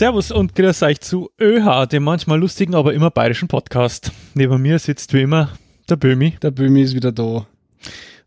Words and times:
Servus 0.00 0.30
und 0.30 0.54
grüß 0.54 0.82
euch 0.84 0.98
zu 1.02 1.28
ÖH, 1.38 1.84
dem 1.84 2.04
manchmal 2.04 2.40
lustigen, 2.40 2.74
aber 2.74 2.94
immer 2.94 3.10
bayerischen 3.10 3.48
Podcast. 3.48 4.10
Neben 4.32 4.62
mir 4.62 4.78
sitzt 4.78 5.12
wie 5.12 5.20
immer 5.20 5.50
der 5.90 5.96
Bömi 5.96 6.38
Der 6.40 6.50
Böhmi 6.50 6.80
ist 6.80 6.94
wieder 6.94 7.12
da. 7.12 7.46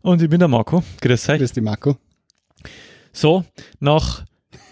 und 0.00 0.22
ich 0.22 0.30
bin 0.30 0.38
der 0.38 0.46
Marco. 0.46 0.84
Grüß 1.00 1.30
euch. 1.30 1.38
Grüß 1.40 1.50
dich, 1.50 1.64
Marco. 1.64 1.96
So, 3.12 3.44
nach, 3.80 4.24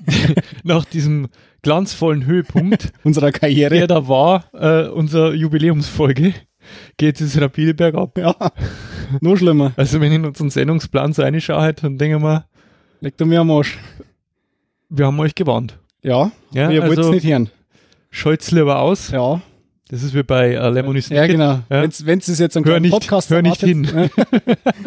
nach 0.63 0.85
diesem 0.85 1.27
glanzvollen 1.63 2.25
Höhepunkt, 2.25 2.93
Unserer 3.03 3.33
Karriere. 3.33 3.75
der 3.75 3.89
da 3.89 4.07
war, 4.07 4.45
äh, 4.53 4.87
unsere 4.87 5.35
Jubiläumsfolge, 5.35 6.35
geht 6.99 7.21
es 7.21 7.41
rapide 7.41 7.75
bergab. 7.75 8.17
Ja, 8.17 8.37
noch 9.21 9.37
schlimmer. 9.37 9.73
Also 9.77 10.01
wenn 10.01 10.13
ich 10.13 10.19
in 10.19 10.25
unseren 10.25 10.51
Sendungsplan 10.51 11.15
so 11.15 11.23
reinschaue, 11.23 11.75
dann 11.75 11.99
denke 11.99 12.19
ich 12.19 12.23
mir, 12.23 12.45
Leg 13.01 13.17
du 13.17 13.27
mir 13.27 13.41
am 13.41 13.51
Arsch. 13.51 13.77
wir 14.89 15.07
haben 15.07 15.19
euch 15.19 15.35
gewarnt. 15.35 15.82
Ja, 16.03 16.33
Ja, 16.53 16.69
wir 16.71 16.81
wollten 16.83 16.93
es 16.93 16.99
also- 16.99 17.13
nicht 17.13 17.27
hören. 17.27 17.51
Schalt's 18.11 18.51
lieber 18.51 18.81
aus. 18.81 19.11
Ja, 19.11 19.41
Das 19.89 20.03
ist 20.03 20.15
wie 20.15 20.23
bei 20.23 20.53
äh, 20.55 20.69
Lemon 20.71 20.97
is 20.97 21.09
ja 21.09 21.27
genau. 21.27 21.61
Ja. 21.71 21.83
Wenn's 22.05 22.29
es 22.29 22.39
jetzt 22.39 22.57
einen 22.57 22.67
Hör 22.67 22.81
nicht- 22.81 22.93
Podcast 22.93 23.31
hör 23.31 23.41
nicht 23.43 23.63
erwartet, 23.63 24.11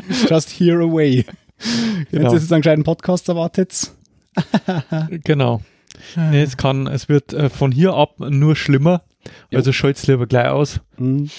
just 0.29 0.49
hear 0.59 0.79
away. 0.79 1.25
Wenn 2.11 2.21
Genau. 2.21 2.33
es 2.33 2.41
jetzt 2.43 2.51
einen 2.53 2.61
kleinen 2.61 2.83
Podcast 2.83 3.29
erwartet, 3.29 3.91
Genau. 5.23 5.61
Nee, 6.17 6.41
es 6.43 6.57
kann, 6.57 6.87
es 6.87 7.07
wird 7.07 7.33
äh, 7.33 7.49
von 7.49 7.71
hier 7.71 7.93
ab 7.93 8.19
nur 8.19 8.55
schlimmer. 8.55 9.03
Ja. 9.49 9.59
Also 9.59 9.71
schalt's 9.71 10.05
lieber 10.07 10.27
gleich 10.27 10.47
aus. 10.49 10.81
hm, 10.97 11.29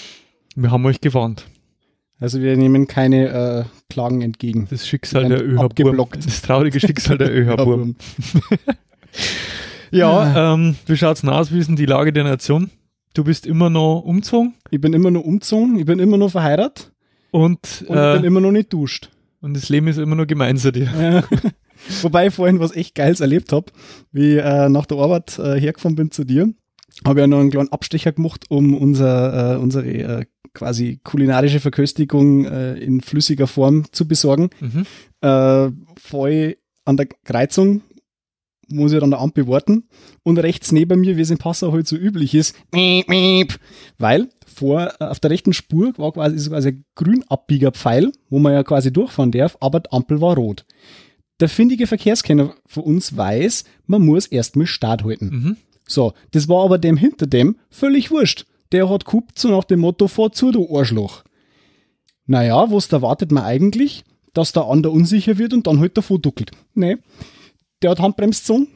Wir 0.55 0.71
haben 0.71 0.85
euch 0.87 0.99
gewarnt. 0.99 1.45
also 2.19 2.41
wir 2.41 2.57
nehmen 2.57 2.87
keine 2.87 3.27
äh, 3.29 3.63
Klagen 3.89 4.21
entgegen. 4.23 4.67
Das 4.71 4.87
Schicksal 4.87 5.29
der 5.29 5.41
ÖH-Burm. 5.43 5.59
abgeblockt. 5.65 6.25
Das 6.25 6.41
traurige 6.41 6.79
Schicksal 6.79 7.17
der 7.19 7.31
ÖH-Burm. 7.31 7.95
Ja, 9.91 10.33
Ja, 10.33 10.53
ähm, 10.53 10.75
wie 10.85 10.97
schaut's 10.97 11.21
denn 11.21 11.29
aus? 11.29 11.51
Wie 11.51 11.59
ist 11.59 11.67
denn 11.67 11.75
die 11.75 11.85
Lage 11.85 12.11
der 12.13 12.23
Nation? 12.23 12.69
Du 13.13 13.23
bist 13.23 13.45
immer 13.47 13.69
noch 13.69 14.01
umgezogen 14.01 14.53
Ich 14.69 14.79
bin 14.79 14.93
immer 14.93 15.09
noch 15.11 15.21
umgezogen, 15.21 15.79
ich 15.79 15.85
bin 15.85 15.99
immer 15.99 16.17
noch 16.17 16.29
verheiratet 16.31 16.91
und, 17.31 17.59
und 17.87 17.95
ich 17.97 18.13
bin 18.13 18.23
äh, 18.23 18.27
immer 18.27 18.41
noch 18.41 18.51
nicht 18.51 18.71
duscht. 18.71 19.09
und 19.41 19.55
das 19.55 19.69
Leben 19.69 19.87
ist 19.87 19.97
immer 19.97 20.15
noch 20.15 20.27
gemeinsam 20.27 20.71
dir. 20.73 20.89
Ja. 20.99 21.23
Wobei 22.01 22.27
ich 22.27 22.33
vorhin 22.33 22.59
was 22.59 22.75
echt 22.75 22.95
Geiles 22.95 23.19
erlebt 23.21 23.51
habe, 23.53 23.71
wie 24.11 24.35
ich 24.37 24.43
äh, 24.43 24.69
nach 24.69 24.85
der 24.85 24.97
Arbeit 24.97 25.37
äh, 25.39 25.59
hergefahren 25.59 25.95
bin 25.95 26.11
zu 26.11 26.23
dir, 26.25 26.53
habe 27.05 27.21
ja 27.21 27.27
noch 27.27 27.39
einen 27.39 27.51
kleinen 27.51 27.71
Abstecher 27.71 28.11
gemacht, 28.11 28.45
um 28.49 28.75
unser, 28.75 29.55
äh, 29.55 29.57
unsere 29.57 29.85
äh, 29.85 30.25
quasi 30.53 30.99
kulinarische 31.03 31.59
Verköstigung 31.59 32.45
äh, 32.45 32.73
in 32.75 33.01
flüssiger 33.01 33.47
Form 33.47 33.85
zu 33.91 34.07
besorgen. 34.07 34.49
Mhm. 34.59 34.85
Äh, 35.21 35.69
voll 35.99 36.57
an 36.85 36.97
der 36.97 37.07
Kreuzung 37.25 37.81
muss 38.69 38.91
ich 38.91 39.01
an 39.01 39.11
der 39.11 39.19
Ampel 39.19 39.47
warten 39.47 39.87
und 40.23 40.39
rechts 40.39 40.71
neben 40.71 40.99
mir, 40.99 41.17
wie 41.17 41.21
es 41.21 41.29
in 41.29 41.37
Passau 41.37 41.71
halt 41.71 41.87
so 41.87 41.95
üblich 41.95 42.35
ist, 42.35 42.55
miep, 42.71 43.07
miep, 43.09 43.59
weil 43.97 44.29
vor 44.45 44.93
äh, 44.99 45.05
auf 45.05 45.19
der 45.19 45.31
rechten 45.31 45.53
Spur 45.53 45.93
war 45.97 46.11
quasi 46.13 46.37
so 46.37 46.51
quasi 46.51 46.69
ein 46.69 46.85
Grünabbiegerpfeil, 46.95 48.11
wo 48.29 48.39
man 48.39 48.53
ja 48.53 48.63
quasi 48.63 48.91
durchfahren 48.91 49.31
darf, 49.31 49.57
aber 49.59 49.81
die 49.81 49.91
Ampel 49.91 50.21
war 50.21 50.35
rot. 50.35 50.65
Der 51.39 51.49
findige 51.49 51.85
Verkehrskenner 51.85 52.55
von 52.65 52.83
uns 52.83 53.15
weiß, 53.15 53.63
man 53.85 54.01
muss 54.01 54.25
erst 54.25 54.55
mal 54.55 54.65
Start 54.65 55.03
halten. 55.03 55.29
Mhm. 55.29 55.57
So, 55.87 56.13
das 56.31 56.49
war 56.49 56.65
aber 56.65 56.77
dem 56.77 56.97
hinter 56.97 57.27
dem 57.27 57.57
völlig 57.69 58.11
wurscht. 58.11 58.45
Der 58.71 58.89
hat 58.89 59.05
gehupt 59.05 59.39
so 59.39 59.49
nach 59.49 59.63
dem 59.63 59.81
Motto, 59.81 60.07
fahr 60.07 60.31
zu, 60.31 60.51
du 60.51 60.75
Arschloch. 60.75 61.23
Naja, 62.25 62.69
was 62.71 62.91
erwartet 62.91 63.31
man 63.31 63.43
eigentlich? 63.43 64.03
Dass 64.33 64.51
der 64.51 64.65
andere 64.65 64.91
unsicher 64.91 65.37
wird 65.37 65.53
und 65.53 65.65
dann 65.65 65.79
halt 65.79 65.97
davor 65.97 66.19
duckelt. 66.19 66.51
Nee, 66.73 66.97
der 67.81 67.91
hat 67.91 67.99
Handbremse 67.99 68.41
gezogen, 68.41 68.67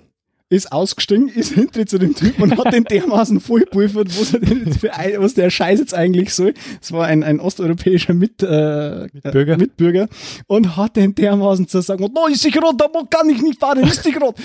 ist 0.51 0.71
ausgestiegen, 0.71 1.29
ist 1.35 1.53
hinter 1.53 1.85
zu 1.85 1.97
dem 1.97 2.13
Typ 2.13 2.39
und 2.39 2.57
hat 2.57 2.73
den 2.73 2.83
dermaßen 2.83 3.39
vollpulvert, 3.39 4.09
was, 4.19 4.33
was 4.33 5.33
der 5.33 5.49
Scheiß 5.49 5.79
jetzt 5.79 5.93
eigentlich 5.93 6.33
soll. 6.33 6.53
Es 6.81 6.91
war 6.91 7.07
ein, 7.07 7.23
ein 7.23 7.39
osteuropäischer 7.39 8.13
Mit, 8.13 8.43
äh, 8.43 9.07
Mitbürger. 9.13 9.57
Mitbürger 9.57 10.07
und 10.47 10.75
hat 10.75 10.97
den 10.97 11.15
dermaßen 11.15 11.67
zu 11.67 11.81
sagen, 11.81 12.07
da 12.13 12.27
ist 12.27 12.43
die 12.43 12.57
rot, 12.57 12.75
da 12.77 12.87
kann 13.09 13.29
ich 13.29 13.41
nicht 13.41 13.59
fahren, 13.59 13.83
ist 13.83 14.05
die 14.05 14.13
rot. 14.13 14.35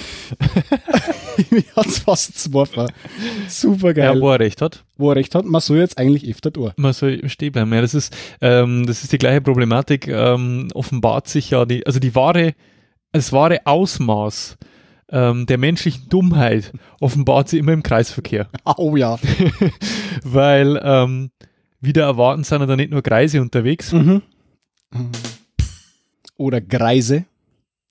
Mir 1.51 1.65
hat's 1.75 1.99
fast 1.99 2.45
geworfen. 2.45 2.87
Super 3.49 3.93
geil. 3.93 4.15
Ja, 4.15 4.21
wo 4.21 4.31
er 4.31 4.41
recht 4.41 4.63
hat. 4.63 4.85
Wo 4.97 5.11
er 5.11 5.17
recht 5.17 5.35
hat, 5.35 5.45
man 5.45 5.61
soll 5.61 5.79
jetzt 5.79 5.99
eigentlich 5.99 6.31
öfter 6.31 6.51
durch. 6.53 6.73
Man 6.77 6.93
soll 6.93 7.29
stehen 7.29 7.53
bleiben. 7.53 7.73
Ja, 7.73 7.81
das 7.81 7.95
ist, 7.95 8.17
ähm, 8.41 8.87
das 8.87 9.03
ist 9.03 9.13
die 9.13 9.19
gleiche 9.19 9.41
Problematik. 9.41 10.07
Ähm, 10.07 10.69
offenbart 10.73 11.27
sich 11.29 11.51
ja 11.51 11.67
die, 11.67 11.85
also 11.85 11.99
die 11.99 12.15
wahre, 12.15 12.55
das 13.17 13.33
wahre 13.33 13.65
Ausmaß 13.65 14.57
ähm, 15.09 15.47
der 15.47 15.59
menschlichen 15.59 16.09
Dummheit 16.09 16.73
offenbart 17.01 17.49
sie 17.49 17.59
immer 17.59 17.73
im 17.73 17.83
Kreisverkehr. 17.83 18.49
Oh 18.77 18.97
ja. 18.97 19.19
Weil 20.25 20.81
ähm, 20.83 21.31
wieder 21.81 22.05
erwarten 22.05 22.45
sind 22.45 22.61
ja 22.61 22.67
da 22.67 22.77
nicht 22.77 22.91
nur 22.91 23.03
Kreise 23.03 23.41
unterwegs. 23.41 23.93
Mhm. 23.93 24.23
Oder 26.37 26.61
Greise. 26.61 27.25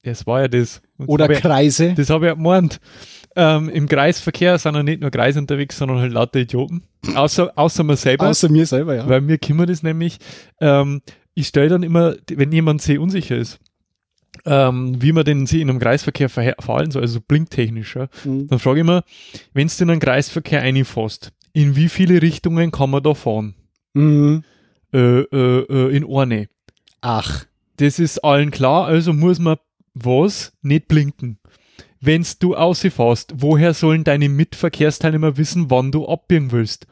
Das 0.04 0.28
war 0.28 0.42
ja 0.42 0.48
das. 0.48 0.82
Und 0.98 1.08
Oder 1.08 1.28
das 1.28 1.38
hab 1.38 1.44
ich, 1.44 1.50
Kreise. 1.50 1.94
Das 1.96 2.10
habe 2.10 2.26
ich 2.26 2.30
ja 2.30 2.36
gemeint. 2.36 2.80
Ähm, 3.36 3.70
Im 3.70 3.88
Kreisverkehr 3.88 4.58
sind 4.58 4.76
ja 4.76 4.84
nicht 4.84 5.02
nur 5.02 5.12
Kreise 5.12 5.40
unterwegs, 5.40 5.78
sondern 5.78 6.00
halt 6.00 6.12
lauter 6.12 6.40
Idioten. 6.40 6.84
Außer, 7.16 7.52
außer 7.56 7.84
man 7.84 7.98
selber. 7.98 8.28
Außer 8.28 8.50
mir 8.50 8.66
selber, 8.66 8.96
ja. 8.96 9.10
Weil 9.10 9.22
mir 9.22 9.38
kümmert 9.38 9.70
es 9.70 9.84
nämlich, 9.84 10.20
ähm, 10.62 11.02
ich 11.34 11.48
stelle 11.48 11.70
dann 11.70 11.84
immer, 11.84 12.16
wenn 12.32 12.52
jemand 12.52 12.82
sehr 12.82 13.02
unsicher 13.02 13.36
ist, 13.36 13.60
ähm, 14.46 15.02
wie 15.02 15.12
man 15.12 15.26
denn 15.26 15.46
sie 15.48 15.62
in 15.62 15.70
einem 15.70 15.80
Kreisverkehr 15.80 16.30
verhalten 16.30 16.92
soll, 16.92 17.02
also 17.02 17.20
blinktechnisch, 17.22 17.96
ja, 17.96 18.08
Mhm. 18.24 18.48
dann 18.48 18.60
frage 18.60 18.80
ich 18.80 18.82
immer, 18.82 19.04
wenn 19.54 19.68
du 19.68 19.84
in 19.84 19.90
einen 19.90 20.00
Kreisverkehr 20.00 20.62
reinfährst, 20.62 21.32
in 21.54 21.76
wie 21.76 21.90
viele 21.90 22.22
Richtungen 22.22 22.72
kann 22.72 22.90
man 22.90 23.04
da 23.04 23.14
fahren? 23.14 23.56
Mhm. 23.94 24.44
Äh, 24.94 25.22
äh, 25.22 25.60
äh, 25.70 25.96
in 25.98 26.06
eine. 26.10 26.48
Ach. 27.02 27.46
Das 27.78 28.00
ist 28.00 28.20
allen 28.24 28.52
klar, 28.52 28.86
also 28.86 29.12
muss 29.14 29.40
man 29.40 29.58
was 29.94 30.54
nicht 30.62 30.88
blinken. 30.88 31.40
Wenn's 32.02 32.38
du 32.40 32.56
ausfährst, 32.56 33.34
woher 33.38 33.74
sollen 33.74 34.04
deine 34.04 34.30
Mitverkehrsteilnehmer 34.30 35.38
wissen, 35.38 35.70
wann 35.72 35.92
du 35.92 36.08
abbiegen 36.08 36.52
willst? 36.52 36.88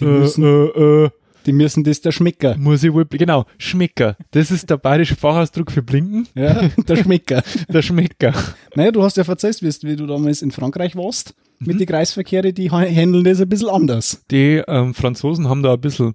Die 0.00 0.04
äh, 0.04 0.08
müssen- 0.18 0.44
äh, 0.44 1.04
äh, 1.04 1.10
Die 1.46 1.52
müssen 1.52 1.84
das 1.84 2.00
der 2.00 2.12
Schmecker. 2.12 2.56
muss 2.56 2.82
ich 2.84 2.92
wohl, 2.92 3.04
genau, 3.04 3.44
Schmecker. 3.58 4.16
Das 4.30 4.50
ist 4.50 4.70
der 4.70 4.78
bayerische 4.78 5.16
Fachausdruck 5.16 5.70
für 5.70 5.82
blinken. 5.82 6.26
Ja, 6.34 6.68
der 6.88 6.96
Schmecker. 6.96 7.42
Der 7.68 7.82
Schmecker. 7.82 8.32
Naja, 8.74 8.90
du 8.92 9.02
hast 9.02 9.16
ja 9.16 9.24
verzeiht, 9.24 9.60
wie, 9.62 9.88
wie 9.88 9.96
du 9.96 10.06
damals 10.06 10.42
in 10.42 10.50
Frankreich 10.50 10.96
warst. 10.96 11.34
Mit 11.58 11.80
den 11.80 11.86
Kreisverkehre, 11.86 12.52
die 12.52 12.70
ha- 12.70 12.80
handeln 12.84 13.24
das 13.24 13.40
ein 13.40 13.48
bisschen 13.48 13.68
anders. 13.68 14.22
Die 14.30 14.62
ähm, 14.66 14.94
Franzosen 14.94 15.48
haben 15.48 15.62
da 15.62 15.74
ein 15.74 15.80
bisschen, 15.80 16.14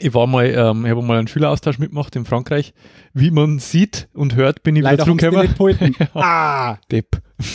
ich 0.00 0.14
war 0.14 0.26
mal, 0.26 0.46
ähm, 0.46 0.84
ich 0.84 0.90
habe 0.90 1.02
mal 1.02 1.18
einen 1.18 1.28
Schüleraustausch 1.28 1.78
mitgemacht 1.78 2.16
in 2.16 2.24
Frankreich. 2.24 2.72
Wie 3.12 3.30
man 3.30 3.58
sieht 3.58 4.08
und 4.14 4.34
hört, 4.36 4.62
bin 4.62 4.76
ich 4.76 4.82
Leider 4.82 5.06
wieder 5.06 5.54
zurückgekommen. 5.56 5.94
ah! 6.14 6.78
Depp. 6.90 7.20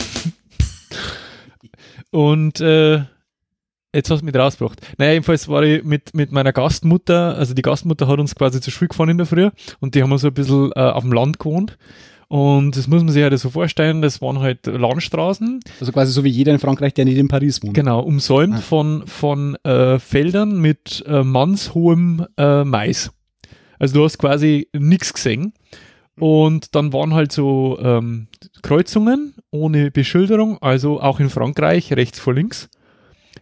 Und 2.11 2.59
äh, 2.61 3.03
jetzt 3.95 4.09
hast 4.11 4.21
du 4.21 4.25
mich 4.25 4.35
rausgebracht. 4.35 4.79
Naja, 4.97 5.13
jedenfalls 5.13 5.47
war 5.47 5.63
ich 5.63 5.83
mit, 5.83 6.13
mit 6.13 6.31
meiner 6.31 6.53
Gastmutter, 6.53 7.35
also 7.35 7.53
die 7.53 7.61
Gastmutter 7.61 8.07
hat 8.07 8.19
uns 8.19 8.35
quasi 8.35 8.61
zur 8.61 8.71
Schule 8.73 8.89
gefahren 8.89 9.09
in 9.09 9.17
der 9.17 9.25
Früh 9.27 9.49
und 9.79 9.95
die 9.95 10.03
haben 10.03 10.09
wir 10.09 10.17
so 10.17 10.27
ein 10.27 10.33
bisschen 10.33 10.71
äh, 10.75 10.79
auf 10.79 11.03
dem 11.03 11.13
Land 11.13 11.39
gewohnt. 11.39 11.77
Und 12.27 12.77
das 12.77 12.87
muss 12.87 13.01
man 13.03 13.11
sich 13.11 13.23
halt 13.23 13.37
so 13.39 13.49
vorstellen, 13.49 14.03
das 14.03 14.21
waren 14.21 14.37
halt 14.37 14.67
Landstraßen, 14.67 15.61
Also 15.79 15.91
quasi 15.91 16.11
so 16.11 16.23
wie 16.23 16.29
jeder 16.29 16.51
in 16.51 16.59
Frankreich, 16.59 16.93
der 16.93 17.05
nicht 17.05 17.17
in 17.17 17.27
Paris 17.27 17.63
wohnt. 17.63 17.73
genau, 17.73 18.01
umsäumt 18.01 18.53
Ah. 18.55 18.61
von, 18.61 19.07
von 19.07 19.55
äh, 19.63 19.97
Feldern 19.97 20.61
mit 20.61 21.03
äh, 21.07 21.23
mannshohem 21.23 22.27
äh, 22.37 22.63
Mais. 22.65 23.09
Also 23.79 23.95
du 23.95 24.03
hast 24.03 24.19
quasi 24.19 24.67
nichts 24.77 25.11
gesehen. 25.11 25.53
Und 26.19 26.75
dann 26.75 26.91
waren 26.93 27.13
halt 27.15 27.31
so 27.31 27.79
ähm, 27.81 28.27
Kreuzungen 28.61 29.33
ohne 29.51 29.89
Beschilderung, 29.89 30.57
also 30.61 31.01
auch 31.01 31.19
in 31.19 31.29
Frankreich 31.29 31.93
rechts 31.93 32.19
vor 32.19 32.33
links. 32.35 32.69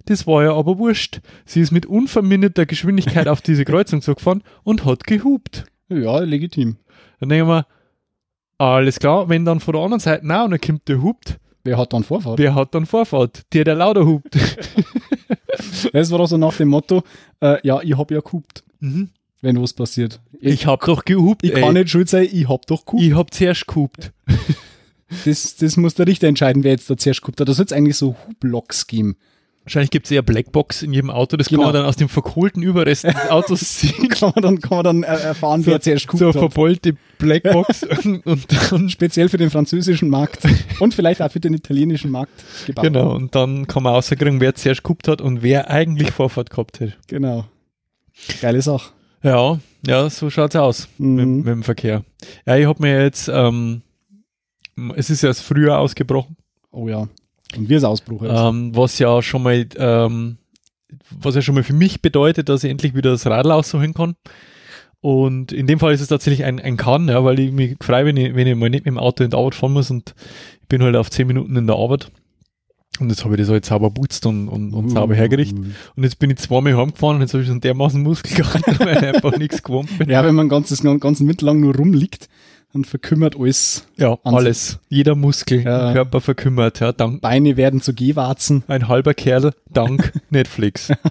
Das 0.08 0.26
war 0.26 0.44
ja 0.44 0.54
aber 0.54 0.78
wurscht. 0.78 1.20
Sie 1.46 1.60
ist 1.62 1.72
mit 1.72 1.86
unverminderter 1.86 2.66
Geschwindigkeit 2.66 3.28
auf 3.28 3.42
diese 3.42 3.66
Kreuzung 3.66 4.02
zugefahren 4.02 4.42
und 4.64 4.86
hat 4.86 5.04
gehupt. 5.04 5.66
Ja, 5.90 6.20
legitim. 6.20 6.78
Dann 7.20 7.30
denken 7.30 7.48
wir, 7.50 7.66
alles 8.58 9.00
klar, 9.00 9.30
wenn 9.30 9.46
dann 9.46 9.60
von 9.60 9.74
der 9.74 9.84
anderen 9.84 10.00
Seite 10.00 10.24
auch 10.24 10.48
noch 10.48 10.60
kommt, 10.60 10.88
der 10.88 11.02
hupt, 11.02 11.40
Wer 11.64 11.78
hat 11.78 11.92
dann 11.92 12.04
Vorfahrt? 12.04 12.40
wer 12.40 12.56
hat 12.56 12.74
dann 12.74 12.86
Vorfahrt? 12.86 13.44
Der, 13.54 13.66
der 13.66 13.76
lauter 13.76 14.06
hupt. 14.06 14.38
Das 15.92 16.12
war 16.12 16.20
also 16.20 16.38
nach 16.38 16.56
dem 16.56 16.70
Motto, 16.70 17.04
äh, 17.42 17.58
ja, 17.66 17.82
ich 17.82 17.98
hab 17.98 18.12
ja 18.12 18.20
gehupt, 18.22 18.64
mhm. 18.80 19.10
wenn 19.42 19.62
was 19.62 19.74
passiert. 19.74 20.20
Ich 20.40 20.66
hab 20.66 20.86
doch 20.86 21.04
gehupt, 21.04 21.44
Ich 21.44 21.54
ey. 21.54 21.62
kann 21.62 21.74
nicht 21.74 21.90
schuld 21.90 22.10
sein, 22.10 22.28
ich 22.32 22.48
hab 22.48 22.66
doch 22.68 22.86
gehupt. 22.86 23.04
Ich 23.04 23.14
hab 23.14 23.34
zuerst 23.34 23.68
gehupt. 23.68 24.12
Das, 25.26 25.56
das 25.56 25.78
muss 25.78 25.96
der 25.96 26.08
Richter 26.08 26.28
entscheiden, 26.28 26.64
wer 26.64 26.72
jetzt 26.72 26.90
da 26.90 26.98
zuerst 26.98 27.22
gehupt 27.22 27.40
hat. 27.40 27.48
Da 27.48 27.54
soll 27.54 27.66
es 27.66 27.72
eigentlich 27.72 27.98
so 27.98 28.16
Hublocks 28.28 28.88
geben. 28.88 29.18
Wahrscheinlich 29.68 29.92
gibt 29.92 30.06
es 30.06 30.12
eher 30.12 30.22
Blackbox 30.22 30.82
in 30.82 30.94
jedem 30.94 31.10
Auto, 31.10 31.36
das 31.36 31.50
Genau. 31.50 31.64
kann 31.64 31.74
man 31.74 31.82
dann 31.82 31.86
aus 31.90 31.98
den 31.98 32.08
verkohlten 32.08 32.64
Überresten 32.64 33.12
des 33.12 33.22
Autos 33.30 33.60
ziehen. 33.80 34.08
kann 34.08 34.32
man 34.34 34.42
dann, 34.42 34.62
kann 34.62 34.78
man 34.78 34.84
dann 34.86 35.04
äh, 35.04 35.08
erfahren, 35.08 35.66
wer 35.66 35.82
zuerst 35.82 36.06
so 36.10 36.12
geguckt 36.18 36.36
hat. 36.36 36.40
verbeulte 36.40 36.96
Blackbox 37.20 37.84
und 38.24 38.46
dann 38.72 38.90
Speziell 38.90 39.28
für 39.28 39.38
den 39.38 39.50
französischen 39.50 40.10
Markt 40.10 40.40
und 40.80 40.94
vielleicht 40.94 41.22
auch 41.22 41.30
für 41.30 41.42
den 41.42 41.54
italienischen 41.54 42.12
Markt 42.12 42.32
gebaut. 42.66 42.86
Genau, 42.86 43.14
und 43.14 43.36
dann 43.36 43.68
kann 43.68 43.84
man 43.84 43.94
rauskriegen, 43.94 44.40
wer 44.40 44.56
zuerst 44.56 44.84
geguckt 44.84 45.10
hat 45.10 45.20
und 45.20 45.44
wer 45.44 45.70
eigentlich 45.70 46.12
Vorfahrt 46.12 46.50
gehabt 46.50 46.80
hat. 46.80 46.98
Genau. 47.08 47.44
Geile 48.42 48.62
Sache. 48.62 48.92
Ja, 49.22 49.60
ja, 49.86 50.10
so 50.10 50.30
schaut's 50.30 50.56
aus 50.56 50.88
mit, 50.98 51.26
Mhm. 51.28 51.36
mit 51.40 51.48
dem 51.48 51.64
Verkehr. 51.64 52.04
Ja, 52.46 52.56
ich 52.56 52.66
habe 52.66 52.82
mir 52.82 53.02
jetzt, 53.04 53.28
ähm, 53.28 53.82
es 54.96 55.10
ist 55.10 55.24
erst 55.24 55.42
früher 55.42 55.78
ausgebrochen, 55.78 56.38
Oh 56.72 56.88
ja. 56.88 57.10
Und 57.56 57.70
wie 57.70 57.76
es 57.76 57.84
Ausbruch 57.84 58.24
ist. 58.24 58.32
ähm, 58.34 58.76
was 58.76 59.00
ja 59.00 59.22
schon 59.22 59.44
mal, 59.44 59.66
ähm, 59.78 60.38
was 61.12 61.36
ja 61.36 61.42
schon 61.42 61.56
mal 61.56 61.64
für 61.64 61.74
mich 61.74 62.02
bedeutet, 62.02 62.50
dass 62.50 62.64
ich 62.64 62.72
endlich 62.72 62.96
wieder 62.96 63.12
das 63.12 63.26
Radl 63.26 63.52
aussuchen 63.52 63.94
kann. 63.94 64.16
Und 65.00 65.52
in 65.52 65.68
dem 65.68 65.80
Fall 65.80 65.94
ist 65.94 66.02
es 66.02 66.08
tatsächlich 66.08 66.44
ein, 66.44 66.60
ein 66.60 66.76
Kann, 66.76 67.08
ja, 67.08 67.24
weil 67.24 67.40
ich 67.40 67.52
mich 67.52 67.78
freue, 67.82 68.06
wenn 68.06 68.18
ich, 68.18 68.36
wenn 68.36 68.48
ich 68.48 68.56
mal 68.56 68.70
nicht 68.70 68.86
mit 68.86 68.94
dem 68.94 68.98
Auto 68.98 69.24
in 69.24 69.30
die 69.30 69.38
Arbeit 69.38 69.56
fahren 69.56 69.74
muss 69.74 69.92
und 69.92 70.16
ich 70.62 70.68
bin 70.68 70.82
halt 70.82 70.96
auf 70.96 71.10
10 71.10 71.28
Minuten 71.28 71.56
in 71.56 71.68
der 71.68 71.76
Arbeit. 71.76 72.12
Und 73.00 73.10
jetzt 73.10 73.24
habe 73.24 73.36
ich 73.36 73.42
das 73.42 73.50
halt 73.50 73.64
sauber 73.64 73.92
putzt 73.92 74.26
und, 74.26 74.48
und, 74.50 74.74
und 74.74 74.90
sauber 74.90 75.14
hergerichtet. 75.14 75.60
Und 75.96 76.04
jetzt 76.04 76.18
bin 76.18 76.32
ich 76.32 76.38
zweimal 76.38 76.76
heimgefahren 76.76 77.18
und 77.18 77.22
jetzt 77.22 77.34
habe 77.34 77.42
ich 77.44 77.48
so 77.48 77.54
einen 77.54 77.62
dermaßen 77.62 78.02
Muskel 78.02 78.36
gehabt, 78.38 78.80
weil 78.80 78.98
ich 78.98 79.04
einfach 79.04 79.38
nichts 79.38 79.62
gewohnt 79.62 79.96
bin. 80.00 80.10
Ja, 80.10 80.26
wenn 80.26 80.34
man 80.34 80.50
ganzes, 80.50 80.82
ganzen 80.82 81.28
Winter 81.28 81.46
lang 81.46 81.60
nur 81.60 81.76
rumliegt, 81.76 82.28
dann 82.74 82.84
verkümmert 82.86 83.36
alles. 83.40 83.88
Ja, 83.98 84.18
alles. 84.24 84.80
Jeder 84.90 85.16
Muskel 85.16 85.62
Ja. 85.64 85.88
im 85.90 85.94
Körper 85.96 86.22
verkümmert. 86.22 86.80
Ja, 86.80 86.92
dank 86.92 87.22
Beine 87.22 87.58
werden 87.58 87.82
zu 87.82 87.94
Gehwarzen. 87.94 88.64
ein 88.68 88.88
halber 88.88 89.14
Kerl, 89.14 89.54
dank 89.72 90.14
Netflix. 90.30 90.92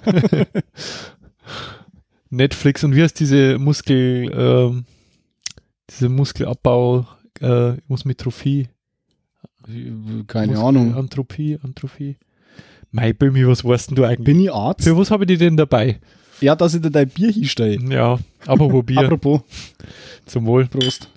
Netflix 2.31 2.85
und 2.85 2.94
wie 2.94 3.03
heißt 3.03 3.19
diese 3.20 3.58
Muskel, 3.58 4.31
ähm, 4.35 4.85
diese 5.91 6.08
Muskelabbau, 6.08 7.06
äh, 7.41 7.75
ich 7.76 7.82
muss 7.88 8.05
mit 8.05 8.19
Trophie. 8.19 8.69
Keine 10.26 10.52
Muskel- 10.52 10.64
Ahnung. 10.67 10.94
Anthropie, 10.94 11.59
Anthropie. 11.62 12.17
Mei, 12.91 13.12
Bömi, 13.12 13.47
was 13.47 13.64
weißt 13.64 13.91
denn 13.91 13.97
du 13.97 14.05
eigentlich? 14.05 14.25
Bin 14.25 14.41
ich 14.41 14.52
Arzt? 14.52 14.85
Für 14.85 14.97
was 14.97 15.11
habe 15.11 15.25
ich 15.25 15.29
die 15.29 15.37
denn 15.37 15.56
dabei? 15.56 15.99
Ja, 16.41 16.55
dass 16.55 16.75
ich 16.75 16.82
dir 16.82 16.91
dein 16.91 17.09
Bier 17.09 17.31
hinstelle. 17.32 17.79
Ja, 17.93 18.19
aber 18.47 18.82
Bier 18.82 18.99
Apropos, 19.05 19.41
zum 20.26 20.47
Wohl. 20.47 20.67
Prost. 20.67 21.09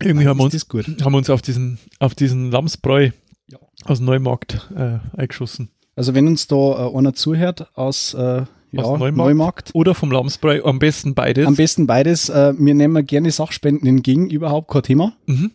Irgendwie 0.00 0.26
haben 0.26 0.38
wir 0.38 0.44
uns, 0.44 0.54
haben 1.02 1.12
wir 1.12 1.18
uns 1.18 1.30
auf 1.30 1.42
diesen, 1.42 1.78
auf 1.98 2.14
diesen 2.14 2.50
Lamsbräu 2.50 3.10
Ja. 3.50 3.58
aus 3.84 4.00
Neumarkt 4.00 4.70
äh, 4.76 4.98
eingeschossen. 5.16 5.70
Also 5.96 6.14
wenn 6.14 6.26
uns 6.28 6.46
da 6.46 6.88
äh, 6.88 6.96
einer 6.96 7.14
zuhört 7.14 7.66
aus, 7.76 8.14
äh, 8.14 8.42
ja, 8.70 8.82
Aus 8.82 8.98
Neumarkt? 8.98 9.16
Neumarkt, 9.16 9.70
Oder 9.74 9.94
vom 9.94 10.10
Lamsbräu, 10.12 10.62
am 10.62 10.78
besten 10.78 11.14
beides. 11.14 11.46
am 11.46 11.56
besten 11.56 11.86
beides. 11.86 12.28
Äh, 12.28 12.52
wir 12.58 12.74
nehmen 12.74 13.04
gerne 13.06 13.30
Sachspenden 13.30 13.88
entgegen, 13.88 14.28
überhaupt 14.30 14.70
kein 14.70 14.82
Thema. 14.82 15.14
Mhm. 15.26 15.52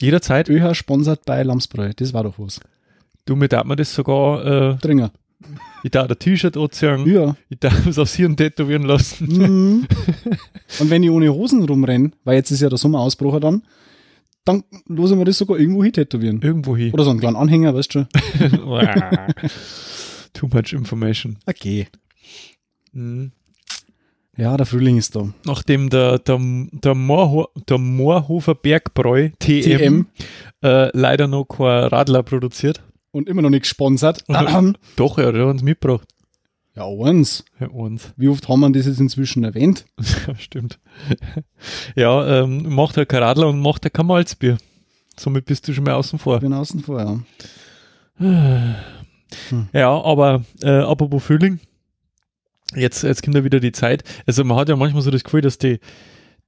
Jederzeit. 0.00 0.48
ÖH 0.48 0.74
sponsert 0.74 1.24
bei 1.24 1.42
Lamsbräu, 1.42 1.92
das 1.96 2.12
war 2.14 2.22
doch 2.22 2.38
was. 2.38 2.60
Du, 3.24 3.34
mir 3.34 3.48
darf 3.48 3.64
man 3.64 3.76
das 3.76 3.92
sogar, 3.94 4.44
äh, 4.74 4.76
Dringer. 4.76 5.10
Ich 5.82 5.90
darf 5.90 6.10
ein 6.10 6.18
T-Shirt 6.18 6.56
anziehen, 6.56 7.06
Ja. 7.06 7.36
ich 7.48 7.58
darf 7.58 7.86
es 7.86 7.98
aufs 7.98 8.14
Hirn 8.14 8.36
tätowieren 8.36 8.82
lassen. 8.82 9.26
Mhm. 9.26 9.86
Und 10.80 10.90
wenn 10.90 11.02
ich 11.02 11.10
ohne 11.10 11.32
Hosen 11.32 11.64
rumrenne, 11.64 12.10
weil 12.24 12.36
jetzt 12.36 12.50
ist 12.50 12.60
ja 12.62 12.68
der 12.68 12.78
Sommerausbruch 12.78 13.38
dann, 13.40 13.62
dann 14.44 14.62
losen 14.86 15.18
wir 15.18 15.24
das 15.24 15.38
sogar 15.38 15.58
irgendwo 15.58 15.82
hin 15.82 15.92
tätowieren. 15.92 16.40
Irgendwo 16.40 16.76
hin. 16.76 16.92
Oder 16.92 17.04
so 17.04 17.10
einen 17.10 17.20
kleinen 17.20 17.36
Anhänger, 17.36 17.74
weißt 17.74 17.94
du 17.94 18.06
schon. 18.06 18.08
Too 20.32 20.48
much 20.52 20.72
information. 20.72 21.38
Okay. 21.46 21.88
Mhm. 22.92 23.32
Ja, 24.36 24.56
der 24.56 24.66
Frühling 24.66 24.98
ist 24.98 25.16
da. 25.16 25.32
Nachdem 25.46 25.88
der, 25.88 26.18
der, 26.18 26.38
der, 26.72 26.94
Moorho 26.94 27.48
der 27.68 27.78
Moorhofer 27.78 28.54
Bergbräu, 28.54 29.30
TM, 29.38 29.62
TM. 29.62 30.06
Äh, 30.62 30.90
leider 30.96 31.26
noch 31.26 31.46
kein 31.46 31.84
Radler 31.84 32.22
produziert. 32.22 32.82
Und 33.16 33.30
immer 33.30 33.40
noch 33.40 33.48
nicht 33.48 33.62
gesponsert. 33.62 34.24
Doch, 34.96 35.16
ja, 35.16 35.32
der 35.32 35.46
hat 35.46 35.50
uns 35.50 35.62
mitgebracht. 35.62 36.06
ja, 36.74 36.84
uns. 36.84 37.46
Ja, 37.58 37.68
uns. 37.68 38.12
Wie 38.18 38.28
oft 38.28 38.46
haben 38.46 38.60
wir 38.60 38.68
das 38.70 38.84
jetzt 38.84 39.00
inzwischen 39.00 39.42
erwähnt? 39.42 39.86
Ja, 40.26 40.34
stimmt. 40.36 40.78
ja, 41.94 42.42
ähm, 42.42 42.74
macht 42.74 42.98
er 42.98 43.06
kein 43.06 43.22
Radler 43.22 43.48
und 43.48 43.60
macht 43.60 43.84
er 43.84 43.90
kein 43.90 44.04
Malzbier. 44.04 44.58
Somit 45.18 45.46
bist 45.46 45.66
du 45.66 45.72
schon 45.72 45.84
mal 45.84 45.94
außen 45.94 46.18
vor. 46.18 46.34
Ich 46.34 46.42
bin 46.42 46.52
außen 46.52 46.80
vor, 46.80 47.24
ja. 48.20 48.74
Ja, 49.72 49.90
aber 50.02 50.44
äh, 50.62 50.68
apropos 50.68 51.24
Frühling, 51.24 51.60
jetzt, 52.74 53.02
jetzt 53.02 53.22
kommt 53.22 53.36
ja 53.36 53.44
wieder 53.44 53.60
die 53.60 53.72
Zeit. 53.72 54.04
Also 54.26 54.44
man 54.44 54.58
hat 54.58 54.68
ja 54.68 54.76
manchmal 54.76 55.00
so 55.00 55.10
das 55.10 55.24
Gefühl, 55.24 55.40
dass 55.40 55.56
die, 55.56 55.80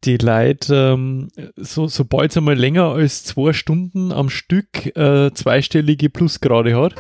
die 0.05 0.17
Leute, 0.17 0.95
ähm, 0.95 1.29
so, 1.57 1.89
sobald 1.89 2.31
es 2.31 2.37
einmal 2.37 2.55
länger 2.57 2.93
als 2.93 3.25
zwei 3.25 3.53
Stunden 3.53 4.13
am 4.13 4.31
Stück 4.31 4.95
äh, 4.97 5.33
zweistellige 5.35 6.09
Plusgrade 6.09 6.77
hat, 6.77 6.95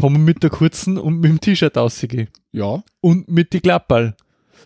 kann 0.00 0.12
man 0.12 0.24
mit 0.24 0.42
der 0.42 0.50
kurzen 0.50 0.98
und 0.98 1.20
mit 1.20 1.30
dem 1.30 1.40
T-Shirt 1.40 1.76
rausgehen. 1.76 2.28
Ja. 2.52 2.82
Und 3.00 3.28
mit 3.28 3.52
die 3.52 3.60
Klappball. 3.60 4.16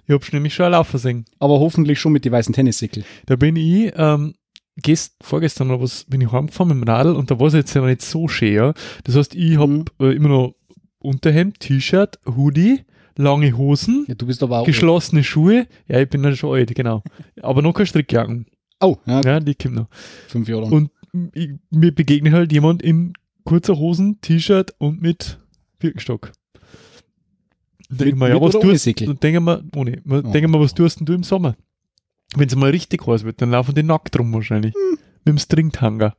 Ich 0.07 0.15
hab's 0.15 0.33
nämlich 0.33 0.55
schon 0.55 0.71
laufen 0.71 0.99
sehen. 0.99 1.25
Aber 1.39 1.59
hoffentlich 1.61 1.99
schon 2.01 2.13
mit 2.13 2.25
den 2.25 2.33
weißen 2.33 2.55
Tennissäckel. 2.55 3.05
Da 3.27 3.37
bin 3.37 3.57
ich, 3.57 3.93
ähm, 3.97 4.35
gest, 4.77 5.15
vorgestern 5.23 5.71
oder 5.71 5.81
was, 5.83 6.05
bin 6.05 6.21
ich 6.21 6.31
heimgefahren 6.33 6.69
mit 6.79 6.87
dem 6.87 6.91
Radl 6.91 7.13
und 7.15 7.31
da 7.31 7.41
war 7.41 7.49
es 7.49 7.55
jetzt 7.55 7.75
ja 7.75 7.85
nicht 7.85 8.03
so 8.03 8.29
schön. 8.29 8.55
Ja. 8.55 8.75
Das 9.05 9.17
heißt, 9.17 9.35
ich 9.35 9.59
hab 9.59 9.69
Mhm. 9.69 9.85
äh, 10.01 10.13
immer 10.13 10.29
noch 10.29 10.55
Unterhemd, 10.99 11.61
T-Shirt, 11.61 12.19
Hoodie, 12.27 12.85
lange 13.17 13.57
Hosen, 13.57 14.05
Ja, 14.09 14.15
du 14.15 14.27
bist 14.27 14.43
aber 14.43 14.61
auch. 14.61 14.67
geschlossene 14.67 15.25
Schuhe. 15.25 15.67
Ja, 15.89 16.01
ich 16.01 16.09
bin 16.09 16.23
dann 16.23 16.37
schon 16.37 16.55
alt, 16.57 16.75
genau. 16.75 17.03
Aber 17.43 17.63
noch 17.63 17.73
keine 17.73 17.87
Strickjacken. 17.87 18.47
Oh, 18.81 18.97
ja, 19.07 19.21
Ja, 19.23 19.41
die 19.41 19.55
kommen 19.55 19.75
noch. 19.75 19.89
fünf 20.29 20.49
Jahre. 20.49 20.67
Und 20.67 20.91
ich, 21.33 21.51
mir 21.71 21.95
begegnet 21.95 22.33
halt 22.35 22.53
jemand 22.53 22.83
in 22.83 23.15
kurzer 23.45 23.77
Hosen, 23.79 24.21
T-Shirt 24.21 24.75
und 24.79 25.01
mit 25.01 25.39
Birkenstock. 25.79 26.33
Denke 27.89 28.17
mir, 28.17 28.29
ja, 28.29 28.35
mit 28.35 28.43
was 28.43 28.61
tust? 28.61 29.01
Dann 29.01 29.21
denke 29.21 29.63
ohne. 29.77 30.03
Oh. 30.09 30.11
Mir, 30.11 30.61
was 30.61 30.75
tust 30.75 30.99
denn 30.99 31.07
du 31.07 31.13
im 31.15 31.23
Sommer? 31.23 31.57
Wenn 32.35 32.49
es 32.49 32.57
mal 32.57 32.71
richtig 32.71 33.07
heiß 33.07 33.25
wird, 33.25 33.41
dann 33.41 33.51
laufen 33.53 33.75
die 33.75 33.83
nackt 33.85 34.19
rum 34.19 34.33
wahrscheinlich. 34.35 34.75
Hm. 34.75 34.99
Mit 35.25 35.29
dem 35.29 35.39
Stringtanger. 35.39 36.17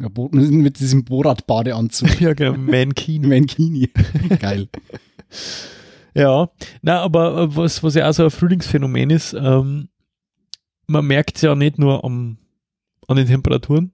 Ja, 0.00 0.08
mit 0.32 0.80
diesem 0.80 1.04
Borat-Badeanzug. 1.04 2.20
ja, 2.20 2.34
genau, 2.34 2.58
Mankini. 2.58 3.26
Mankini. 3.28 3.90
Geil. 4.40 4.68
Ja, 6.16 6.48
na, 6.80 7.02
aber 7.02 7.36
äh, 7.42 7.56
was, 7.56 7.82
was 7.82 7.94
ja 7.94 8.08
auch 8.08 8.12
so 8.14 8.24
ein 8.24 8.30
Frühlingsphänomen 8.30 9.10
ist, 9.10 9.34
ähm, 9.34 9.88
man 10.86 11.06
merkt 11.06 11.36
es 11.36 11.42
ja 11.42 11.54
nicht 11.54 11.78
nur 11.78 12.04
am, 12.04 12.38
an 13.06 13.16
den 13.16 13.26
Temperaturen, 13.26 13.92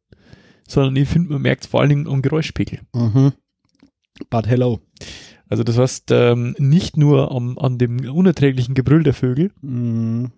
sondern 0.68 0.94
ich 0.96 1.08
finde, 1.08 1.32
man 1.32 1.42
merkt 1.42 1.64
es 1.64 1.70
vor 1.70 1.80
allen 1.80 1.88
Dingen 1.88 2.06
am 2.06 2.22
Geräuschpegel. 2.22 2.80
Mhm. 2.94 3.32
But 4.30 4.46
hello. 4.46 4.80
Also 5.48 5.64
das 5.64 5.78
heißt, 5.78 6.10
ähm, 6.12 6.54
nicht 6.58 6.96
nur 6.96 7.32
am, 7.32 7.58
an 7.58 7.76
dem 7.78 7.98
unerträglichen 8.08 8.74
Gebrüll 8.74 9.02
der 9.02 9.14
Vögel, 9.14 9.50
Mhm. 9.60 10.30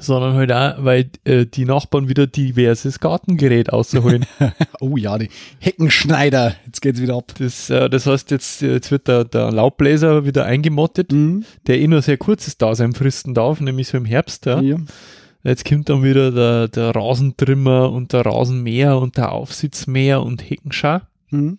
Sondern 0.00 0.34
halt 0.34 0.52
auch, 0.52 0.84
weil 0.84 1.10
äh, 1.24 1.46
die 1.46 1.64
Nachbarn 1.64 2.08
wieder 2.08 2.26
diverses 2.26 3.00
Gartengerät 3.00 3.72
ausholen. 3.72 4.26
Oh 4.80 4.96
ja, 4.96 5.16
die 5.16 5.28
Heckenschneider. 5.60 6.54
Jetzt 6.66 6.82
geht's 6.82 7.00
wieder 7.00 7.14
ab. 7.16 7.32
das, 7.38 7.70
äh, 7.70 7.88
das 7.88 8.06
heißt, 8.06 8.30
jetzt, 8.32 8.62
jetzt 8.62 8.90
wird 8.90 9.06
der, 9.06 9.24
der 9.24 9.52
Laubbläser 9.52 10.24
wieder 10.24 10.44
eingemottet, 10.44 11.12
Mhm. 11.12 11.44
der 11.66 11.78
eh 11.80 11.86
nur 11.86 12.02
sehr 12.02 12.16
kurzes 12.16 12.58
Dasein 12.58 12.92
fristen 12.94 13.32
darf, 13.34 13.60
nämlich 13.60 13.88
so 13.88 13.96
im 13.98 14.04
Herbst. 14.04 14.46
Ja. 14.46 14.60
Ja. 14.60 14.76
Jetzt 15.44 15.64
kommt 15.64 15.88
dann 15.88 16.02
wieder 16.02 16.30
der, 16.32 16.68
der 16.68 16.94
Rasentrimmer 16.94 17.90
und 17.92 18.12
der 18.12 18.26
Rasenmäher 18.26 18.98
und 18.98 19.16
der 19.16 19.32
Aufsitzmäher 19.32 20.22
und 20.22 20.48
Heckenschar. 20.48 21.08
Mhm. 21.30 21.58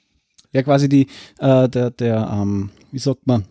Ja, 0.52 0.62
quasi 0.64 0.88
die, 0.90 1.08
äh, 1.40 1.68
der, 1.70 1.92
der, 1.92 2.30
ähm, 2.34 2.70
wie 2.92 3.00
sagt 3.00 3.26
man, 3.26 3.46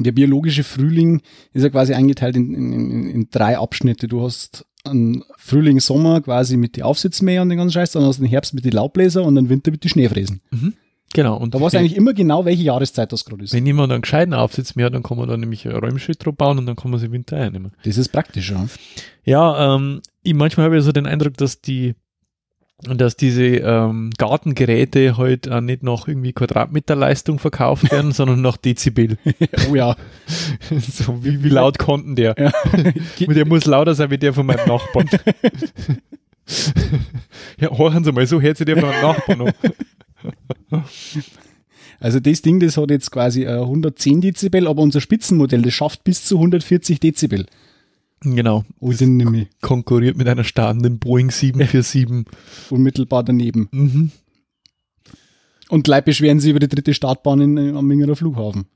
der 0.00 0.12
biologische 0.12 0.64
Frühling 0.64 1.22
ist 1.52 1.62
ja 1.62 1.68
quasi 1.68 1.94
eingeteilt 1.94 2.36
in, 2.36 2.54
in, 2.54 3.10
in, 3.10 3.28
drei 3.30 3.58
Abschnitte. 3.58 4.08
Du 4.08 4.22
hast 4.22 4.66
einen 4.84 5.24
Frühling, 5.38 5.80
Sommer 5.80 6.20
quasi 6.20 6.56
mit 6.56 6.76
die 6.76 6.82
Aufsitzmäher 6.82 7.42
und 7.42 7.48
den 7.48 7.58
ganzen 7.58 7.74
Scheiß, 7.74 7.92
dann 7.92 8.04
hast 8.04 8.18
du 8.18 8.22
den 8.22 8.30
Herbst 8.30 8.54
mit 8.54 8.64
die 8.64 8.70
Laubbläser 8.70 9.22
und 9.24 9.34
den 9.34 9.48
Winter 9.48 9.70
mit 9.70 9.84
die 9.84 9.88
Schneefräsen. 9.88 10.40
Genau. 11.14 11.36
Und 11.36 11.54
Da 11.54 11.60
weiß 11.60 11.76
eigentlich 11.76 11.96
immer 11.96 12.12
genau, 12.12 12.44
welche 12.44 12.64
Jahreszeit 12.64 13.12
das 13.12 13.24
gerade 13.24 13.44
ist. 13.44 13.54
wenn 13.54 13.64
jemand 13.64 13.92
einen 13.92 14.02
gescheiten 14.02 14.34
Aufsitzmäher 14.34 14.86
hat, 14.86 14.94
dann 14.94 15.04
kann 15.04 15.16
man 15.16 15.28
da 15.28 15.36
nämlich 15.36 15.66
ein 15.66 15.76
Räumschild 15.76 16.24
drauf 16.24 16.34
bauen 16.36 16.58
und 16.58 16.66
dann 16.66 16.76
kann 16.76 16.90
man 16.90 17.00
sie 17.00 17.06
im 17.06 17.12
Winter 17.12 17.36
einnehmen. 17.36 17.72
Das 17.84 17.96
ist 17.96 18.08
praktisch, 18.08 18.50
ja. 18.50 18.66
Ja, 19.24 19.76
ähm, 19.76 20.02
ich 20.22 20.34
manchmal 20.34 20.66
habe 20.66 20.76
ich 20.76 20.84
so 20.84 20.92
den 20.92 21.06
Eindruck, 21.06 21.36
dass 21.36 21.60
die 21.60 21.94
dass 22.84 23.16
diese 23.16 23.44
ähm, 23.44 24.10
Gartengeräte 24.18 25.16
halt 25.16 25.50
auch 25.50 25.60
nicht 25.60 25.82
nach 25.82 26.06
irgendwie 26.06 26.32
Quadratmeterleistung 26.32 27.38
verkauft 27.38 27.90
werden, 27.90 28.12
sondern 28.12 28.40
nach 28.40 28.56
Dezibel. 28.56 29.16
oh 29.70 29.74
ja. 29.74 29.96
so, 30.70 31.24
wie, 31.24 31.42
wie 31.42 31.48
laut 31.48 31.78
konnten 31.78 32.16
der? 32.16 32.34
ja. 32.38 32.52
Und 33.26 33.36
der 33.36 33.46
muss 33.46 33.64
lauter 33.64 33.94
sein 33.94 34.10
wie 34.10 34.18
der 34.18 34.32
von 34.32 34.46
meinem 34.46 34.66
Nachbarn. 34.66 35.08
ja, 37.58 37.70
horchen 37.70 38.04
Sie 38.04 38.12
mal, 38.12 38.26
so 38.26 38.40
hört 38.40 38.56
sich 38.56 38.66
der 38.66 38.78
von 38.78 38.88
meinem 38.88 39.02
Nachbarn 39.02 39.40
an. 40.70 40.84
Also 42.00 42.20
das 42.20 42.42
Ding, 42.42 42.60
das 42.60 42.76
hat 42.76 42.90
jetzt 42.90 43.10
quasi 43.10 43.44
äh, 43.44 43.60
110 43.60 44.20
Dezibel, 44.20 44.66
aber 44.66 44.82
unser 44.82 45.00
Spitzenmodell, 45.00 45.62
das 45.62 45.72
schafft 45.72 46.04
bis 46.04 46.24
zu 46.24 46.36
140 46.36 47.00
Dezibel. 47.00 47.46
Genau. 48.24 48.64
Unsinnig. 48.78 49.48
Konkurriert 49.60 50.16
mit 50.16 50.28
einer 50.28 50.44
startenden 50.44 50.98
Boeing 50.98 51.30
747. 51.30 52.26
Unmittelbar 52.70 53.22
daneben. 53.22 53.68
mhm. 53.70 54.10
Und 55.70 55.84
gleich 55.84 56.04
beschweren 56.04 56.40
sie 56.40 56.50
über 56.50 56.60
die 56.60 56.68
dritte 56.68 56.92
Startbahn 56.92 57.40
in, 57.40 57.76
am 57.76 57.86
Mingerer 57.86 58.16
Flughafen. 58.16 58.66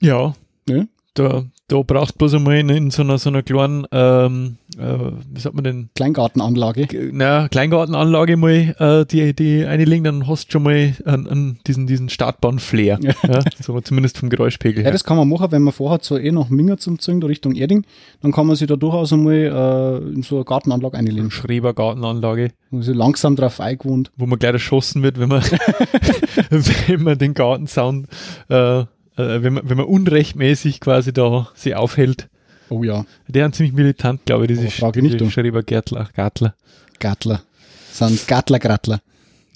Ja, 0.00 0.34
Ne? 0.68 0.88
Da, 1.22 1.44
da 1.68 1.82
brauchst 1.82 2.14
du 2.14 2.18
bloß 2.18 2.34
einmal 2.34 2.56
in, 2.58 2.68
in 2.68 2.90
so 2.90 3.02
einer, 3.02 3.18
so 3.18 3.30
einer 3.30 3.42
kleinen, 3.42 3.86
ähm, 3.92 4.56
äh, 4.78 4.96
wie 5.32 5.40
sagt 5.40 5.54
man 5.54 5.64
denn, 5.64 5.90
Kleingartenanlage. 5.94 7.10
Na, 7.12 7.48
Kleingartenanlage 7.48 8.36
mal 8.36 8.74
äh, 8.78 9.04
die, 9.06 9.34
die 9.34 9.64
einlegen, 9.64 10.04
dann 10.04 10.26
hast 10.26 10.46
du 10.48 10.52
schon 10.52 10.62
mal 10.62 10.94
an, 11.04 11.26
an 11.26 11.58
diesen, 11.66 11.86
diesen 11.86 12.08
Startbahn-Flair. 12.08 12.98
Ja. 13.02 13.12
Ja, 13.28 13.40
so 13.60 13.80
zumindest 13.80 14.18
vom 14.18 14.30
Geräuschpegel 14.30 14.78
Ja, 14.78 14.84
her. 14.84 14.92
das 14.92 15.04
kann 15.04 15.16
man 15.16 15.28
machen, 15.28 15.52
wenn 15.52 15.62
man 15.62 15.72
vorhat, 15.72 16.04
so 16.04 16.16
eh 16.18 16.32
nach 16.32 16.48
Minger 16.48 16.76
zum 16.78 16.98
Zügen, 16.98 17.22
Richtung 17.22 17.54
Erding, 17.54 17.84
dann 18.22 18.32
kann 18.32 18.46
man 18.46 18.56
sich 18.56 18.66
da 18.66 18.76
durchaus 18.76 19.12
einmal 19.12 19.34
äh, 19.34 20.12
in 20.14 20.22
so 20.22 20.36
eine 20.36 20.44
Gartenanlage 20.44 20.96
einlegen. 20.96 21.30
Schrebergartenanlage, 21.30 22.50
Man 22.70 22.80
ist 22.80 22.88
langsam 22.88 23.36
drauf 23.36 23.60
eingewohnt. 23.60 24.10
wo 24.16 24.26
man 24.26 24.38
gleich 24.38 24.52
erschossen 24.54 25.02
wird, 25.02 25.18
wenn 25.18 25.28
man, 25.28 25.42
wenn 26.50 27.02
man 27.02 27.18
den 27.18 27.34
Gartensound, 27.34 28.06
äh, 28.48 28.84
äh, 29.28 29.42
wenn, 29.42 29.54
man, 29.54 29.68
wenn 29.68 29.76
man 29.76 29.86
unrechtmäßig 29.86 30.80
quasi 30.80 31.12
da 31.12 31.50
sich 31.54 31.74
aufhält. 31.74 32.28
Oh 32.68 32.84
ja, 32.84 33.04
Der 33.26 33.46
ist 33.48 33.56
ziemlich 33.56 33.72
militant, 33.74 34.24
glaube 34.26 34.44
ich, 34.44 34.48
diese, 34.48 34.66
Oh, 34.66 34.70
frage 34.70 35.02
nicht, 35.02 35.14
diese 35.14 35.24
du. 35.24 35.30
Schrebergärtler, 35.30 36.08
Gartler, 36.14 36.54
Gattler. 37.00 37.42
Sind 37.92 38.26
Gattler-Grattler. 38.28 39.00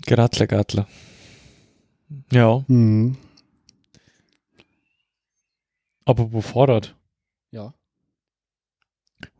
Gratler, 0.06 0.46
Gartler. 0.46 0.86
Ja, 2.32 2.64
Mhm. 2.66 3.16
aber 6.04 6.32
wo 6.32 6.40
Fahrrad? 6.40 6.94
Ja. 7.50 7.72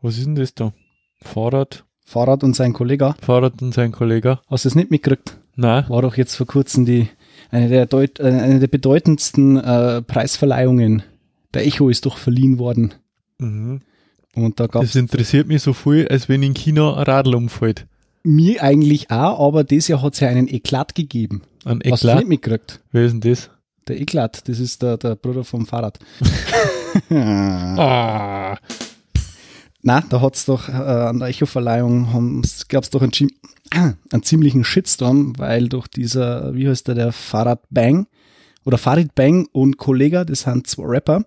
Was 0.01 0.17
ist 0.17 0.25
denn 0.25 0.35
das 0.35 0.53
da? 0.55 0.73
Fahrrad, 1.21 1.85
Fahrrad 2.05 2.43
und 2.43 2.55
sein 2.55 2.73
Kollege, 2.73 3.15
Fahrrad 3.21 3.61
und 3.61 3.73
sein 3.73 3.91
Kollege. 3.91 4.39
hast 4.47 4.65
du 4.65 4.69
es 4.69 4.75
nicht 4.75 4.91
mitgekriegt? 4.91 5.37
Nein. 5.55 5.85
War 5.89 6.01
doch 6.01 6.17
jetzt 6.17 6.35
vor 6.35 6.47
kurzem 6.47 6.85
die, 6.85 7.07
eine 7.55 7.69
der, 7.69 7.85
deut, 7.85 8.19
äh, 8.19 8.23
eine 8.23 8.59
der 8.59 8.67
bedeutendsten 8.67 9.57
äh, 9.57 10.01
Preisverleihungen. 10.01 11.03
Der 11.53 11.65
Echo 11.65 11.89
ist 11.89 12.05
doch 12.05 12.17
verliehen 12.17 12.59
worden. 12.59 12.93
Mhm. 13.39 13.81
Und 14.35 14.59
da 14.59 14.67
gab 14.67 14.81
Das 14.81 14.91
es 14.91 14.95
interessiert 14.97 15.47
mich 15.47 15.61
so 15.61 15.71
viel, 15.73 16.07
als 16.09 16.27
wenn 16.27 16.43
in 16.43 16.53
China 16.53 16.95
ein 16.97 17.03
Radl 17.03 17.35
umfällt. 17.35 17.85
mir 18.23 18.61
eigentlich 18.61 19.09
auch, 19.11 19.39
aber 19.47 19.63
dieses 19.63 19.87
Jahr 19.87 20.01
hat 20.01 20.13
es 20.15 20.19
ja 20.19 20.27
einen 20.27 20.47
Eklat 20.47 20.93
gegeben. 20.95 21.43
Ein 21.63 21.79
Hast 21.89 22.03
du 22.03 22.07
Eklat. 22.09 22.17
nicht 22.19 22.27
mitgekriegt? 22.27 22.81
Wer 22.91 23.05
ist 23.05 23.11
denn 23.13 23.21
das? 23.21 23.49
Der 23.87 24.01
Eklat, 24.01 24.49
das 24.49 24.59
ist 24.59 24.81
der, 24.81 24.97
der 24.97 25.15
Bruder 25.15 25.43
vom 25.43 25.65
Fahrrad. 25.65 25.97
Ah. 27.11 28.57
Na, 29.87 30.01
da 30.01 30.19
hat's 30.19 30.45
doch 30.45 30.67
äh, 30.67 30.71
an 30.71 31.19
der 31.19 31.27
Echo-Verleihung 31.27 32.41
gab 32.69 32.83
es 32.83 32.89
doch 32.89 33.03
einen, 33.03 33.11
einen 34.11 34.23
ziemlichen 34.23 34.63
Shitstorm, 34.63 35.37
weil 35.37 35.69
durch 35.69 35.87
dieser, 35.87 36.55
wie 36.55 36.67
heißt 36.67 36.87
der, 36.87 36.95
der 36.95 37.11
Fahrrad 37.11 37.61
Bang 37.69 38.07
oder 38.65 38.79
Farid 38.79 39.13
Bang 39.13 39.47
und 39.51 39.77
Kollega, 39.77 40.25
das 40.25 40.41
sind 40.41 40.65
zwei 40.65 40.85
Rapper, 40.87 41.25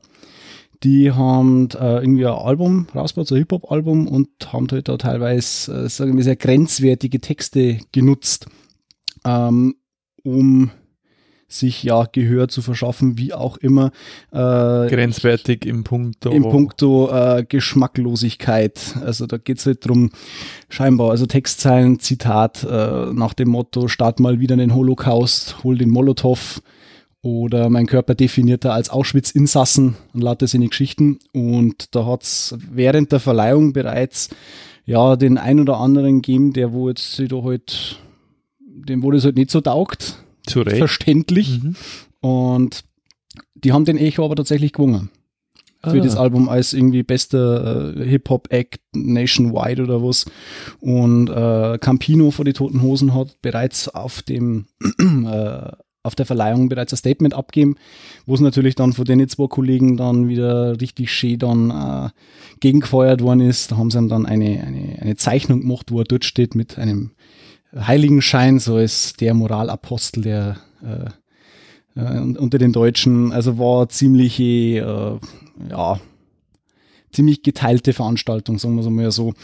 die 0.82 1.12
haben 1.12 1.68
äh, 1.78 1.98
irgendwie 1.98 2.26
ein 2.26 2.32
Album 2.32 2.88
rausgebracht, 2.92 3.28
so 3.28 3.36
ein 3.36 3.42
Hip-Hop-Album 3.42 4.08
und 4.08 4.28
haben 4.52 4.66
halt 4.72 4.88
da 4.88 4.96
teilweise, 4.96 5.84
äh, 5.84 5.88
sagen 5.88 6.16
wir, 6.16 6.24
sehr 6.24 6.34
grenzwertige 6.34 7.20
Texte 7.20 7.78
genutzt, 7.92 8.48
ähm, 9.24 9.76
um 10.24 10.72
sich 11.48 11.82
ja 11.82 12.04
Gehör 12.04 12.48
zu 12.48 12.60
verschaffen, 12.60 13.16
wie 13.16 13.32
auch 13.32 13.56
immer. 13.56 13.90
Äh, 14.30 14.36
Grenzwertig 14.36 15.64
im 15.64 15.82
Punkt. 15.82 16.26
im 16.26 16.42
Punkto 16.42 17.10
äh, 17.10 17.44
Geschmacklosigkeit. 17.48 18.96
Also 19.02 19.26
da 19.26 19.38
geht's 19.38 19.64
halt 19.64 19.86
drum, 19.86 20.10
scheinbar, 20.68 21.10
also 21.10 21.24
Textzeilen, 21.26 21.98
Zitat 22.00 22.64
äh, 22.64 23.12
nach 23.12 23.32
dem 23.32 23.48
Motto, 23.48 23.88
start 23.88 24.20
mal 24.20 24.40
wieder 24.40 24.56
den 24.56 24.74
Holocaust, 24.74 25.64
hol 25.64 25.78
den 25.78 25.88
Molotow 25.88 26.60
oder 27.22 27.68
mein 27.70 27.86
Körper 27.86 28.14
definiert 28.14 28.64
er 28.64 28.74
als 28.74 28.90
Auschwitz-Insassen 28.90 29.96
und 30.12 30.20
lauter 30.20 30.46
seine 30.46 30.68
Geschichten. 30.68 31.18
Und 31.32 31.94
da 31.94 32.06
hat's 32.06 32.56
während 32.70 33.10
der 33.10 33.20
Verleihung 33.20 33.72
bereits 33.72 34.28
ja 34.84 35.16
den 35.16 35.38
ein 35.38 35.60
oder 35.60 35.78
anderen 35.78 36.22
gegeben, 36.22 36.52
der 36.52 36.72
wo 36.72 36.88
jetzt 36.88 37.16
sich 37.16 37.28
da 37.28 37.42
halt, 37.42 37.98
dem 38.60 39.02
wo 39.02 39.10
das 39.10 39.24
halt 39.24 39.36
nicht 39.36 39.50
so 39.50 39.60
taugt, 39.60 40.22
Zu 40.48 40.62
Recht. 40.62 40.78
verständlich. 40.78 41.62
Mhm. 41.62 41.76
Und 42.20 42.84
die 43.54 43.72
haben 43.72 43.84
den 43.84 43.98
Echo 43.98 44.24
aber 44.24 44.36
tatsächlich 44.36 44.72
gewonnen 44.72 45.10
für 45.84 46.00
Ah. 46.00 46.04
das 46.04 46.16
Album 46.16 46.48
als 46.48 46.72
irgendwie 46.72 47.04
bester 47.04 47.94
äh, 47.96 48.04
Hip-Hop-Act 48.04 48.80
nationwide 48.94 49.82
oder 49.84 50.02
was. 50.02 50.26
Und 50.80 51.30
äh, 51.30 51.78
Campino 51.78 52.30
von 52.32 52.44
die 52.44 52.52
Toten 52.52 52.82
Hosen 52.82 53.14
hat 53.14 53.40
bereits 53.42 53.88
auf 53.88 54.22
dem 54.22 54.66
äh, 55.00 55.70
auf 56.02 56.14
der 56.14 56.26
Verleihung 56.26 56.68
bereits 56.68 56.92
ein 56.92 56.96
Statement 56.96 57.34
abgeben, 57.34 57.76
wo 58.24 58.34
es 58.34 58.40
natürlich 58.40 58.74
dann 58.74 58.92
von 58.92 59.04
den 59.04 59.28
zwei 59.28 59.46
Kollegen 59.46 59.96
dann 59.96 60.26
wieder 60.28 60.80
richtig 60.80 61.12
schön 61.12 61.38
dann 61.38 61.70
äh, 61.70 62.08
gegengefeuert 62.60 63.20
worden 63.20 63.40
ist. 63.42 63.70
Da 63.70 63.76
haben 63.76 63.90
sie 63.90 63.98
ihm 63.98 64.08
dann 64.08 64.24
eine, 64.26 64.62
eine, 64.64 64.98
eine 65.00 65.16
Zeichnung 65.16 65.60
gemacht, 65.60 65.92
wo 65.92 65.98
er 66.00 66.04
dort 66.04 66.24
steht 66.24 66.54
mit 66.54 66.78
einem 66.78 67.10
Heiligenschein, 67.76 68.58
so 68.58 68.78
ist 68.78 69.20
der 69.20 69.34
Moralapostel 69.34 70.22
der 70.22 70.56
äh, 70.82 71.10
äh, 71.98 72.18
unter 72.20 72.58
den 72.58 72.72
Deutschen. 72.72 73.32
Also 73.32 73.58
war 73.58 73.88
ziemlich, 73.88 74.40
äh, 74.40 74.80
ja, 74.80 76.00
ziemlich 77.12 77.42
geteilte 77.42 77.92
Veranstaltung, 77.92 78.58
sagen 78.58 78.76
wir 78.76 78.82
es 78.82 78.88
mal 78.88 79.10
so. 79.10 79.34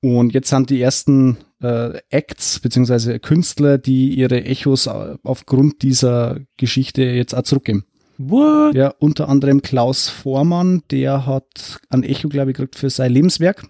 Und 0.00 0.34
jetzt 0.34 0.50
sind 0.50 0.70
die 0.70 0.80
ersten 0.80 1.38
äh, 1.62 1.98
Acts 2.10 2.60
beziehungsweise 2.60 3.18
Künstler, 3.18 3.78
die 3.78 4.14
ihre 4.14 4.44
Echos 4.44 4.86
äh, 4.86 5.16
aufgrund 5.22 5.82
dieser 5.82 6.40
Geschichte 6.56 7.02
jetzt 7.02 7.34
auch 7.34 7.42
zurückgeben. 7.42 7.84
What? 8.18 8.74
Ja, 8.74 8.94
unter 8.98 9.28
anderem 9.28 9.62
Klaus 9.62 10.08
Vormann, 10.08 10.82
der 10.90 11.26
hat 11.26 11.80
ein 11.88 12.04
Echo, 12.04 12.28
glaube 12.28 12.52
ich, 12.52 12.56
gekriegt 12.56 12.76
für 12.76 12.90
sein 12.90 13.12
Lebenswerk. 13.12 13.64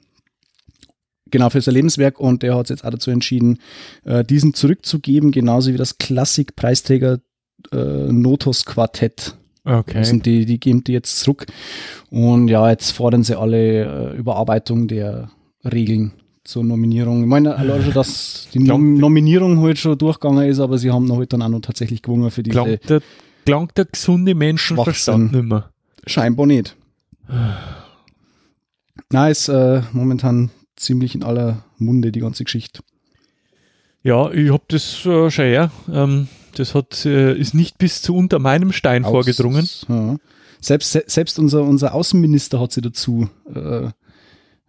Genau, 1.34 1.50
für 1.50 1.60
sein 1.60 1.74
Lebenswerk 1.74 2.20
und 2.20 2.44
der 2.44 2.56
hat 2.56 2.68
sich 2.68 2.76
jetzt 2.76 2.84
auch 2.84 2.90
dazu 2.90 3.10
entschieden, 3.10 3.58
äh, 4.04 4.22
diesen 4.22 4.54
zurückzugeben, 4.54 5.32
genauso 5.32 5.72
wie 5.72 5.76
das 5.76 5.98
Klassik-Preisträger 5.98 7.18
äh, 7.72 7.76
Notos 7.76 8.64
Quartett. 8.64 9.36
Okay. 9.64 9.98
Also 9.98 10.16
die, 10.18 10.46
die 10.46 10.60
geben 10.60 10.84
die 10.84 10.92
jetzt 10.92 11.18
zurück. 11.18 11.46
Und 12.08 12.46
ja, 12.46 12.70
jetzt 12.70 12.92
fordern 12.92 13.24
sie 13.24 13.36
alle 13.36 14.12
äh, 14.12 14.16
Überarbeitung 14.16 14.86
der 14.86 15.32
Regeln 15.64 16.12
zur 16.44 16.62
Nominierung. 16.62 17.22
Ich 17.22 17.28
meine, 17.28 17.56
allein 17.56 17.82
schon, 17.82 17.94
dass 17.94 18.46
die 18.54 18.60
Nom 18.60 18.94
Nominierung 18.94 19.60
halt 19.60 19.80
schon 19.80 19.98
durchgegangen 19.98 20.48
ist, 20.48 20.60
aber 20.60 20.78
sie 20.78 20.92
haben 20.92 21.04
noch 21.04 21.18
halt 21.18 21.32
dann 21.32 21.42
auch 21.42 21.48
noch 21.48 21.62
tatsächlich 21.62 22.00
gewonnen 22.00 22.30
für 22.30 22.44
diese 22.44 22.54
Klangt 22.54 22.88
der, 22.88 23.02
klangt 23.44 23.76
der 23.76 23.86
gesunde 23.86 24.36
Menschenverstand 24.36 25.32
nicht 25.32 25.44
mehr. 25.46 25.68
Scheinbar 26.06 26.46
nicht. 26.46 26.76
Na, 29.10 29.28
ist 29.28 29.48
äh, 29.48 29.82
momentan 29.92 30.50
ziemlich 30.76 31.14
in 31.14 31.22
aller 31.22 31.64
Munde, 31.78 32.12
die 32.12 32.20
ganze 32.20 32.44
Geschichte. 32.44 32.80
Ja, 34.02 34.30
ich 34.30 34.50
hab 34.52 34.68
das 34.68 35.04
äh, 35.06 35.30
schon 35.30 35.44
her. 35.46 35.70
Ähm, 35.92 36.28
das 36.56 36.74
hat, 36.74 37.04
äh, 37.06 37.34
ist 37.36 37.54
nicht 37.54 37.78
bis 37.78 38.02
zu 38.02 38.14
unter 38.14 38.38
meinem 38.38 38.72
Stein 38.72 39.02
vorgedrungen. 39.04 39.62
Aus- 39.62 39.86
Ja. 39.88 40.16
Selbst, 40.60 40.92
se- 40.92 41.04
selbst 41.06 41.38
unser, 41.38 41.62
unser 41.62 41.94
Außenminister 41.94 42.58
hat 42.60 42.72
sich 42.72 42.82
dazu 42.82 43.28
äh, 43.54 43.88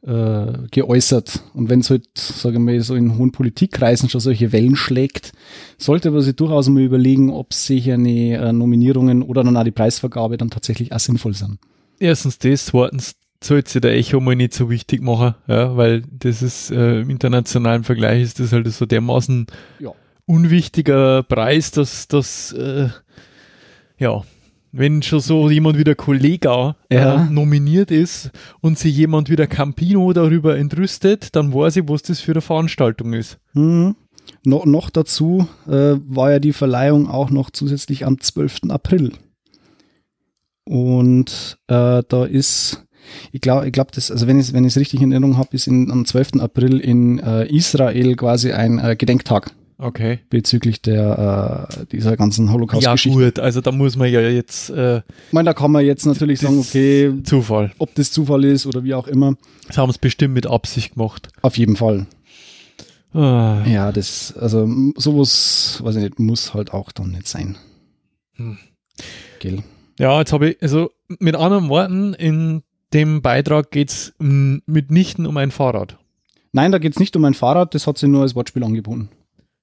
äh, 0.09 0.67
geäußert. 0.71 1.41
Und 1.53 1.69
wenn 1.69 1.79
es 1.79 1.89
halt, 1.89 2.05
sage 2.17 2.55
ich 2.55 2.61
mal, 2.61 2.79
so 2.81 2.95
in 2.95 3.17
hohen 3.17 3.31
Politikkreisen 3.31 4.09
schon 4.09 4.21
solche 4.21 4.51
Wellen 4.51 4.75
schlägt, 4.75 5.31
sollte 5.77 6.11
man 6.11 6.21
sich 6.21 6.35
durchaus 6.35 6.67
mal 6.69 6.81
überlegen, 6.83 7.29
ob 7.31 7.53
sich 7.53 7.91
eine 7.91 8.37
äh, 8.37 8.53
Nominierungen 8.53 9.21
oder 9.23 9.43
dann 9.43 9.55
auch 9.57 9.63
die 9.63 9.71
Preisvergabe 9.71 10.37
dann 10.37 10.49
tatsächlich 10.49 10.91
auch 10.93 10.99
sinnvoll 10.99 11.33
sind. 11.33 11.59
Erstens 11.99 12.37
das, 12.39 12.65
zweitens 12.67 13.15
sollte 13.45 13.71
sich 13.71 13.81
der 13.81 13.93
Echo 13.95 14.19
mal 14.19 14.35
nicht 14.35 14.53
so 14.53 14.69
wichtig 14.69 15.01
machen, 15.01 15.35
ja, 15.47 15.75
weil 15.77 16.03
das 16.11 16.41
ist 16.41 16.71
äh, 16.71 17.01
im 17.01 17.09
internationalen 17.09 17.83
Vergleich 17.83 18.21
ist 18.23 18.39
das 18.39 18.51
halt 18.51 18.67
so 18.71 18.85
dermaßen 18.85 19.47
Ja. 19.79 19.91
unwichtiger 20.25 21.23
Preis, 21.23 21.71
dass 21.71 22.07
das 22.07 22.51
äh, 22.53 22.89
ja, 23.97 24.23
wenn 24.71 25.01
schon 25.01 25.21
so 25.21 25.49
jemand 25.49 25.77
wie 25.77 25.85
der 25.85 25.95
Kollega 25.95 26.75
Ja. 26.91 27.23
äh, 27.25 27.29
nominiert 27.29 27.91
ist 27.91 28.31
und 28.61 28.77
sich 28.77 28.95
jemand 28.97 29.29
wie 29.29 29.37
der 29.37 29.47
Campino 29.47 30.11
darüber 30.11 30.57
entrüstet, 30.57 31.35
dann 31.35 31.53
weiß 31.53 31.77
ich, 31.77 31.87
was 31.87 32.01
das 32.03 32.19
für 32.19 32.31
eine 32.33 32.41
Veranstaltung 32.41 33.13
ist. 33.13 33.39
Mhm. 33.53 33.95
No, 34.43 34.63
noch 34.65 34.89
dazu 34.89 35.47
äh, 35.67 35.95
war 36.07 36.31
ja 36.31 36.39
die 36.39 36.51
Verleihung 36.53 37.07
auch 37.09 37.29
noch 37.29 37.51
zusätzlich 37.51 38.05
am 38.05 38.19
12. 38.19 38.69
April. 38.69 39.13
Und 40.67 41.57
äh, 41.67 42.01
da 42.07 42.25
ist, 42.25 42.84
ich 43.31 43.41
glaube, 43.41 43.65
ich 43.67 43.71
glaub, 43.73 43.91
das, 43.91 44.11
also 44.11 44.27
wenn 44.27 44.39
ich 44.39 44.53
wenn 44.53 44.65
es 44.65 44.77
richtig 44.77 45.01
in 45.01 45.11
Erinnerung 45.11 45.37
habe, 45.37 45.49
ist 45.53 45.67
in, 45.67 45.91
am 45.91 46.05
12. 46.05 46.33
April 46.39 46.79
in 46.79 47.19
äh, 47.19 47.45
Israel 47.47 48.15
quasi 48.15 48.51
ein 48.51 48.79
äh, 48.79 48.95
Gedenktag 48.95 49.51
Okay. 49.77 50.19
bezüglich 50.29 50.81
der, 50.81 51.67
äh, 51.81 51.85
dieser 51.91 52.15
ganzen 52.15 52.45
Ja, 52.47 52.53
Holocaust-Geschichte. 52.53 53.19
gut, 53.25 53.39
also 53.39 53.59
da 53.59 53.73
muss 53.73 53.97
man 53.97 54.09
ja 54.09 54.21
jetzt 54.21 54.69
äh, 54.69 54.97
ich 54.99 55.33
meine, 55.33 55.47
da 55.47 55.53
kann 55.53 55.71
man 55.71 55.83
jetzt 55.85 56.05
natürlich 56.05 56.39
sagen, 56.39 56.59
okay, 56.59 57.11
Zufall. 57.23 57.73
ob 57.77 57.93
das 57.95 58.11
Zufall 58.11 58.45
ist 58.45 58.65
oder 58.65 58.83
wie 58.85 58.93
auch 58.93 59.07
immer. 59.07 59.35
Das 59.67 59.77
haben 59.77 59.91
sie 59.91 59.99
bestimmt 59.99 60.33
mit 60.33 60.47
Absicht 60.47 60.93
gemacht. 60.93 61.27
Auf 61.41 61.57
jeden 61.57 61.75
Fall. 61.75 62.05
Ah, 63.13 63.63
Ja, 63.65 63.91
das, 63.91 64.33
also 64.37 64.67
sowas, 64.97 65.79
weiß 65.83 65.95
ich 65.97 66.03
nicht, 66.03 66.19
muss 66.19 66.53
halt 66.53 66.73
auch 66.73 66.91
dann 66.93 67.11
nicht 67.11 67.27
sein. 67.27 67.57
Hm. 68.35 68.57
Gell? 69.39 69.63
Ja, 69.99 70.19
jetzt 70.19 70.33
habe 70.33 70.51
ich, 70.51 70.61
also 70.61 70.89
mit 71.19 71.35
anderen 71.35 71.69
Worten, 71.69 72.13
in 72.13 72.63
dem 72.93 73.21
Beitrag 73.21 73.71
geht 73.71 73.89
es 73.89 74.13
mitnichten 74.19 75.25
um 75.25 75.37
ein 75.37 75.51
Fahrrad. 75.51 75.97
Nein, 76.51 76.71
da 76.71 76.77
geht's 76.77 76.99
nicht 76.99 77.15
um 77.15 77.25
ein 77.25 77.33
Fahrrad, 77.33 77.75
das 77.75 77.85
hat 77.87 77.97
sie 77.97 78.07
nur 78.07 78.21
als 78.21 78.35
Wortspiel 78.35 78.63
angeboten. 78.63 79.09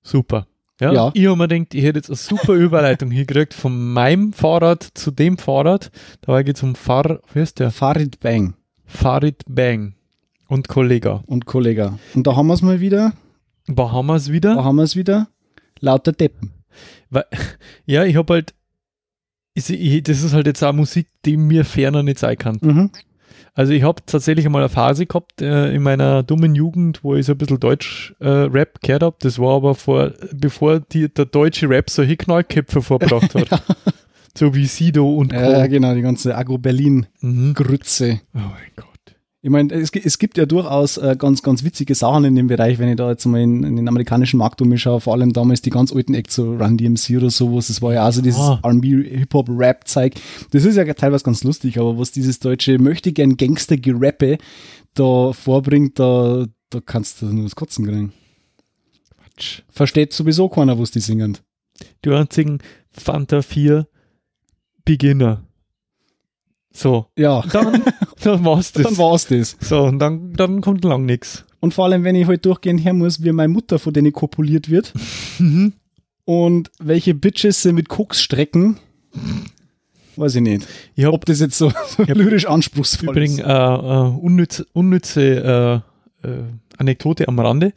Super. 0.02 0.46
Ja, 0.80 0.92
Ja. 0.92 1.10
Ich 1.14 1.26
habe 1.26 1.36
mir 1.36 1.48
gedacht, 1.48 1.74
ich 1.74 1.84
hätte 1.84 1.98
jetzt 1.98 2.10
eine 2.10 2.16
super 2.16 2.54
Überleitung 2.54 3.10
hingekriegt 3.12 3.54
von 3.54 3.92
meinem 3.92 4.32
Fahrrad 4.32 4.82
zu 4.94 5.10
dem 5.10 5.38
Fahrrad. 5.38 5.90
Dabei 6.22 6.42
geht 6.42 6.56
es 6.56 6.62
um 6.62 6.74
Fahr, 6.74 7.20
wie 7.32 7.40
heißt 7.40 7.60
der? 7.60 7.70
Farid 7.70 8.20
Bang 8.20 8.54
Farid 8.84 9.42
Bang 9.48 9.94
und 10.48 10.68
Kollega. 10.68 11.22
und 11.26 11.46
Kollega. 11.46 11.98
Und 12.14 12.26
da 12.26 12.36
haben 12.36 12.48
wir 12.48 12.54
es 12.54 12.60
mal 12.62 12.80
wieder, 12.80 13.12
Wo 13.68 13.90
haben 13.90 14.06
wir 14.06 14.16
es 14.16 14.26
da 14.26 14.32
wieder? 14.32 14.62
haben 14.64 14.76
wir 14.76 14.82
es 14.82 14.96
wieder, 14.96 15.28
lauter 15.80 16.12
Deppen. 16.12 16.50
Ja, 17.86 18.04
ich 18.04 18.16
habe 18.16 18.32
halt, 18.34 18.54
ich, 19.54 19.68
ich, 19.70 20.02
das 20.02 20.22
ist 20.22 20.32
halt 20.34 20.46
jetzt 20.46 20.62
auch 20.64 20.72
Musik, 20.72 21.06
die 21.24 21.36
mir 21.36 21.64
ferner 21.64 22.02
nicht 22.02 22.18
sein 22.18 22.36
kann. 22.36 22.58
Mhm. 22.60 22.90
Also 23.54 23.72
ich 23.72 23.82
habe 23.82 24.02
tatsächlich 24.06 24.46
einmal 24.46 24.62
eine 24.62 24.70
Phase 24.70 25.04
gehabt 25.06 25.42
äh, 25.42 25.74
in 25.74 25.82
meiner 25.82 26.22
dummen 26.22 26.54
Jugend, 26.54 27.04
wo 27.04 27.14
ich 27.14 27.26
so 27.26 27.32
ein 27.32 27.38
bisschen 27.38 27.60
Deutsch-Rap 27.60 28.80
gehört 28.80 29.02
habe. 29.02 29.16
Das 29.20 29.38
war 29.38 29.56
aber 29.56 29.74
vor, 29.74 30.12
bevor 30.32 30.80
die, 30.80 31.12
der 31.12 31.26
deutsche 31.26 31.68
Rap 31.68 31.90
solche 31.90 32.16
Knallköpfe 32.16 32.80
vorgebracht 32.82 33.34
hat. 33.34 33.62
So 34.34 34.54
wie 34.54 34.64
Sido 34.64 35.12
und 35.14 35.30
Co. 35.30 35.38
Ja, 35.38 35.66
genau, 35.66 35.94
die 35.94 36.00
ganze 36.00 36.34
Agro-Berlin-Grütze. 36.34 38.12
mhm. 38.12 38.20
Oh 38.34 38.38
mein 38.38 38.70
Gott. 38.76 38.91
Ich 39.44 39.50
meine, 39.50 39.74
es, 39.74 39.90
es 39.90 40.18
gibt 40.18 40.38
ja 40.38 40.46
durchaus 40.46 40.98
äh, 40.98 41.16
ganz, 41.18 41.42
ganz 41.42 41.64
witzige 41.64 41.96
Sachen 41.96 42.24
in 42.24 42.36
dem 42.36 42.46
Bereich, 42.46 42.78
wenn 42.78 42.88
ich 42.88 42.94
da 42.94 43.10
jetzt 43.10 43.26
mal 43.26 43.40
in, 43.40 43.64
in 43.64 43.74
den 43.74 43.88
amerikanischen 43.88 44.38
Markt 44.38 44.62
umschaue, 44.62 45.00
vor 45.00 45.14
allem 45.14 45.32
damals 45.32 45.62
die 45.62 45.70
ganz 45.70 45.92
alten 45.92 46.14
Acts, 46.14 46.36
so 46.36 46.54
Run 46.54 46.76
DMC 46.78 47.16
oder 47.16 47.28
sowas, 47.28 47.66
das 47.66 47.82
war 47.82 47.92
ja 47.92 48.04
also 48.04 48.22
dieses 48.22 48.38
Ah. 48.40 48.60
R&B, 48.62 49.02
Hip-Hop-Rap-Zeug. 49.18 50.14
Das 50.52 50.64
ist 50.64 50.76
ja 50.76 50.84
teilweise 50.94 51.24
ganz 51.24 51.42
lustig, 51.42 51.76
aber 51.78 51.98
was 51.98 52.12
dieses 52.12 52.38
deutsche 52.38 52.78
möchte 52.78 53.12
gern 53.12 53.36
Gangster-Gerappe 53.36 54.38
da 54.94 55.32
vorbringt, 55.32 55.98
da, 55.98 56.46
da 56.70 56.80
kannst 56.80 57.20
du 57.20 57.26
nur 57.26 57.42
das 57.42 57.56
Kotzen 57.56 57.84
kriegen. 57.84 58.12
Quatsch. 59.16 59.62
Versteht 59.70 60.12
sowieso 60.12 60.48
keiner, 60.48 60.78
was 60.78 60.92
die 60.92 61.00
singen. 61.00 61.36
Die 62.04 62.10
einzigen 62.10 62.58
Fanta 62.92 63.42
4 63.42 63.88
Beginner. 64.84 65.42
So, 66.72 67.06
Ja, 67.18 67.42
dann, 67.52 67.82
dann 68.32 68.44
war's 68.44 68.72
das. 68.72 68.82
dann 68.84 68.98
war's 68.98 69.26
das. 69.26 69.56
so, 69.60 69.82
und 69.84 69.98
dann, 69.98 70.32
dann 70.34 70.60
kommt 70.60 70.84
lang 70.84 71.04
nichts. 71.06 71.44
Und 71.60 71.74
vor 71.74 71.84
allem, 71.84 72.02
wenn 72.04 72.16
ich 72.16 72.26
halt 72.26 72.44
durchgehend 72.44 72.84
her 72.84 72.92
muss, 72.92 73.22
wie 73.22 73.30
meine 73.32 73.52
Mutter 73.52 73.78
von 73.78 73.92
denen 73.92 74.12
kopuliert 74.12 74.68
wird 74.70 74.92
Mhm. 75.38 75.72
und 76.24 76.70
welche 76.80 77.14
Bitches 77.14 77.62
sie 77.62 77.72
mit 77.72 77.88
Koks 77.88 78.20
strecken, 78.20 78.78
weiß 80.16 80.34
ich 80.36 80.42
nicht. 80.42 80.66
Ich 80.96 81.04
habe 81.04 81.14
Ob 81.14 81.24
das 81.24 81.40
jetzt 81.40 81.56
so, 81.56 81.72
so 81.86 82.02
lyrisch 82.02 82.46
anspruchsvoll 82.46 83.10
Übrigens, 83.10 83.38
ist. 83.38 83.44
äh, 83.44 83.48
äh, 83.48 84.08
unnütze, 84.20 84.66
unnütze 84.72 85.82
äh, 86.24 86.28
äh, 86.28 86.42
Anekdote 86.78 87.28
am 87.28 87.38
Rande. 87.38 87.72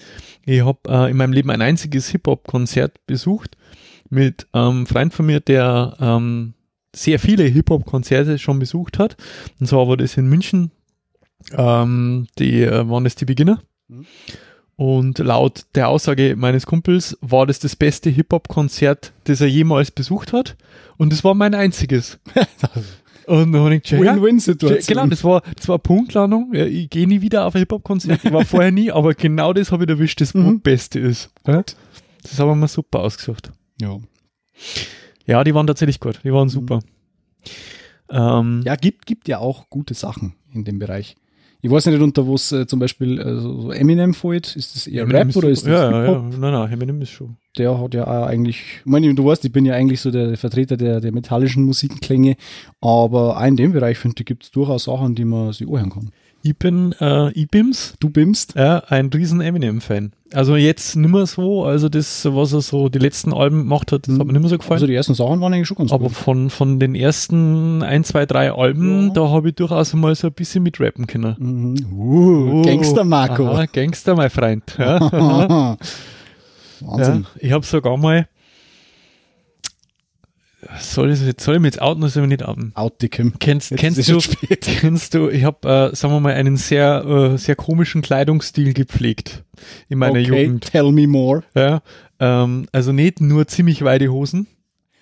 Ich 0.45 0.65
habe 0.65 0.79
äh, 0.87 1.11
in 1.11 1.17
meinem 1.17 1.33
Leben 1.33 1.51
ein 1.51 1.61
einziges 1.61 2.09
Hip-Hop-Konzert 2.09 3.05
besucht 3.05 3.55
mit 4.09 4.47
einem 4.51 4.87
Freund 4.87 5.13
von 5.13 5.27
mir, 5.27 5.41
der 5.41 5.95
ähm, 5.99 6.54
sehr 6.95 7.19
viele 7.19 7.43
Hip-Hop-Konzerte 7.43 8.37
schon 8.39 8.59
besucht 8.59 8.99
hat. 8.99 9.17
Und 9.59 9.67
zwar 9.67 9.87
war 9.87 9.97
das 9.97 10.17
in 10.17 10.27
München. 10.27 10.71
Ähm, 11.51 12.27
die 12.39 12.61
äh, 12.63 12.87
waren 12.89 13.03
das 13.03 13.15
die 13.15 13.25
Beginner. 13.25 13.61
Mhm. 13.87 14.05
Und 14.77 15.19
laut 15.19 15.65
der 15.75 15.87
Aussage 15.87 16.35
meines 16.37 16.65
Kumpels 16.65 17.17
war 17.21 17.45
das 17.47 17.59
das 17.59 17.75
beste 17.75 18.09
Hip-Hop-Konzert, 18.09 19.13
das 19.23 19.39
er 19.39 19.47
jemals 19.47 19.89
besucht 19.91 20.33
hat. 20.33 20.57
Und 20.97 21.13
das 21.13 21.23
war 21.23 21.33
mein 21.33 21.53
einziges. 21.53 22.19
Und 23.27 23.53
dann 23.53 23.61
habe 23.63 23.75
ich 23.75 23.91
Win-Win-Situation. 23.91 24.85
Genau, 24.95 25.07
das 25.07 25.23
war, 25.23 25.41
das 25.55 25.67
war 25.67 25.79
Punktlandung. 25.79 26.53
Ja, 26.53 26.65
ich 26.65 26.89
gehe 26.91 27.07
nie 27.07 27.21
wieder 27.21 27.45
auf 27.45 27.55
ein 27.55 27.59
Hip-Hop-Konzert. 27.59 28.23
Ich 28.23 28.31
war 28.31 28.45
vorher 28.45 28.71
nie, 28.71 28.91
aber 28.91 29.13
genau 29.15 29.51
das 29.53 29.71
habe 29.71 29.83
ich 29.85 29.89
erwischt, 29.89 30.21
das 30.21 30.33
Mhm. 30.33 30.59
Beste 30.61 30.99
ist. 30.99 31.31
Ja? 31.47 31.63
Das 32.21 32.37
haben 32.39 32.49
wir 32.49 32.55
mal 32.55 32.67
super 32.67 32.99
ausgesucht. 32.99 33.51
ja. 33.81 33.97
Ja, 35.25 35.43
die 35.43 35.53
waren 35.53 35.67
tatsächlich 35.67 35.99
gut. 35.99 36.19
Die 36.23 36.31
waren 36.33 36.49
super. 36.49 36.79
Ähm, 38.09 38.61
ja, 38.65 38.75
gibt, 38.75 39.05
gibt 39.05 39.27
ja 39.27 39.39
auch 39.39 39.69
gute 39.69 39.93
Sachen 39.93 40.35
in 40.53 40.63
dem 40.63 40.79
Bereich. 40.79 41.15
Ich 41.61 41.71
weiß 41.71 41.87
nicht, 41.87 41.99
unter 41.99 42.27
was 42.27 42.51
äh, 42.51 42.67
zum 42.67 42.79
Beispiel 42.79 43.19
äh, 43.19 43.39
so 43.39 43.71
Eminem 43.71 44.13
fällt. 44.13 44.55
Ist 44.55 44.75
das 44.75 44.85
eher 44.85 45.01
Eminem 45.01 45.29
Rap 45.29 45.35
oder 45.35 45.49
ist 45.49 45.65
das 45.65 45.71
ja, 45.71 45.89
ja, 45.89 46.03
ja. 46.03 46.07
Hip-Hop? 46.11 46.39
Nein, 46.39 46.51
nein, 46.51 46.71
Eminem 46.71 47.01
ist 47.01 47.09
schon. 47.09 47.37
Der 47.57 47.79
hat 47.79 47.95
ja 47.95 48.05
auch 48.05 48.27
eigentlich, 48.27 48.61
ich 48.81 48.85
meine, 48.85 49.11
du 49.15 49.25
weißt, 49.25 49.43
ich 49.45 49.51
bin 49.51 49.65
ja 49.65 49.73
eigentlich 49.73 49.99
so 49.99 50.11
der 50.11 50.37
Vertreter 50.37 50.77
der, 50.77 51.01
der 51.01 51.11
metallischen 51.11 51.63
Musikklänge, 51.63 52.35
aber 52.81 53.37
auch 53.37 53.45
in 53.45 53.55
dem 53.55 53.71
Bereich, 53.71 53.97
finde 53.97 54.15
ich, 54.19 54.25
gibt 54.25 54.43
es 54.43 54.51
durchaus 54.51 54.83
Sachen, 54.83 55.15
die 55.15 55.25
man 55.25 55.53
sich 55.53 55.67
anhören 55.67 55.89
kann. 55.89 56.11
Ich 56.47 56.55
bin 56.55 56.93
äh, 57.01 57.31
Ibims, 57.31 57.95
Du 57.99 58.09
bimst? 58.11 58.53
ja, 58.53 58.77
ein 58.89 59.07
riesen 59.07 59.41
Eminem-Fan. 59.41 60.11
Also 60.31 60.55
jetzt 60.55 60.95
nimmer 60.95 61.25
so, 61.25 61.63
also 61.65 61.89
das, 61.89 62.23
was 62.25 62.53
er 62.53 62.61
so 62.61 62.87
die 62.87 62.99
letzten 62.99 63.33
Alben 63.33 63.61
gemacht 63.63 63.91
hat, 63.91 64.07
das 64.07 64.19
hat 64.19 64.27
mir 64.27 64.33
nicht 64.33 64.41
mehr 64.43 64.49
so 64.49 64.57
gefallen. 64.59 64.75
Also 64.75 64.85
die 64.85 64.93
ersten 64.93 65.15
Sachen 65.15 65.41
waren 65.41 65.53
eigentlich 65.55 65.67
schon 65.67 65.77
ganz 65.77 65.91
Aber 65.91 66.03
gut. 66.09 66.13
von, 66.15 66.51
von 66.51 66.79
den 66.79 66.93
ersten 66.93 67.81
ein, 67.81 68.03
zwei, 68.03 68.27
drei 68.27 68.51
Alben, 68.51 69.07
Ja. 69.07 69.13
da 69.13 69.29
habe 69.29 69.49
ich 69.49 69.55
durchaus 69.55 69.91
mal 69.95 70.13
so 70.13 70.27
ein 70.27 70.33
bisschen 70.33 70.61
mitrappen 70.61 71.07
können. 71.07 71.35
Mhm. 71.39 71.97
Uh, 71.97 72.61
Gangster 72.61 73.03
Marco. 73.03 73.47
Aha, 73.47 73.65
Gangster, 73.65 74.15
mein 74.15 74.29
Freund. 74.29 74.63
Ja. 74.77 74.99
ja. 75.11 75.77
Wahnsinn. 76.81 77.25
Ich 77.39 77.51
habe 77.51 77.65
sogar 77.65 77.97
mal. 77.97 78.27
Soll 80.79 81.11
ich, 81.11 81.21
jetzt- 81.21 81.43
soll 81.43 81.55
ich 81.55 81.61
mich 81.61 81.73
jetzt 81.73 81.81
outen 81.81 82.01
oder 82.03 82.09
soll 82.09 82.23
ich 82.23 82.29
mich 82.29 82.39
nicht 82.39 82.47
outen? 82.47 82.71
Outdickem. 82.75 83.33
Kennst, 83.39 83.71
Jetzt 83.71 83.79
kennst, 83.79 83.99
ist 83.99 84.09
du, 84.09 84.19
kennst 84.61 85.13
du, 85.13 85.29
ich 85.29 85.43
habe, 85.43 85.91
äh, 85.91 85.95
sagen 85.95 86.13
wir 86.13 86.19
mal, 86.19 86.33
einen 86.33 86.57
sehr, 86.57 87.03
äh, 87.05 87.37
sehr 87.37 87.55
komischen 87.55 88.01
Kleidungsstil 88.01 88.73
gepflegt 88.73 89.43
in 89.89 89.99
meiner 89.99 90.19
okay, 90.19 90.43
Jugend. 90.45 90.65
tell 90.71 90.91
me 90.91 91.07
more. 91.07 91.43
Ja, 91.55 91.81
ähm, 92.19 92.67
also 92.71 92.91
nicht 92.91 93.21
nur 93.21 93.47
ziemlich 93.47 93.83
weite 93.83 94.09
Hosen. 94.11 94.47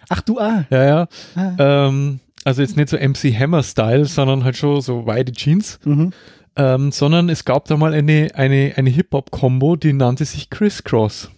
Ach 0.10 0.22
du 0.22 0.40
ah. 0.40 0.66
Ja, 0.70 0.84
ja. 0.86 1.08
ah. 1.36 1.88
Ähm, 1.88 2.20
also 2.44 2.62
jetzt 2.62 2.76
nicht 2.76 2.90
so 2.90 2.98
MC 2.98 3.34
Hammer-Style, 3.34 4.06
sondern 4.06 4.44
halt 4.44 4.58
schon 4.58 4.82
so 4.82 5.06
weite 5.06 5.32
Jeans. 5.32 5.80
Mhm. 5.86 6.12
Ähm, 6.56 6.92
sondern 6.92 7.30
es 7.30 7.46
gab 7.46 7.66
da 7.66 7.78
mal 7.78 7.94
eine, 7.94 8.30
eine, 8.36 8.74
eine 8.76 8.90
Hip-Hop-Kombo, 8.92 9.76
die 9.76 9.94
nannte 9.94 10.24
sich 10.26 10.50
Crisscross. 10.52 11.32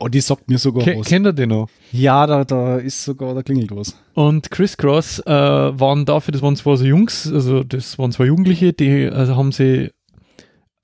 Oh, 0.00 0.08
die 0.08 0.20
sagt 0.20 0.48
mir 0.50 0.58
sogar 0.58 0.84
Ke 0.84 0.96
was. 0.98 1.06
kennt 1.06 1.26
ihr 1.26 1.32
die 1.32 1.46
noch? 1.46 1.68
Ja, 1.92 2.26
da, 2.26 2.44
da 2.44 2.76
ist 2.78 3.04
sogar, 3.04 3.34
da 3.34 3.42
klingelt 3.42 3.70
was. 3.74 3.96
Und 4.14 4.50
Crisscross 4.50 5.20
äh, 5.20 5.30
waren 5.30 6.04
dafür, 6.04 6.32
das 6.32 6.42
waren 6.42 6.56
zwar 6.56 6.76
so 6.76 6.84
Jungs, 6.84 7.30
also 7.32 7.62
das 7.62 7.98
waren 7.98 8.10
zwei 8.12 8.24
Jugendliche, 8.26 8.72
die 8.72 9.08
also 9.08 9.36
haben 9.36 9.52
sie, 9.52 9.90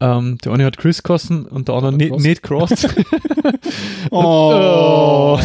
ähm, 0.00 0.38
der 0.44 0.52
eine 0.52 0.64
hat 0.64 0.78
Chris 0.78 1.02
kosten 1.02 1.44
und 1.46 1.68
der 1.68 1.74
andere 1.74 1.98
Der 1.98 2.10
nicht, 2.12 2.20
nicht 2.24 2.42
Cross. 2.42 2.70
Oh. 4.10 5.38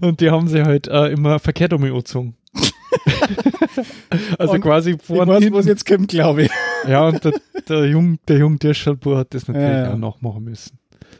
und 0.00 0.20
die 0.20 0.30
haben 0.30 0.48
sie 0.48 0.62
halt 0.62 0.86
äh, 0.88 1.08
immer 1.08 1.38
verkehrt 1.38 1.72
um 1.72 1.82
angezogen. 1.84 2.34
also 4.38 4.54
Und 4.54 4.60
quasi 4.60 4.92
Ich 4.92 5.02
vorne 5.02 5.32
weiß, 5.32 5.40
hinten. 5.42 5.58
was 5.58 5.66
jetzt 5.66 5.86
kommt, 5.86 6.08
glaube 6.08 6.44
ich. 6.44 6.50
Ja, 6.88 7.08
und 7.08 7.22
der, 7.24 7.32
der 7.68 7.86
Jung, 7.86 8.18
der 8.28 8.38
Jung 8.38 8.58
Dirschalbur 8.58 9.18
hat 9.18 9.34
das 9.34 9.46
natürlich 9.48 9.68
Ja, 9.68 9.84
ja. 9.84 9.92
auch 9.92 9.98
nachmachen 9.98 10.44
müssen. 10.44 10.78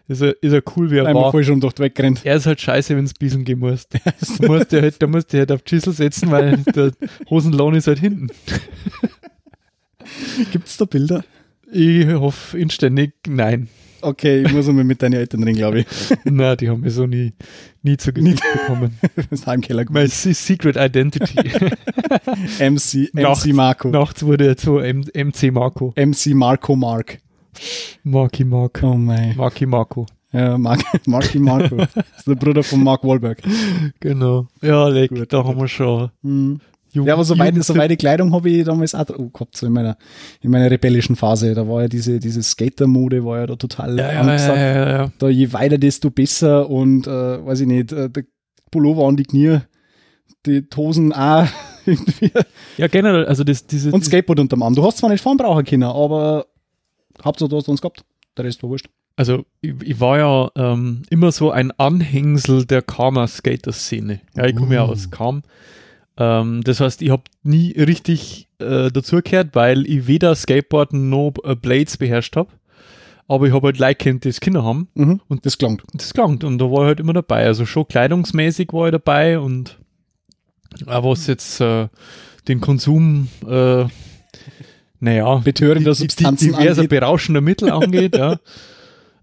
Ist 0.08 0.22
er, 0.22 0.34
ist 0.42 0.52
er 0.54 0.62
cool, 0.76 0.90
wie 0.90 0.96
er 0.98 1.06
Einmal 1.06 1.24
war. 1.24 1.30
voll 1.32 1.44
schon 1.44 1.60
durch 1.60 1.78
weggerannt. 1.78 2.22
Er 2.24 2.36
ist 2.36 2.46
halt 2.46 2.60
scheiße, 2.60 2.96
wenn 2.96 3.04
es 3.04 3.12
Biesen 3.14 3.44
gehen 3.44 3.58
musst. 3.58 3.92
Da 3.94 4.48
musst 4.48 4.72
du 4.72 4.80
halt, 4.80 5.02
da 5.02 5.06
musst 5.06 5.32
du 5.34 5.38
halt 5.38 5.52
auf 5.52 5.60
Schüssel 5.68 5.92
setzen, 5.92 6.30
weil 6.30 6.56
der 6.74 6.92
Hosenlohn 7.28 7.74
ist 7.74 7.88
halt 7.88 7.98
hinten. 7.98 8.28
Gibt's 10.52 10.76
da 10.76 10.84
Bilder? 10.86 11.24
Ich 11.70 12.06
hoffe 12.08 12.58
inständig, 12.58 13.12
nein. 13.26 13.68
Okay, 14.00 14.42
ich 14.42 14.52
muss 14.52 14.68
einmal 14.68 14.84
mit 14.84 15.02
deinen 15.02 15.14
Eltern 15.14 15.42
reden, 15.42 15.56
glaube 15.56 15.80
ich. 15.80 15.86
Na, 16.24 16.54
die 16.54 16.68
haben 16.68 16.84
wir 16.84 16.90
so 16.92 17.06
nie, 17.06 17.32
nie 17.82 17.96
zu 17.96 18.12
Gesicht 18.12 18.40
bekommen. 18.52 18.96
Das 19.28 19.44
Heimkeller. 19.46 19.84
My 19.90 20.06
se- 20.06 20.34
Secret 20.34 20.76
Identity. 20.76 21.34
MC, 22.60 23.10
Nachts- 23.12 23.44
MC 23.44 23.52
Marco. 23.54 23.88
Nachts 23.90 24.22
wurde 24.22 24.46
er 24.46 24.56
zu 24.56 24.78
M 24.78 25.04
MC 25.14 25.50
Marco. 25.52 25.92
MC 25.96 26.26
Marco 26.34 26.76
Mark. 26.76 27.18
Marky 28.02 28.44
Mark. 28.44 28.80
Oh 28.82 28.94
mein. 28.94 29.36
Marky 29.36 29.66
Marco. 29.66 30.06
Ja, 30.32 30.58
Mark, 30.58 30.80
Marky 31.06 31.38
Marco. 31.38 31.76
Das 31.76 31.96
ist 32.18 32.26
der 32.28 32.34
Bruder 32.34 32.62
von 32.62 32.82
Mark 32.82 33.02
Wahlberg. 33.04 33.42
Genau. 34.00 34.46
Ja, 34.60 34.88
leck, 34.88 35.10
Gut, 35.10 35.32
da 35.32 35.38
gut. 35.38 35.46
haben 35.48 35.60
wir 35.60 35.68
schon 35.68 36.10
Hm. 36.22 36.60
Ja, 36.92 37.12
aber 37.12 37.24
so, 37.24 37.38
weit, 37.38 37.62
so 37.62 37.76
weite 37.76 37.96
Kleidung 37.96 38.32
habe 38.32 38.48
ich 38.48 38.64
damals 38.64 38.94
auch 38.94 39.04
oh, 39.16 39.28
gehabt, 39.28 39.56
so 39.56 39.66
in 39.66 39.72
meiner, 39.72 39.98
in 40.40 40.50
meiner 40.50 40.70
rebellischen 40.70 41.16
Phase. 41.16 41.54
Da 41.54 41.68
war 41.68 41.82
ja 41.82 41.88
diese, 41.88 42.18
diese 42.18 42.42
Skater-Mode 42.42 43.24
war 43.24 43.40
ja 43.40 43.46
da 43.46 43.56
total 43.56 43.98
ja, 43.98 44.12
ja, 44.12 44.20
angesagt. 44.20 44.56
ja, 44.56 44.74
ja, 44.74 44.90
ja. 44.90 45.12
Da 45.18 45.28
je 45.28 45.52
weiter, 45.52 45.76
desto 45.76 46.10
besser 46.10 46.68
und 46.68 47.06
äh, 47.06 47.44
weiß 47.44 47.60
ich 47.60 47.66
nicht, 47.66 47.92
äh, 47.92 48.08
der 48.08 48.24
Pullover 48.70 49.06
an 49.06 49.16
die 49.16 49.24
Knie, 49.24 49.58
die 50.46 50.66
Hosen 50.76 51.12
auch 51.12 51.46
irgendwie 51.86 52.32
ja, 52.78 52.86
generell, 52.86 53.26
also 53.26 53.44
das, 53.44 53.66
diese, 53.66 53.90
und 53.90 54.04
Skateboard 54.04 54.40
unterm 54.40 54.62
Arm. 54.62 54.74
Du 54.74 54.84
hast 54.84 54.98
zwar 54.98 55.10
nicht 55.10 55.22
fahren 55.22 55.36
brauchen 55.36 55.64
können, 55.64 55.84
aber 55.84 56.46
Hauptsache 57.24 57.48
du 57.48 57.56
hast 57.56 57.68
uns 57.68 57.80
gehabt. 57.80 58.04
Der 58.36 58.44
Rest 58.44 58.62
war 58.62 58.70
wurscht. 58.70 58.88
Also 59.16 59.44
ich, 59.60 59.74
ich 59.82 60.00
war 60.00 60.18
ja 60.18 60.50
ähm, 60.54 61.02
immer 61.10 61.32
so 61.32 61.50
ein 61.50 61.72
Anhängsel 61.72 62.64
der 62.66 62.82
Karma-Skater-Szene. 62.82 64.20
Ja, 64.36 64.46
ich 64.46 64.54
komme 64.54 64.76
ja 64.76 64.84
Uh. 64.84 64.92
aus 64.92 65.10
Kam. 65.10 65.42
Ähm, 66.16 66.62
das 66.62 66.80
heißt, 66.80 67.02
ich 67.02 67.10
habe 67.10 67.24
nie 67.42 67.72
richtig 67.72 68.48
äh, 68.58 68.90
dazugehört, 68.90 69.54
weil 69.54 69.86
ich 69.86 70.06
weder 70.06 70.34
Skateboarden 70.34 71.10
noch 71.10 71.34
äh, 71.44 71.54
Blades 71.56 71.96
beherrscht 71.96 72.36
habe. 72.36 72.50
Aber 73.26 73.46
ich 73.46 73.52
habe 73.52 73.66
halt 73.66 73.78
Leute 73.78 73.96
kennt, 73.96 74.24
die 74.24 74.30
das 74.30 74.40
Kinder 74.40 74.64
haben. 74.64 74.88
Mhm. 74.94 75.20
Und 75.28 75.44
das 75.44 75.58
klangt. 75.58 75.82
Das 75.92 76.14
klangt. 76.14 76.44
Und 76.44 76.58
da 76.58 76.64
war 76.66 76.82
ich 76.82 76.86
halt 76.86 77.00
immer 77.00 77.12
dabei. 77.12 77.44
Also 77.44 77.66
schon 77.66 77.86
kleidungsmäßig 77.86 78.72
war 78.72 78.86
ich 78.86 78.92
dabei 78.92 79.38
und 79.38 79.78
auch 80.86 81.04
was 81.04 81.26
jetzt 81.26 81.60
äh, 81.60 81.88
den 82.46 82.60
Konsum, 82.60 83.28
äh, 83.46 83.84
naja, 85.00 85.36
Betörender 85.36 85.94
Substanzen 85.94 86.52
diverser 86.52 86.82
angeht. 86.82 86.90
berauschender 86.90 87.40
Mittel 87.40 87.70
angeht, 87.70 88.16
ja. 88.16 88.38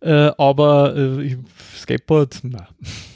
Äh, 0.01 0.31
aber 0.37 0.95
äh, 0.95 1.37
Skateboard, 1.77 2.39
na. 2.43 2.67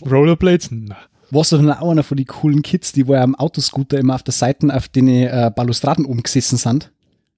Rollerblades, 0.09 0.69
na. 0.71 0.97
Warst 1.31 1.51
du 1.51 1.57
dann 1.57 1.71
auch 1.71 1.91
einer 1.91 2.03
von 2.03 2.17
den 2.17 2.25
coolen 2.25 2.63
Kids, 2.63 2.91
die 2.91 3.07
wo 3.07 3.13
ja 3.13 3.21
am 3.21 3.35
Autoscooter 3.35 3.99
immer 3.99 4.15
auf 4.15 4.23
der 4.23 4.33
Seite 4.33 4.73
auf 4.73 4.87
den 4.87 5.07
äh, 5.07 5.51
Balustraden 5.55 6.05
umgesessen 6.05 6.57
sind? 6.57 6.91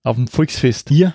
Auf 0.04 0.16
dem 0.16 0.28
Volksfest. 0.28 0.90
Hier? 0.90 1.14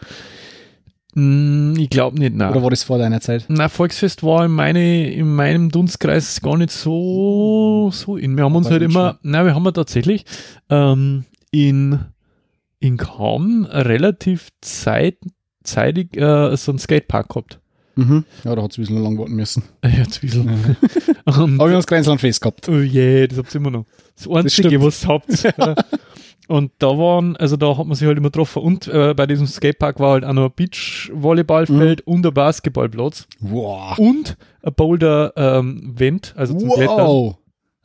Hm, 1.14 1.74
ich 1.78 1.88
glaube 1.88 2.18
nicht, 2.18 2.34
nein. 2.34 2.50
Oder 2.50 2.62
war 2.62 2.70
das 2.70 2.82
vor 2.82 2.98
deiner 2.98 3.22
Zeit? 3.22 3.46
Na, 3.48 3.70
Volksfest 3.70 4.22
war 4.22 4.44
in, 4.44 4.50
meine, 4.50 5.10
in 5.10 5.34
meinem 5.34 5.70
Dunstkreis 5.70 6.42
gar 6.42 6.58
nicht 6.58 6.70
so, 6.70 7.90
so 7.92 8.18
in. 8.18 8.36
Wir 8.36 8.44
haben 8.44 8.54
uns 8.54 8.70
halt 8.70 8.82
immer, 8.82 9.18
na, 9.22 9.44
wir 9.46 9.54
haben 9.54 9.64
ja 9.64 9.72
tatsächlich 9.72 10.26
ähm, 10.68 11.24
in, 11.50 12.00
in 12.80 12.96
Kam 12.96 13.66
relativ 13.70 14.48
zeit, 14.60 15.16
zeitig 15.62 16.16
äh, 16.16 16.56
so 16.56 16.72
einen 16.72 16.78
Skatepark 16.78 17.28
gehabt. 17.28 17.60
Mhm. 17.96 18.24
Ja, 18.44 18.54
da 18.54 18.62
hat 18.62 18.72
es 18.72 18.78
ein 18.78 18.82
bisschen 18.82 19.02
lang 19.02 19.16
warten 19.18 19.34
müssen. 19.34 19.62
Ja, 19.84 20.04
Zwiesel. 20.06 20.42
Und, 21.24 21.26
Aber 21.26 21.40
wir 21.40 21.60
haben 21.64 21.72
das 21.72 21.86
Grenzland 21.86 22.20
fest 22.20 22.40
gehabt. 22.42 22.68
oh 22.68 22.78
je, 22.80 23.26
das 23.26 23.38
habt 23.38 23.54
ihr 23.54 23.60
immer 23.60 23.70
noch. 23.70 23.86
Das 24.16 24.28
Einzige, 24.28 24.68
stimmt. 24.68 24.84
was 24.84 25.04
ihr 25.04 25.54
habt. 25.56 25.84
Und 26.48 26.70
da 26.78 26.86
waren, 26.96 27.34
also 27.36 27.56
da 27.56 27.76
hat 27.76 27.86
man 27.86 27.96
sich 27.96 28.06
halt 28.06 28.18
immer 28.18 28.28
getroffen. 28.28 28.62
Und 28.62 28.86
äh, 28.86 29.14
bei 29.14 29.26
diesem 29.26 29.46
Skatepark 29.48 29.98
war 29.98 30.12
halt 30.12 30.24
auch 30.24 30.32
noch 30.34 30.44
ein 30.44 30.52
Beach-Volleyballfeld 30.54 32.06
Mhm. 32.06 32.12
und 32.12 32.26
ein 32.26 32.34
Basketballplatz. 32.34 33.26
Wow. 33.40 33.98
Und 33.98 34.36
ein 34.62 34.74
Boulder-Vent, 34.74 36.34
also 36.36 36.54
zum 36.56 36.70
Klettern. 36.70 37.34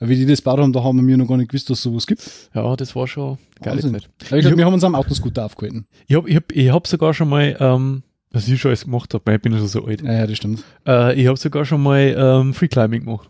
Wie 0.03 0.15
die 0.15 0.25
das 0.25 0.39
gebaut 0.39 0.59
haben, 0.59 0.73
da 0.73 0.83
haben 0.83 0.95
wir 0.97 1.03
mir 1.03 1.17
noch 1.17 1.27
gar 1.27 1.37
nicht 1.37 1.49
gewusst, 1.49 1.69
dass 1.69 1.77
es 1.77 1.83
sowas 1.83 2.07
gibt. 2.07 2.23
Ja, 2.55 2.75
das 2.75 2.95
war 2.95 3.07
schon. 3.07 3.37
Aber 3.59 3.75
ich 3.75 4.45
glaub, 4.45 4.57
wir 4.57 4.65
haben 4.65 4.73
uns 4.73 4.83
am 4.83 4.95
Autoscooter 4.95 5.45
aufgehalten. 5.45 5.85
Ich 6.07 6.15
habe 6.15 6.27
ich 6.27 6.35
hab, 6.35 6.51
ich 6.51 6.71
hab 6.71 6.87
sogar 6.87 7.13
schon 7.13 7.29
mal, 7.29 7.55
ähm, 7.59 8.01
was 8.31 8.47
ich 8.47 8.59
schon 8.59 8.69
alles 8.69 8.85
gemacht 8.85 9.13
habe, 9.13 9.33
ich 9.33 9.41
bin 9.41 9.51
ja 9.51 9.59
schon 9.59 9.67
so 9.67 9.85
alt. 9.85 10.01
Ja, 10.01 10.13
ja, 10.13 10.27
das 10.27 10.37
stimmt. 10.37 10.63
Äh, 10.87 11.21
ich 11.21 11.27
habe 11.27 11.37
sogar 11.37 11.65
schon 11.65 11.83
mal 11.83 12.15
ähm, 12.17 12.53
Freeclimbing 12.53 13.05
gemacht. 13.05 13.29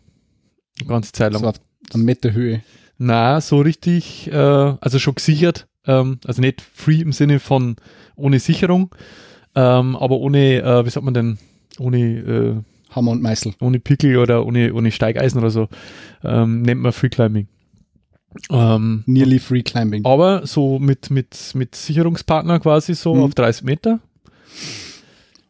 Eine 0.80 0.88
ganze 0.88 1.12
Zeit 1.12 1.34
lang. 1.34 1.42
So 1.42 1.50
auf 1.50 1.60
einer 1.94 2.04
Meter 2.04 2.32
Höhe. 2.32 2.62
Na, 2.98 3.42
so 3.42 3.60
richtig, 3.60 4.32
äh, 4.32 4.36
also 4.36 4.98
schon 4.98 5.16
gesichert. 5.16 5.68
Ähm, 5.86 6.20
also 6.26 6.42
nicht 6.42 6.62
free 6.62 7.02
im 7.02 7.12
Sinne 7.12 7.40
von 7.40 7.76
ohne 8.16 8.40
Sicherung, 8.40 8.94
ähm, 9.56 9.96
aber 9.96 10.18
ohne, 10.18 10.62
äh, 10.62 10.86
wie 10.86 10.90
sagt 10.90 11.04
man 11.04 11.14
denn, 11.14 11.38
ohne, 11.80 11.98
äh, 12.00 12.56
Hammer 12.92 13.12
und 13.12 13.22
Meißel. 13.22 13.54
ohne 13.62 13.80
Pickel 13.80 14.18
oder 14.18 14.46
ohne, 14.46 14.74
ohne 14.74 14.92
Steigeisen 14.92 15.40
oder 15.40 15.50
so. 15.52 15.68
Ähm, 16.24 16.62
nennt 16.62 16.82
man 16.82 16.92
Freeclimbing. 16.92 17.48
Ähm, 18.50 19.04
Nearly 19.08 19.40
Free 19.40 19.62
Climbing. 19.62 20.06
aber 20.06 20.48
so 20.48 20.80
mit, 20.80 21.10
mit, 21.10 21.36
mit 21.54 21.76
Sicherungspartner 21.76 22.60
quasi 22.62 22.94
so 22.96 23.14
Mhm. 23.14 23.24
auf 23.24 23.34
30 23.36 23.64
Meter 23.66 24.00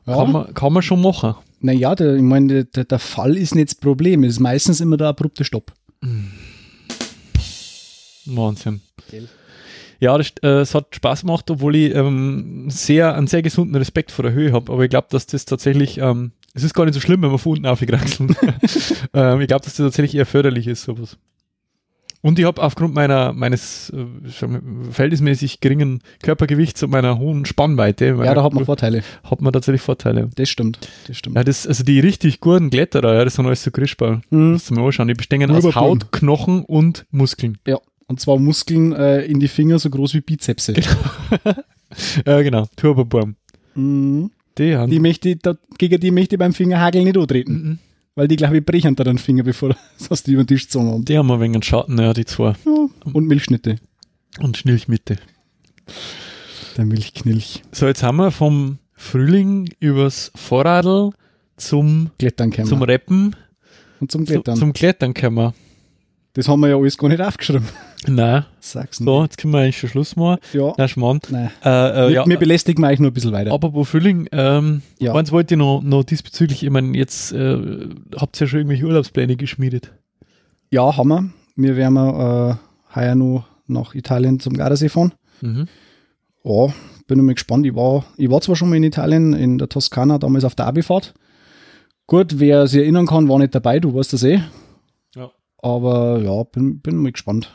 Ja. 0.07 0.15
kann, 0.15 0.31
man, 0.31 0.53
kann 0.55 0.73
man 0.73 0.81
schon 0.81 0.99
machen. 1.01 1.35
Naja, 1.59 1.93
der, 1.93 2.15
ich 2.15 2.23
meine, 2.23 2.65
der, 2.65 2.85
der 2.85 2.97
Fall 2.97 3.37
ist 3.37 3.53
nicht 3.53 3.67
das 3.69 3.75
Problem. 3.75 4.23
Es 4.23 4.33
ist 4.33 4.39
meistens 4.39 4.81
immer 4.81 4.97
der 4.97 5.09
abrupte 5.09 5.43
Stopp. 5.43 5.71
Wahnsinn. 8.25 8.81
Gell. 9.09 9.27
Ja, 9.99 10.17
das, 10.17 10.33
äh, 10.41 10.47
es 10.61 10.73
hat 10.73 10.95
Spaß 10.95 11.21
gemacht, 11.21 11.49
obwohl 11.51 11.75
ich 11.75 11.93
ähm, 11.93 12.65
sehr, 12.69 13.13
einen 13.15 13.27
sehr 13.27 13.43
gesunden 13.43 13.75
Respekt 13.75 14.11
vor 14.11 14.23
der 14.23 14.33
Höhe 14.33 14.51
habe. 14.53 14.71
Aber 14.73 14.83
ich 14.83 14.89
glaube, 14.89 15.07
dass 15.11 15.27
das 15.27 15.45
tatsächlich, 15.45 15.99
ähm, 15.99 16.31
es 16.53 16.63
ist 16.63 16.73
gar 16.73 16.85
nicht 16.85 16.93
so 16.93 16.99
schlimm, 16.99 17.21
wenn 17.21 17.29
man 17.29 17.39
von 17.39 17.53
unten 17.53 17.65
aufgekraxelt. 17.65 18.35
ähm, 19.13 19.41
ich 19.41 19.47
glaube, 19.47 19.63
dass 19.63 19.75
das 19.75 19.77
tatsächlich 19.77 20.15
eher 20.15 20.25
förderlich 20.25 20.67
ist, 20.67 20.83
sowas. 20.83 21.17
Und 22.23 22.37
ich 22.37 22.45
habe 22.45 22.61
aufgrund 22.61 22.93
meiner, 22.93 23.33
meines 23.33 23.89
äh, 23.89 24.05
verhältnismäßig 24.91 25.59
geringen 25.59 26.01
Körpergewichts 26.21 26.83
und 26.83 26.91
meiner 26.91 27.17
hohen 27.17 27.45
Spannweite, 27.45 28.05
Ja, 28.05 28.13
meiner- 28.15 28.35
da 28.35 28.43
hat 28.43 28.53
man 28.53 28.63
Vorteile. 28.65 29.01
hat 29.23 29.41
man 29.41 29.51
tatsächlich 29.51 29.81
Vorteile. 29.81 30.29
Das 30.35 30.47
stimmt. 30.47 30.77
Das 31.07 31.17
stimmt. 31.17 31.35
Ja, 31.35 31.43
das, 31.43 31.65
also 31.65 31.83
die 31.83 31.99
richtig 31.99 32.39
guten 32.39 32.69
Kletterer, 32.69 33.15
ja, 33.15 33.23
das 33.25 33.33
sind 33.35 33.45
alles 33.47 33.63
so 33.63 33.71
Grischball. 33.71 34.21
Mhm. 34.29 34.51
Musst 34.51 34.69
du 34.69 34.75
mal 34.75 34.85
anschauen. 34.85 35.07
Die 35.07 35.15
bestehen 35.15 35.49
aus 35.49 35.57
Rüberblum. 35.63 35.73
Haut, 35.83 36.11
Knochen 36.11 36.63
und 36.65 37.05
Muskeln. 37.09 37.57
Ja. 37.65 37.79
Und 38.07 38.19
zwar 38.19 38.37
Muskeln 38.37 38.91
äh, 38.93 39.21
in 39.21 39.39
die 39.39 39.47
Finger 39.47 39.79
so 39.79 39.89
groß 39.89 40.13
wie 40.13 40.21
Bizepse. 40.21 40.73
Ja, 42.25 42.41
genau. 42.41 42.67
Turboburm. 42.77 43.35
Mhm. 43.75 44.31
Die 44.57 44.75
haben. 44.75 44.91
Die 44.91 44.99
möchte, 44.99 45.35
da, 45.35 45.55
gegen 45.77 45.99
die 45.99 46.11
möchte 46.11 46.35
ich 46.35 46.39
beim 46.39 46.53
Fingerhagel 46.53 47.03
nicht 47.03 47.17
antreten. 47.17 47.53
Mhm. 47.53 47.79
Weil 48.15 48.27
die, 48.27 48.35
glaube 48.35 48.57
ich, 48.57 48.65
brechen 48.65 48.95
da 48.95 49.03
den 49.03 49.17
Finger, 49.17 49.43
bevor 49.43 49.75
das 50.09 50.23
die 50.23 50.33
über 50.33 50.43
den 50.43 50.47
Tisch 50.47 50.63
gezogen 50.63 50.89
haben. 50.91 51.05
Die 51.05 51.17
haben 51.17 51.31
ein 51.31 51.39
wenig 51.39 51.55
einen 51.55 51.63
Schatten, 51.63 51.97
ja, 51.97 52.13
die 52.13 52.25
zwei. 52.25 52.53
Ja. 52.65 52.87
Und 53.13 53.27
Milchschnitte. 53.27 53.77
Und 54.39 54.57
Schnilchmitte. 54.57 55.17
Der 56.77 56.85
Milchknilch. 56.85 57.63
So, 57.71 57.87
jetzt 57.87 58.03
haben 58.03 58.17
wir 58.17 58.31
vom 58.31 58.79
Frühling 58.93 59.69
übers 59.79 60.31
Vorradl 60.35 61.11
zum, 61.57 62.11
Klettern 62.19 62.51
zum. 62.51 62.81
Rappen, 62.83 63.35
Und 63.99 64.11
zum 64.11 64.25
zu, 64.25 64.33
Klettern. 64.33 64.55
zum 64.57 64.73
Klettern 64.73 65.13
können 65.13 65.35
das 66.33 66.47
haben 66.47 66.59
wir 66.61 66.69
ja 66.69 66.77
alles 66.77 66.97
gar 66.97 67.09
nicht 67.09 67.21
aufgeschrieben. 67.21 67.67
Nein, 68.07 68.45
Sag's 68.59 68.97
so, 68.97 69.21
jetzt 69.23 69.37
können 69.37 69.53
wir 69.53 69.59
eigentlich 69.59 69.77
schon 69.77 69.89
Schluss 69.89 70.15
machen. 70.15 70.39
Ja. 70.53 70.73
Na, 70.77 70.87
Schmarrn. 70.87 71.19
Nein. 71.29 71.51
Äh, 71.63 71.69
äh, 71.69 72.07
wir, 72.07 72.09
ja, 72.11 72.25
wir 72.25 72.37
belästigen 72.39 72.83
eigentlich 72.83 72.99
nur 72.99 73.11
ein 73.11 73.13
bisschen 73.13 73.31
weiter. 73.31 73.51
aber 73.51 73.73
wo 73.73 73.83
Frühling, 73.83 74.27
ähm, 74.31 74.81
Ja. 74.99 75.13
eins 75.13 75.31
wollte 75.31 75.53
ich 75.53 75.59
noch, 75.59 75.81
noch 75.83 76.03
diesbezüglich, 76.03 76.63
ich 76.63 76.69
meine, 76.69 76.97
jetzt 76.97 77.31
äh, 77.31 77.57
habt 78.17 78.37
ihr 78.41 78.45
ja 78.45 78.47
schon 78.47 78.59
irgendwelche 78.59 78.85
Urlaubspläne 78.85 79.35
geschmiedet. 79.35 79.91
Ja, 80.71 80.95
haben 80.97 81.09
wir. 81.09 81.29
Wir 81.57 81.75
werden 81.75 81.97
äh, 81.97 82.55
heuer 82.95 83.15
noch 83.15 83.45
nach 83.67 83.93
Italien 83.93 84.39
zum 84.39 84.53
Gardasee 84.57 84.89
fahren. 84.89 85.13
Mhm. 85.41 85.67
Ja, 86.43 86.67
bin 87.07 87.19
ich 87.19 87.23
mal 87.25 87.33
gespannt. 87.33 87.65
Ich 87.67 87.75
war, 87.75 88.05
ich 88.17 88.29
war 88.31 88.41
zwar 88.41 88.55
schon 88.55 88.69
mal 88.69 88.77
in 88.77 88.83
Italien, 88.83 89.33
in 89.33 89.57
der 89.57 89.69
Toskana, 89.69 90.17
damals 90.17 90.43
auf 90.45 90.55
der 90.55 90.65
Abifahrt. 90.65 91.13
Gut, 92.07 92.39
wer 92.39 92.65
sich 92.67 92.81
erinnern 92.81 93.05
kann, 93.05 93.29
war 93.29 93.37
nicht 93.37 93.53
dabei, 93.53 93.79
du 93.79 93.93
weißt 93.93 94.13
das 94.13 94.23
eh. 94.23 94.41
Ja. 95.63 95.69
Aber 95.69 96.19
ja, 96.19 96.43
bin, 96.43 96.79
bin 96.79 96.97
mal 96.97 97.11
gespannt. 97.11 97.53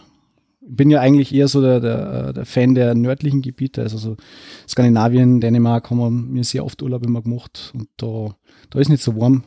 Ich 0.60 0.76
bin 0.76 0.90
ja 0.90 1.00
eigentlich 1.00 1.32
eher 1.34 1.48
so 1.48 1.60
der, 1.60 1.80
der, 1.80 2.32
der 2.32 2.44
Fan 2.44 2.74
der 2.74 2.94
nördlichen 2.94 3.40
Gebiete, 3.40 3.82
also 3.82 3.98
so 3.98 4.16
Skandinavien, 4.68 5.40
Dänemark 5.40 5.90
haben 5.90 5.98
wir 5.98 6.10
mir 6.10 6.42
sehr 6.42 6.64
oft 6.64 6.82
Urlaub 6.82 7.06
immer 7.06 7.22
gemacht 7.22 7.72
und 7.74 7.88
da, 7.98 8.34
da 8.70 8.78
ist 8.80 8.88
nicht 8.88 9.02
so 9.02 9.18
warm. 9.18 9.44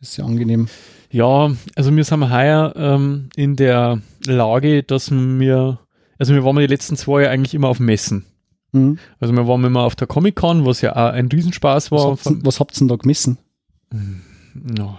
Ist 0.00 0.14
sehr 0.14 0.24
angenehm. 0.24 0.68
Ja, 1.10 1.50
also 1.74 1.94
wir 1.94 2.04
sind 2.04 2.30
heuer 2.30 2.72
ähm, 2.76 3.30
in 3.34 3.56
der 3.56 4.00
Lage, 4.26 4.84
dass 4.84 5.10
wir, 5.10 5.80
also 6.18 6.34
wir 6.34 6.44
waren 6.44 6.56
die 6.56 6.66
letzten 6.66 6.96
zwei 6.96 7.22
Jahre 7.22 7.32
eigentlich 7.32 7.54
immer 7.54 7.68
auf 7.68 7.80
Messen. 7.80 8.24
Mhm. 8.72 8.98
Also 9.18 9.34
wir 9.34 9.48
waren 9.48 9.64
immer 9.64 9.82
auf 9.82 9.96
der 9.96 10.06
Comic-Con, 10.06 10.64
was 10.64 10.82
ja 10.82 10.92
auch 10.92 11.12
ein 11.12 11.26
Riesenspaß 11.26 11.90
war. 11.90 12.12
Was, 12.12 12.60
habt 12.60 12.76
ihr 12.76 12.78
denn 12.78 12.88
da 12.88 12.96
gemessen? 12.96 13.38
Ja. 14.76 14.98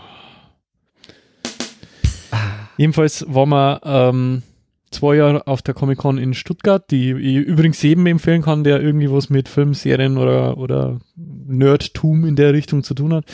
Jedenfalls 2.79 3.25
waren 3.27 3.49
wir 3.49 3.81
ähm, 3.83 4.41
zwei 4.89 5.15
Jahre 5.17 5.45
auf 5.47 5.61
der 5.61 5.73
Comic-Con 5.73 6.17
in 6.17 6.33
Stuttgart, 6.33 6.89
die 6.89 7.11
ich 7.11 7.35
übrigens 7.35 7.81
jedem 7.81 8.05
empfehlen 8.05 8.41
kann, 8.41 8.63
der 8.63 8.81
irgendwie 8.81 9.11
was 9.11 9.29
mit 9.29 9.49
Filmserien 9.49 10.17
oder, 10.17 10.57
oder 10.57 10.97
Nerdtum 11.17 12.25
in 12.25 12.37
der 12.37 12.53
Richtung 12.53 12.83
zu 12.83 12.93
tun 12.93 13.13
hat. 13.13 13.25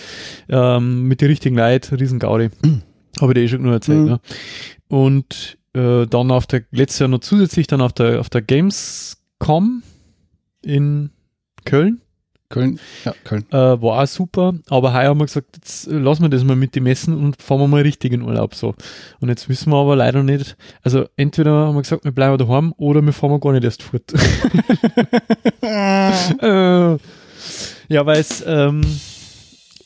Ähm, 0.50 1.04
mit 1.04 1.22
den 1.22 1.28
richtigen 1.28 1.58
Leuten, 1.58 1.94
Riesengaudi. 1.94 2.50
Habe 3.22 3.34
ich 3.34 3.36
dir 3.36 3.42
eh 3.44 3.48
schon 3.48 3.62
nur 3.62 3.74
erzählt. 3.74 4.00
Mhm. 4.00 4.06
Ne? 4.06 4.20
Und 4.88 5.60
äh, 5.74 6.08
dann 6.08 6.32
auf 6.32 6.48
der, 6.48 6.64
letztes 6.72 6.98
Jahr 6.98 7.10
noch 7.10 7.20
zusätzlich 7.20 7.68
dann 7.68 7.82
auf 7.82 7.94
der, 7.94 8.22
auf 8.22 8.32
der 8.32 8.42
Gamescom 8.42 9.84
in 10.64 11.12
Köln. 11.66 12.02
Köln. 12.50 12.80
Ja, 13.04 13.14
Köln. 13.24 13.46
Äh, 13.50 13.56
war 13.56 14.04
auch 14.04 14.08
super, 14.08 14.54
aber 14.70 14.94
heuer 14.94 15.10
haben 15.10 15.20
wir 15.20 15.26
gesagt, 15.26 15.56
jetzt 15.56 15.88
lassen 15.88 16.22
wir 16.24 16.30
das 16.30 16.44
mal 16.44 16.56
mit 16.56 16.76
dem 16.76 16.84
Messen 16.84 17.18
und 17.18 17.42
fahren 17.42 17.60
wir 17.60 17.68
mal 17.68 17.82
richtig 17.82 18.14
in 18.14 18.22
Urlaub 18.22 18.54
so. 18.54 18.76
Und 19.20 19.30
jetzt 19.30 19.50
wissen 19.50 19.72
wir 19.72 19.78
aber 19.78 19.96
leider 19.96 20.22
nicht, 20.22 20.56
also 20.84 21.06
entweder 21.18 21.68
haben 21.68 21.76
wir 21.76 21.82
gesagt, 21.82 22.06
wir 22.06 22.12
bleiben 22.12 22.38
daheim 22.38 22.74
oder 22.78 23.02
wir 23.02 23.14
fahren 23.14 23.40
gar 23.40 23.54
nicht 23.54 23.64
erst 23.64 23.82
fort. 23.84 24.14
äh, 25.62 26.98
ja, 27.88 28.06
weil 28.06 28.20
es, 28.20 28.44
ähm, 28.46 28.82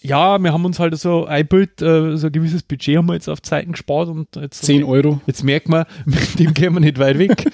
ja, 0.01 0.37
wir 0.37 0.53
haben 0.53 0.65
uns 0.65 0.79
halt 0.79 0.97
so 0.97 1.25
ein 1.25 1.47
Bild, 1.47 1.81
äh, 1.81 2.17
so 2.17 2.27
ein 2.27 2.33
gewisses 2.33 2.63
Budget 2.63 2.97
haben 2.97 3.07
wir 3.07 3.13
jetzt 3.13 3.29
auf 3.29 3.41
Zeiten 3.41 3.71
gespart 3.73 4.09
und 4.09 4.35
jetzt 4.35 4.65
10 4.65 4.83
Euro. 4.83 5.21
Jetzt 5.27 5.43
merkt 5.43 5.69
man, 5.69 5.85
mit 6.05 6.39
dem 6.39 6.53
gehen 6.53 6.73
wir 6.73 6.79
nicht 6.79 6.99
weit 6.99 7.19
weg. 7.19 7.45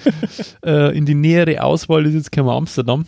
äh, 0.64 0.96
in 0.96 1.06
die 1.06 1.14
nähere 1.14 1.62
Auswahl 1.62 2.06
ist 2.06 2.14
jetzt 2.14 2.32
können 2.32 2.46
wir 2.46 2.54
Amsterdam. 2.54 3.06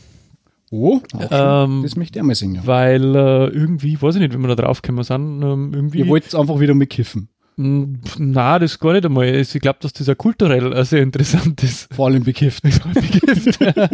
Oh, 0.70 1.00
Ähm, 1.30 1.80
das 1.82 1.96
möchte 1.96 2.18
ich 2.18 2.20
einmal 2.20 2.34
sehen. 2.36 2.54
Ja. 2.56 2.66
Weil 2.66 3.14
äh, 3.16 3.46
irgendwie, 3.48 4.00
weiß 4.00 4.16
ich 4.16 4.20
nicht, 4.20 4.34
wenn 4.34 4.40
wir 4.42 4.48
da 4.54 4.62
drauf 4.62 4.82
gekommen 4.82 5.02
sind, 5.02 5.42
ähm, 5.42 5.72
irgendwie. 5.74 5.98
Ihr 5.98 6.08
wollt 6.08 6.34
einfach 6.34 6.60
wieder 6.60 6.74
mitkiffen. 6.74 7.28
Pf, 7.60 8.16
Na, 8.20 8.58
das 8.60 8.78
gar 8.78 8.92
nicht 8.92 9.04
einmal. 9.04 9.26
Also 9.34 9.56
Ich 9.56 9.62
glaube, 9.62 9.78
dass 9.82 9.92
das 9.92 10.06
ja 10.06 10.14
kulturell 10.14 10.84
sehr 10.84 11.02
interessant 11.02 11.60
ist. 11.64 11.92
Vor 11.92 12.06
allem 12.06 12.22
bekifft. 12.22 12.62
ja, 13.60 13.88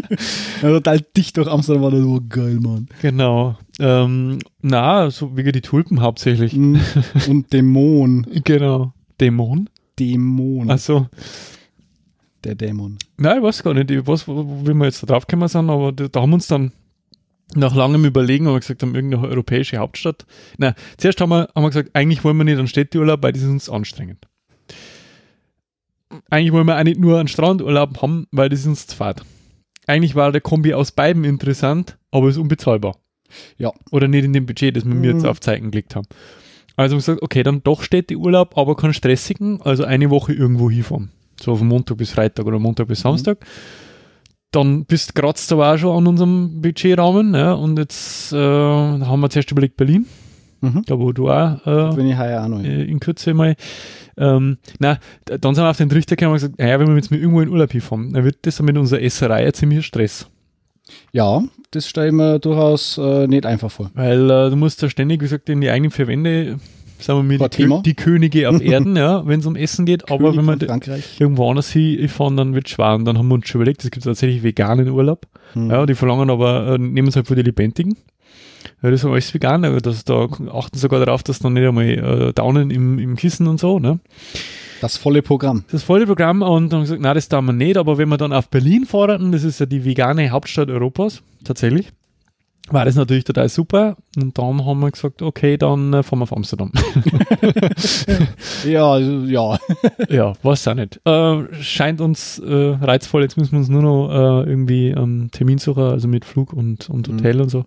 total 0.60 1.00
dicht 1.16 1.36
durch 1.36 1.48
Amsterdam 1.48 1.82
war 1.82 1.90
das 1.90 2.00
so 2.00 2.20
geil, 2.28 2.58
Mann. 2.60 2.88
genau. 3.00 3.56
Ähm, 3.80 4.38
na, 4.60 5.10
so 5.10 5.34
wegen 5.36 5.52
die 5.52 5.62
Tulpen 5.62 6.02
hauptsächlich. 6.02 6.54
Mm, 6.54 6.76
Und 7.28 7.52
Dämon. 7.52 8.26
Genau. 8.44 8.92
Dämon? 9.20 9.70
Dämon. 9.98 10.70
Also, 10.70 11.06
der 12.44 12.54
Dämon. 12.54 12.98
nein, 13.16 13.38
ich 13.38 13.42
weiß 13.42 13.62
gar 13.62 13.74
nicht, 13.74 13.90
ich 13.90 14.06
weiß, 14.06 14.28
wie 14.28 14.74
wir 14.74 14.84
jetzt 14.84 15.02
da 15.02 15.06
drauf 15.06 15.26
gekommen 15.26 15.48
sind, 15.48 15.70
aber 15.70 15.92
da, 15.92 16.08
da 16.08 16.20
haben 16.20 16.30
wir 16.30 16.34
uns 16.34 16.46
dann 16.46 16.72
nach 17.54 17.74
langem 17.74 18.04
Überlegen 18.04 18.46
haben 18.46 18.54
wir 18.54 18.60
gesagt, 18.60 18.82
haben 18.82 18.94
irgendeine 18.94 19.28
europäische 19.28 19.76
Hauptstadt. 19.76 20.24
Nein, 20.58 20.74
zuerst 20.96 21.20
haben 21.20 21.28
wir, 21.30 21.48
haben 21.54 21.62
wir 21.62 21.68
gesagt, 21.68 21.90
eigentlich 21.92 22.24
wollen 22.24 22.36
wir 22.38 22.44
nicht 22.44 22.58
einen 22.58 22.66
Städteurlaub, 22.68 23.22
weil 23.22 23.32
das 23.32 23.42
ist 23.42 23.48
uns 23.48 23.68
anstrengend. 23.70 24.26
Eigentlich 26.30 26.52
wollen 26.52 26.66
wir 26.66 26.78
auch 26.78 26.84
nicht 26.84 26.98
nur 27.00 27.18
einen 27.18 27.28
Strandurlaub 27.28 28.00
haben, 28.02 28.26
weil 28.30 28.48
das 28.48 28.60
ist 28.60 28.66
uns 28.66 28.86
zu 28.86 28.96
fad. 28.96 29.22
Eigentlich 29.86 30.14
war 30.14 30.32
der 30.32 30.40
Kombi 30.40 30.72
aus 30.74 30.92
beiden 30.92 31.24
interessant, 31.24 31.98
aber 32.10 32.28
ist 32.28 32.36
unbezahlbar. 32.38 32.96
Ja. 33.58 33.72
Oder 33.90 34.08
nicht 34.08 34.24
in 34.24 34.32
dem 34.32 34.46
Budget, 34.46 34.76
das 34.76 34.84
wir 34.84 34.94
mir 34.94 35.12
jetzt 35.12 35.22
Mhm. 35.22 35.28
auf 35.28 35.40
Zeichen 35.40 35.70
gelegt 35.70 35.96
haben. 35.96 36.06
Also 36.76 36.94
haben 36.94 37.00
wir 37.00 37.04
gesagt, 37.06 37.22
okay, 37.22 37.42
dann 37.42 37.62
doch 37.62 37.82
Städteurlaub, 37.82 38.56
aber 38.56 38.76
keinen 38.76 38.94
stressigen, 38.94 39.60
also 39.62 39.84
eine 39.84 40.10
Woche 40.10 40.32
irgendwo 40.32 40.70
hinfahren. 40.70 41.10
So 41.40 41.54
von 41.56 41.66
Montag 41.68 41.96
bis 41.96 42.10
Freitag 42.10 42.46
oder 42.46 42.58
Montag 42.58 42.88
bis 42.88 43.00
Samstag. 43.00 43.38
Dann 44.50 44.84
bist 44.84 45.14
kratzt 45.14 45.50
aber 45.52 45.72
auch 45.74 45.78
schon 45.78 45.96
an 45.96 46.06
unserem 46.06 46.60
Budgetrahmen. 46.62 47.34
Ja, 47.34 47.54
und 47.54 47.78
jetzt 47.78 48.32
äh, 48.32 48.36
haben 48.36 49.20
wir 49.20 49.30
zuerst 49.30 49.50
überlegt 49.50 49.76
Berlin, 49.76 50.06
Mhm. 50.60 50.82
da 50.86 50.98
wo 50.98 51.12
du 51.12 51.28
auch 51.28 51.58
Da 51.64 51.90
äh, 51.90 51.94
bin 51.94 52.06
ich 52.08 52.16
heuer 52.16 52.42
auch 52.44 52.48
noch. 52.48 52.62
äh, 52.64 52.84
in 52.84 52.98
Kürze 53.00 53.34
mal. 53.34 53.54
Ähm, 54.16 54.58
na, 54.78 54.98
dann 55.24 55.54
sind 55.54 55.64
wir 55.64 55.68
auf 55.70 55.76
den 55.76 55.88
Trichter 55.90 56.14
gekommen 56.16 56.32
und 56.34 56.40
gesagt, 56.40 56.58
naja, 56.58 56.78
wenn 56.78 56.86
wir 56.86 56.94
jetzt 56.94 57.10
mal 57.10 57.18
irgendwo 57.18 57.40
in 57.40 57.48
Urlaub 57.48 57.72
hinfahren, 57.72 58.12
dann 58.12 58.24
wird 58.24 58.38
das 58.42 58.62
mit 58.62 58.78
unserer 58.78 59.02
Esserei 59.02 59.44
ein 59.44 59.52
ziemlicher 59.52 59.82
Stress. 59.82 60.30
Ja, 61.12 61.42
das 61.72 61.88
stelle 61.88 62.06
ich 62.08 62.12
mir 62.12 62.38
durchaus 62.38 62.96
äh, 62.96 63.26
nicht 63.26 63.44
einfach 63.44 63.70
vor. 63.70 63.90
Weil 63.94 64.30
äh, 64.30 64.50
du 64.50 64.56
musst 64.56 64.80
ja 64.82 64.88
ständig, 64.88 65.20
wie 65.20 65.24
gesagt, 65.24 65.48
in 65.48 65.60
die 65.60 65.68
eigenen 65.70 65.90
vier 65.90 66.06
Wände, 66.06 66.58
sagen 67.04 67.28
wir 67.28 67.38
mal, 67.38 67.48
die, 67.48 67.64
Kö 67.64 67.80
die 67.84 67.94
Könige 67.94 68.48
auf 68.50 68.60
Erden, 68.62 68.96
ja, 68.96 69.26
wenn 69.26 69.40
es 69.40 69.46
um 69.46 69.56
Essen 69.56 69.86
geht. 69.86 70.10
aber 70.10 70.18
König 70.32 70.36
wenn 70.38 70.44
von 70.44 70.58
d- 70.58 70.66
Frankreich. 70.66 71.20
irgendwo 71.20 71.48
anders 71.50 71.70
hinfahren, 71.70 72.36
dann 72.36 72.54
wird 72.54 72.66
es 72.66 72.72
schwer. 72.72 72.94
Und 72.94 73.04
dann 73.04 73.18
haben 73.18 73.28
wir 73.28 73.34
uns 73.34 73.48
schon 73.48 73.60
überlegt, 73.60 73.84
es 73.84 73.90
gibt 73.90 74.04
tatsächlich 74.04 74.42
veganen 74.42 74.88
Urlaub. 74.88 75.26
Hm. 75.52 75.70
Ja, 75.70 75.86
die 75.86 75.94
verlangen 75.94 76.30
aber, 76.30 76.74
äh, 76.74 76.78
nehmen 76.78 77.08
es 77.08 77.16
halt 77.16 77.26
für 77.28 77.34
die 77.36 77.42
Lebendigen. 77.42 77.96
Ja, 78.82 78.90
das 78.90 79.00
ist 79.00 79.06
alles 79.06 79.32
vegan, 79.34 79.64
aber 79.64 79.80
das, 79.80 80.04
da 80.04 80.26
achten 80.52 80.78
sogar 80.78 81.04
darauf, 81.04 81.22
dass 81.22 81.38
dann 81.38 81.52
nicht 81.52 81.66
einmal 81.66 81.84
äh, 81.84 82.32
Daunen 82.32 82.70
im, 82.70 82.98
im 82.98 83.16
Kissen 83.16 83.46
und 83.46 83.60
so, 83.60 83.78
ne? 83.78 84.00
Das 84.80 84.96
volle 84.96 85.22
Programm. 85.22 85.64
Das 85.70 85.82
volle 85.82 86.06
Programm 86.06 86.40
und 86.42 86.72
dann 86.72 86.80
haben 86.80 86.80
wir 86.80 86.80
gesagt, 86.80 87.00
nein, 87.02 87.14
das 87.14 87.28
tun 87.28 87.44
wir 87.46 87.52
nicht, 87.52 87.76
aber 87.76 87.98
wenn 87.98 88.08
wir 88.08 88.16
dann 88.16 88.32
auf 88.32 88.48
Berlin 88.48 88.84
fahren, 88.86 89.32
das 89.32 89.44
ist 89.44 89.60
ja 89.60 89.66
die 89.66 89.84
vegane 89.84 90.30
Hauptstadt 90.30 90.68
Europas, 90.70 91.22
tatsächlich, 91.44 91.88
war 92.70 92.84
das 92.84 92.94
natürlich 92.94 93.24
total 93.24 93.48
super. 93.48 93.96
Und 94.16 94.38
dann 94.38 94.64
haben 94.64 94.80
wir 94.80 94.90
gesagt, 94.90 95.20
okay, 95.22 95.56
dann 95.56 95.92
äh, 95.92 96.02
fahren 96.02 96.20
wir 96.20 96.24
auf 96.24 96.32
Amsterdam. 96.36 96.72
Ja, 98.66 98.92
also, 98.92 99.24
ja. 99.24 99.58
ja, 100.08 100.32
weiß 100.42 100.68
auch 100.68 100.74
nicht. 100.74 101.00
Äh, 101.04 101.62
scheint 101.62 102.00
uns 102.00 102.38
äh, 102.38 102.76
reizvoll, 102.80 103.22
jetzt 103.22 103.36
müssen 103.36 103.52
wir 103.52 103.58
uns 103.58 103.68
nur 103.68 103.82
noch 103.82 104.10
äh, 104.10 104.48
irgendwie 104.48 104.88
ähm, 104.88 105.28
Termin 105.30 105.58
suchen, 105.58 105.82
also 105.82 106.08
mit 106.08 106.24
Flug 106.24 106.52
und, 106.52 106.88
und 106.88 107.08
Mhm. 107.08 107.18
Hotel 107.18 107.40
und 107.42 107.50
so. 107.50 107.64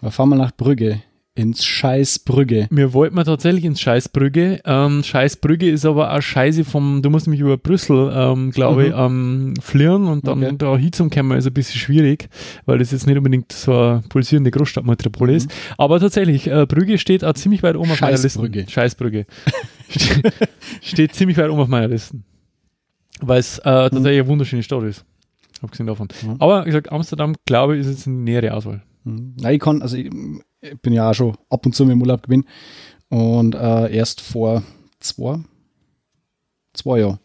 Aber 0.00 0.10
fahren 0.12 0.28
wir 0.28 0.36
nach 0.36 0.52
Brügge. 0.52 1.00
Ins 1.36 1.64
Scheiß 1.64 2.20
Brügge. 2.20 2.68
Wir 2.70 2.92
wollten 2.92 3.16
mal 3.16 3.24
tatsächlich 3.24 3.64
ins 3.64 3.80
Scheißbrügge. 3.80 4.60
Ähm, 4.64 5.02
Scheißbrügge 5.02 5.68
ist 5.68 5.84
aber 5.84 6.12
auch 6.14 6.20
scheiße 6.22 6.62
vom, 6.64 7.02
du 7.02 7.10
musst 7.10 7.26
nämlich 7.26 7.40
über 7.40 7.56
Brüssel, 7.56 8.12
ähm, 8.14 8.52
glaube 8.52 8.84
ich, 8.86 8.90
Mhm. 8.92 8.98
ähm, 8.98 9.54
fliegen 9.60 10.06
und 10.06 10.28
dann 10.28 10.44
Okay. 10.44 10.54
da 10.56 10.76
hinzukommen 10.76 11.36
ist 11.36 11.48
ein 11.48 11.52
bisschen 11.52 11.80
schwierig, 11.80 12.28
weil 12.66 12.78
das 12.78 12.92
jetzt 12.92 13.08
nicht 13.08 13.16
unbedingt 13.16 13.50
so 13.50 13.72
eine 13.76 14.04
pulsierende 14.08 14.52
Großstadtmetropole 14.52 15.32
Mhm. 15.32 15.36
ist. 15.38 15.50
Aber 15.76 15.98
tatsächlich, 15.98 16.46
äh, 16.46 16.66
Brügge 16.66 16.98
steht 16.98 17.24
auch 17.24 17.32
ziemlich 17.34 17.64
weit 17.64 17.74
oben 17.74 17.90
auf 17.90 18.00
meiner 18.00 18.12
Liste. 18.12 18.28
Scheißbrügge. 18.28 18.66
Scheißbrügge. 18.68 19.26
Ste- 19.88 20.32
steht 20.82 21.14
ziemlich 21.16 21.36
weit 21.36 21.50
oben 21.50 21.60
auf 21.62 21.68
meiner 21.68 21.88
Liste. 21.88 22.16
Weil 23.20 23.40
es 23.40 23.58
äh, 23.58 23.62
tatsächlich 23.64 24.20
eine 24.20 24.28
wunderschöne 24.28 24.62
Stadt 24.62 24.84
ist. 24.84 25.04
Abgesehen 25.62 25.88
davon. 25.88 26.06
Mhm. 26.22 26.36
Aber 26.38 26.62
wie 26.62 26.66
gesagt, 26.66 26.92
Amsterdam, 26.92 27.34
glaube 27.44 27.74
ich, 27.74 27.80
ist 27.80 27.88
jetzt 27.88 28.06
eine 28.06 28.18
nähere 28.18 28.54
Auswahl. 28.54 28.82
Mhm. 29.02 29.34
Ja, 29.40 29.50
ich 29.50 29.58
kann, 29.60 29.82
also 29.82 29.96
ich, 29.96 30.10
ich 30.72 30.80
bin 30.80 30.92
ja 30.92 31.10
auch 31.10 31.14
schon 31.14 31.36
ab 31.50 31.64
und 31.66 31.74
zu 31.74 31.84
im 31.84 32.00
Urlaub 32.00 32.22
gewesen. 32.22 32.46
Und 33.08 33.54
äh, 33.54 33.94
erst 33.94 34.20
vor 34.20 34.62
zwei, 35.00 35.38
zwei 36.72 37.00
Jahren, 37.00 37.18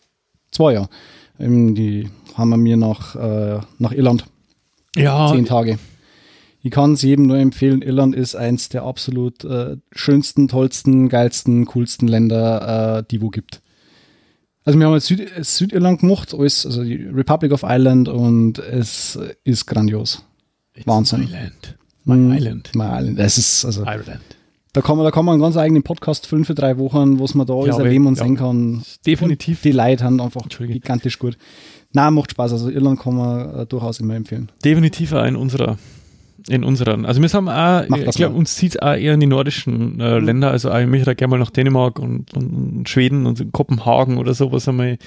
zwei 0.52 0.73
Jahren, 0.73 0.89
ähm, 1.39 1.73
die 1.75 2.10
haben 2.36 2.49
wir 2.49 2.58
mir 2.58 2.78
nach, 2.78 3.15
äh, 3.15 3.60
nach 3.80 3.91
Irland 3.91 4.25
Ja, 4.95 5.32
zehn 5.32 5.45
Tage. 5.45 5.80
Ich 6.62 6.71
kann 6.71 6.93
es 6.93 7.02
jedem 7.02 7.28
nur 7.28 7.38
empfehlen. 7.38 7.82
Irland 7.82 8.15
ist 8.15 8.36
eins 8.36 8.67
der 8.67 8.84
absolut 8.84 9.45
äh, 9.45 9.78
schönsten, 9.93 10.49
tollsten, 10.49 11.08
geilsten, 11.08 11.65
coolsten 11.65 12.08
Länder, 12.08 12.99
äh, 12.99 13.04
die 13.10 13.21
wo 13.21 13.30
gibt. 13.30 13.62
Also 14.65 14.78
wir 14.78 14.86
haben 14.86 14.93
jetzt 14.93 15.08
Süd 15.08 15.32
Südirland 15.41 16.02
gemacht, 16.02 16.34
alles, 16.34 16.65
also 16.65 16.84
die 16.84 16.97
Republic 16.97 17.54
of 17.54 17.63
Ireland 17.63 18.10
und 18.10 18.60
es 18.60 19.17
ist 19.45 19.65
grandios. 19.65 20.23
It's 20.75 20.86
Wahnsinn. 20.86 21.23
Island. 21.23 21.78
My 22.09 22.15
Mhm. 22.17 22.31
Island. 22.33 22.71
My 22.75 22.83
Island. 22.99 23.19
Das 23.19 23.37
ist, 23.37 23.65
also, 23.65 23.81
Ireland. 23.83 24.19
da 24.73 24.81
kann 24.81 24.97
man, 24.97 25.05
da 25.05 25.11
kann 25.11 25.25
man 25.25 25.33
einen 25.33 25.41
ganz 25.41 25.57
eigenen 25.57 25.83
Podcast 25.83 26.27
füllen 26.27 26.45
für 26.45 26.55
drei 26.55 26.77
Wochen, 26.77 27.19
was 27.19 27.33
man 27.35 27.45
da 27.47 27.53
alles 27.53 27.77
erleben 27.77 28.07
und 28.07 28.15
sehen 28.17 28.35
kann. 28.37 28.83
Definitiv. 29.05 29.61
Die 29.61 29.71
Leute 29.71 30.03
haben 30.03 30.19
einfach 30.21 30.41
gigantisch 30.47 31.19
gut. 31.19 31.37
Na, 31.93 32.11
macht 32.11 32.31
Spaß. 32.31 32.51
Also 32.53 32.69
Irland 32.69 32.99
kann 32.99 33.15
man 33.15 33.55
äh, 33.61 33.65
durchaus 33.65 33.99
immer 33.99 34.15
empfehlen. 34.15 34.51
definitiv 34.63 35.13
auch 35.13 35.25
in 35.25 35.35
unserer 35.35 35.77
in 36.47 36.63
unseren, 36.63 37.05
also 37.05 37.21
wir 37.21 37.27
haben 37.29 37.49
auch, 37.49 37.97
ich 37.97 38.15
glaube, 38.15 38.33
uns 38.33 38.55
zieht 38.55 38.75
es 38.75 38.81
auch 38.81 38.93
eher 38.95 39.13
in 39.13 39.19
die 39.19 39.27
nordischen 39.27 39.99
äh, 39.99 40.19
Mhm. 40.19 40.25
Länder, 40.25 40.51
also 40.51 40.73
ich 40.73 40.87
möchte 40.87 41.05
da 41.07 41.13
gerne 41.13 41.31
mal 41.31 41.37
nach 41.37 41.49
Dänemark 41.49 41.99
und, 41.99 42.33
und, 42.33 42.77
und 42.77 42.87
Schweden 42.89 43.25
und 43.25 43.51
Kopenhagen 43.51 44.17
oder 44.17 44.33
sowas 44.33 44.65
einmal. 44.69 44.97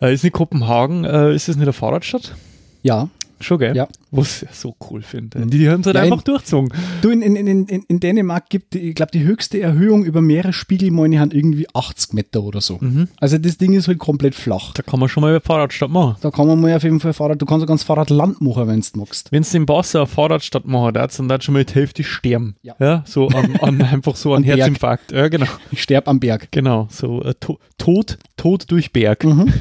Äh, 0.00 0.14
ist 0.14 0.24
nicht 0.24 0.32
Kopenhagen, 0.32 1.04
äh, 1.04 1.34
ist 1.34 1.46
das 1.48 1.56
nicht 1.56 1.64
eine 1.64 1.74
Fahrradstadt? 1.74 2.34
Ja. 2.82 3.08
Schon, 3.42 3.58
gell? 3.58 3.76
Ja. 3.76 3.88
Was 4.10 4.42
ich 4.42 4.50
so 4.52 4.74
cool 4.90 5.02
finde. 5.02 5.40
Mhm. 5.40 5.50
Die, 5.50 5.58
die 5.58 5.68
haben 5.68 5.80
es 5.80 5.86
halt 5.86 5.96
Ja, 5.96 6.02
einfach 6.02 6.18
in- 6.18 6.24
durchgezogen. 6.24 6.72
Du, 7.00 7.10
in, 7.10 7.22
in, 7.22 7.36
in, 7.36 7.66
in, 7.66 8.00
Dänemark 8.00 8.48
gibt, 8.48 8.74
ich 8.74 8.94
glaube, 8.94 9.12
die 9.12 9.24
höchste 9.24 9.60
Erhöhung 9.60 10.04
über 10.04 10.20
Meeresspiegelmäune 10.20 11.18
haben 11.20 11.30
irgendwie 11.30 11.66
80 11.74 12.12
Meter 12.14 12.42
oder 12.42 12.60
so. 12.60 12.78
Mhm. 12.80 13.08
Also 13.20 13.38
das 13.38 13.58
Ding 13.58 13.72
ist 13.74 13.88
halt 13.88 13.98
komplett 13.98 14.34
flach. 14.34 14.72
Da 14.74 14.82
kann 14.82 15.00
man 15.00 15.08
schon 15.08 15.22
mal 15.22 15.40
Fahrradstadt 15.40 15.90
machen. 15.90 16.16
Da 16.20 16.30
kann 16.30 16.46
man 16.46 16.60
mal 16.60 16.74
auf 16.74 16.82
jeden 16.84 17.00
Fall 17.00 17.12
Fahrrad, 17.12 17.40
du 17.40 17.46
kannst 17.46 17.64
ein 17.64 17.68
ganz 17.68 17.82
Fahrradland 17.82 18.40
machen, 18.40 18.68
wenn 18.68 18.80
du 18.80 18.98
magst. 18.98 19.32
Wenn 19.32 19.42
es 19.42 19.50
den 19.50 19.68
Wasser 19.68 20.00
eine 20.00 20.06
Fahrradstadt 20.06 20.66
machen 20.66 20.94
darfst, 20.94 21.18
dann 21.18 21.28
darfst 21.28 21.44
schon 21.46 21.54
mal 21.54 21.64
die 21.64 21.74
Hälfte 21.74 22.04
sterben. 22.04 22.56
Ja. 22.62 23.02
so 23.06 23.28
an, 23.28 23.56
an 23.60 23.82
einfach 23.82 24.16
so 24.16 24.34
an 24.34 24.42
Am 24.42 24.42
Berg. 24.44 24.58
Herzinfarkt. 24.58 25.12
Ja, 25.12 25.28
genau. 25.28 25.46
Ich 25.70 25.82
sterb 25.82 26.08
am 26.08 26.20
Berg. 26.20 26.48
Genau, 26.50 26.88
so 26.90 27.22
äh, 27.22 27.34
to 27.34 27.58
Tod, 27.78 28.18
Tod 28.36 28.70
durch 28.70 28.92
Berg. 28.92 29.24
Mhm. 29.24 29.52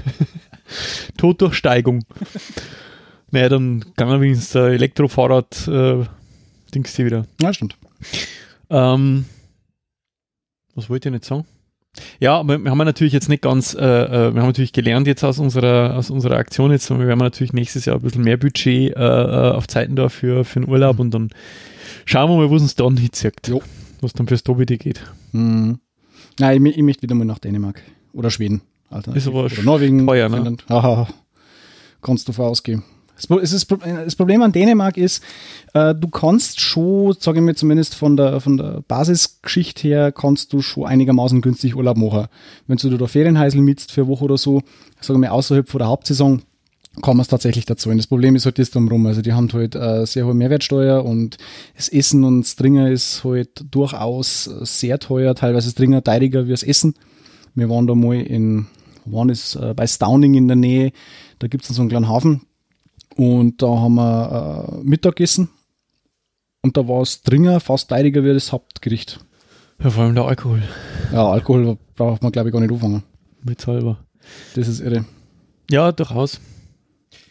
Tod 1.17 1.41
durch 1.41 1.55
Steigung. 1.55 2.03
naja, 3.31 3.49
dann 3.49 3.85
kann 3.95 4.07
man 4.07 4.21
wenigstens 4.21 4.51
der 4.51 4.65
Elektrofahrrad 4.67 5.67
äh, 5.67 6.05
Dings 6.73 6.95
hier 6.95 7.05
wieder. 7.05 7.25
Ja, 7.41 7.53
stimmt. 7.53 7.75
Ähm, 8.69 9.25
was 10.75 10.89
wollte 10.89 11.09
ich 11.09 11.13
nicht 11.13 11.25
sagen? 11.25 11.45
Ja, 12.19 12.39
aber 12.39 12.57
wir 12.57 12.71
haben 12.71 12.77
natürlich 12.77 13.11
jetzt 13.11 13.27
nicht 13.27 13.41
ganz, 13.41 13.73
äh, 13.73 13.79
äh, 13.79 14.33
wir 14.33 14.41
haben 14.41 14.47
natürlich 14.47 14.71
gelernt 14.71 15.07
jetzt 15.07 15.23
aus 15.25 15.39
unserer, 15.39 15.97
aus 15.97 16.09
unserer 16.09 16.37
Aktion 16.37 16.71
jetzt, 16.71 16.89
wir 16.89 16.99
werden 16.99 17.19
natürlich 17.19 17.51
nächstes 17.51 17.83
Jahr 17.85 17.97
ein 17.97 18.01
bisschen 18.01 18.23
mehr 18.23 18.37
Budget 18.37 18.95
äh, 18.95 18.99
äh, 18.99 19.51
auf 19.51 19.67
Zeiten 19.67 19.97
da 19.97 20.07
für, 20.07 20.45
für 20.45 20.61
den 20.61 20.69
Urlaub 20.69 20.99
und 20.99 21.13
dann 21.13 21.29
schauen 22.05 22.29
wir 22.29 22.37
mal, 22.37 22.49
wo 22.49 22.55
es 22.55 22.61
uns 22.61 22.75
dann 22.75 22.95
hinzieht. 22.95 23.47
Jo. 23.47 23.61
Was 23.99 24.13
dann 24.13 24.27
fürs 24.27 24.43
Tobi 24.43 24.65
geht. 24.65 25.01
Mhm. 25.33 25.79
Nein, 26.39 26.65
ich, 26.65 26.77
ich 26.77 26.83
möchte 26.83 27.03
wieder 27.03 27.13
mal 27.15 27.25
nach 27.25 27.39
Dänemark. 27.39 27.81
Oder 28.13 28.31
Schweden. 28.31 28.61
Alter. 28.89 29.15
Ist 29.15 29.27
aber 29.27 29.45
Oder 29.45 29.61
Norwegen. 29.63 30.05
teuer, 30.05 30.29
ne? 30.29 30.37
Finnland. 30.37 30.65
Haha. 30.69 31.07
Kannst 32.01 32.27
du 32.27 32.33
vorausgehen. 32.33 32.83
Das, 33.27 33.51
es 33.51 34.15
Problem 34.15 34.41
an 34.41 34.51
Dänemark 34.51 34.97
ist, 34.97 35.23
äh, 35.73 35.93
du 35.95 36.07
kannst 36.07 36.59
schon, 36.59 37.15
sage 37.19 37.39
ich 37.39 37.45
mir 37.45 37.55
zumindest 37.55 37.95
von 37.95 38.17
der, 38.17 38.39
von 38.39 38.57
der 38.57 38.83
Basisgeschichte 38.87 39.87
her, 39.87 40.11
kannst 40.11 40.53
du 40.53 40.61
schon 40.61 40.85
einigermaßen 40.85 41.41
günstig 41.41 41.75
Urlaub 41.75 41.97
machen. 41.97 42.27
Wenn 42.67 42.77
du 42.77 42.97
da 42.97 43.07
Ferienheisel 43.07 43.61
mietst 43.61 43.91
für 43.91 44.01
eine 44.01 44.09
Woche 44.09 44.25
oder 44.25 44.37
so, 44.37 44.61
sagen 44.99 45.21
wir 45.21 45.33
außerhalb 45.33 45.69
von 45.69 45.79
der 45.79 45.87
Hauptsaison, 45.87 46.41
man 47.15 47.21
es 47.21 47.29
tatsächlich 47.29 47.65
dazu. 47.65 47.89
Und 47.89 47.97
das 47.97 48.07
Problem 48.07 48.35
ist 48.35 48.45
halt 48.45 48.59
das 48.59 48.71
drumherum. 48.71 49.05
Also 49.05 49.21
die 49.21 49.33
haben 49.33 49.47
halt 49.53 49.75
äh, 49.75 50.05
sehr 50.05 50.25
hohe 50.25 50.33
Mehrwertsteuer 50.33 51.05
und 51.05 51.37
das 51.75 51.89
Essen 51.89 52.23
und 52.23 52.41
das 52.41 52.55
Dringer 52.55 52.89
ist 52.89 53.23
halt 53.23 53.63
durchaus 53.71 54.43
sehr 54.43 54.99
teuer, 54.99 55.35
teilweise 55.35 55.67
das 55.67 55.75
Dringer 55.75 56.03
teuriger 56.03 56.47
wie 56.47 56.51
das 56.51 56.63
Essen. 56.63 56.95
Wir 57.55 57.69
waren 57.69 57.87
da 57.87 57.95
mal 57.95 58.19
in, 58.19 58.67
waren 59.05 59.29
das, 59.29 59.55
äh, 59.55 59.73
bei 59.73 59.87
Stauning 59.87 60.33
in 60.33 60.47
der 60.47 60.57
Nähe, 60.57 60.91
da 61.39 61.47
gibt 61.47 61.63
es 61.63 61.75
so 61.75 61.81
einen 61.81 61.89
kleinen 61.89 62.09
Hafen 62.09 62.41
und 63.15 63.61
da 63.61 63.67
haben 63.67 63.95
wir 63.95 64.79
äh, 64.81 64.83
Mittag 64.83 65.15
gegessen 65.15 65.49
und 66.61 66.77
da 66.77 66.87
war 66.87 66.99
das 66.99 67.21
Dringer 67.21 67.59
fast 67.59 67.89
teuriger 67.89 68.23
wie 68.23 68.33
das 68.33 68.51
Hauptgericht. 68.51 69.19
Ja, 69.83 69.89
vor 69.89 70.03
allem 70.03 70.15
der 70.15 70.25
Alkohol. 70.25 70.61
Ja, 71.11 71.29
Alkohol 71.29 71.77
braucht 71.95 72.21
man 72.21 72.31
glaube 72.31 72.49
ich 72.49 72.53
gar 72.53 72.61
nicht 72.61 72.71
anfangen. 72.71 73.03
Bezahlbar. 73.43 73.97
Das 74.55 74.67
ist 74.67 74.79
irre. 74.79 75.05
Ja, 75.69 75.91
durchaus. 75.91 76.39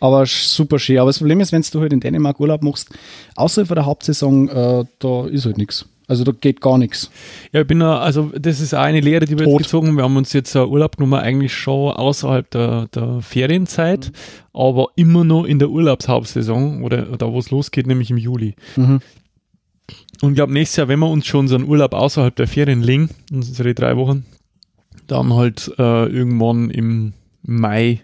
Aber 0.01 0.25
super 0.27 0.79
schön. 0.79 0.99
Aber 0.99 1.11
das 1.11 1.19
Problem 1.19 1.40
ist, 1.40 1.53
wenn 1.53 1.62
du 1.62 1.81
halt 1.81 1.93
in 1.93 2.01
Dänemark 2.01 2.40
Urlaub 2.40 2.62
machst, 2.62 2.90
außerhalb 3.37 3.69
von 3.69 3.75
der 3.75 3.87
Hauptsaison, 3.87 4.49
äh, 4.49 4.85
da 4.99 5.27
ist 5.27 5.45
halt 5.45 5.59
nichts. 5.59 5.87
Also 6.11 6.25
da 6.25 6.33
geht 6.33 6.61
gar 6.61 6.77
nichts. 6.77 7.09
Ja, 7.53 7.61
ich 7.61 7.66
bin 7.68 7.79
da, 7.79 8.01
also 8.01 8.33
das 8.37 8.61
ist 8.61 8.75
eine 8.75 8.99
Lehre, 9.01 9.27
die 9.27 9.38
wir 9.38 9.44
Tot. 9.44 9.61
jetzt 9.61 9.68
gezogen 9.68 9.87
haben. 9.88 9.96
Wir 9.96 10.03
haben 10.03 10.16
uns 10.16 10.33
jetzt 10.33 10.57
einen 10.57 10.68
Urlaub 10.68 10.96
genommen, 10.96 11.14
eigentlich 11.20 11.55
schon 11.55 11.92
außerhalb 11.92 12.51
der, 12.51 12.88
der 12.88 13.20
Ferienzeit, 13.23 14.11
aber 14.53 14.88
immer 14.96 15.23
noch 15.23 15.44
in 15.44 15.61
der 15.61 15.70
Urlaubshauptsaison 15.70 16.83
oder 16.83 17.16
da, 17.16 17.33
wo 17.33 17.38
es 17.38 17.53
losgeht, 17.53 17.87
nämlich 17.87 18.11
im 18.11 18.16
Juli. 18.18 18.57
Mhm. 18.75 19.01
Und 20.20 20.31
ich 20.31 20.35
glaube, 20.35 20.53
nächstes 20.53 20.79
Jahr, 20.79 20.88
wenn 20.88 20.99
wir 20.99 21.09
uns 21.09 21.27
schon 21.27 21.46
so 21.46 21.55
einen 21.55 21.68
Urlaub 21.68 21.94
außerhalb 21.94 22.35
der 22.35 22.49
Ferien 22.49 22.83
legen, 22.83 23.09
unsere 23.33 23.73
drei 23.75 23.96
Wochen, 23.96 24.25
dann 25.07 25.33
halt 25.35 25.73
äh, 25.79 26.07
irgendwann 26.07 26.70
im 26.70 27.12
Mai, 27.42 28.01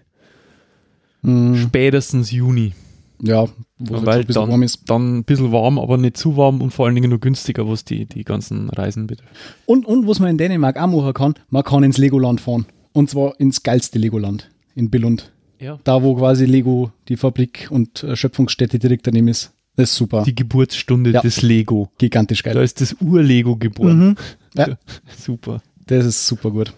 Mhm. 1.23 1.57
spätestens 1.57 2.31
Juni. 2.31 2.73
Ja, 3.21 3.47
wo 3.79 3.95
halt 3.95 4.05
weil 4.05 4.23
bisschen 4.23 4.41
dann, 4.41 4.49
warm 4.51 4.63
ist. 4.63 4.89
dann 4.89 5.17
ein 5.19 5.23
bisschen 5.23 5.51
warm, 5.51 5.77
aber 5.79 5.97
nicht 5.97 6.17
zu 6.17 6.35
warm 6.37 6.61
und 6.61 6.71
vor 6.71 6.85
allen 6.85 6.95
Dingen 6.95 7.09
nur 7.09 7.19
günstiger, 7.19 7.67
was 7.69 7.85
die, 7.85 8.05
die 8.05 8.23
ganzen 8.23 8.69
Reisen 8.69 9.07
betrifft. 9.07 9.31
Und, 9.65 9.85
und 9.85 10.07
was 10.07 10.19
man 10.19 10.29
in 10.29 10.37
Dänemark 10.37 10.77
auch 10.77 10.87
machen 10.87 11.13
kann, 11.13 11.33
man 11.49 11.63
kann 11.63 11.83
ins 11.83 11.97
Legoland 11.97 12.41
fahren. 12.41 12.65
Und 12.93 13.09
zwar 13.09 13.39
ins 13.39 13.61
geilste 13.63 13.99
Legoland 13.99 14.49
in 14.75 14.89
Billund. 14.89 15.31
Ja. 15.59 15.79
Da, 15.83 16.01
wo 16.03 16.15
quasi 16.15 16.45
Lego 16.45 16.91
die 17.07 17.17
Fabrik 17.17 17.67
und 17.71 18.05
Schöpfungsstätte 18.13 18.79
direkt 18.79 19.07
daneben 19.07 19.27
ist. 19.27 19.51
Das 19.75 19.91
ist 19.91 19.95
super. 19.97 20.23
Die 20.23 20.33
Geburtsstunde 20.33 21.11
Ja. 21.11 21.21
des 21.21 21.43
Lego. 21.43 21.91
Gigantisch 21.99 22.41
Da 22.41 22.53
geil. 22.53 22.63
ist 22.63 22.81
das 22.81 22.95
Ur-Lego 23.01 23.55
geboren. 23.55 23.99
Mhm. 24.09 24.15
Ja. 24.57 24.75
Super. 25.15 25.61
Das 25.85 26.03
ist 26.03 26.25
super 26.25 26.49
gut. 26.49 26.73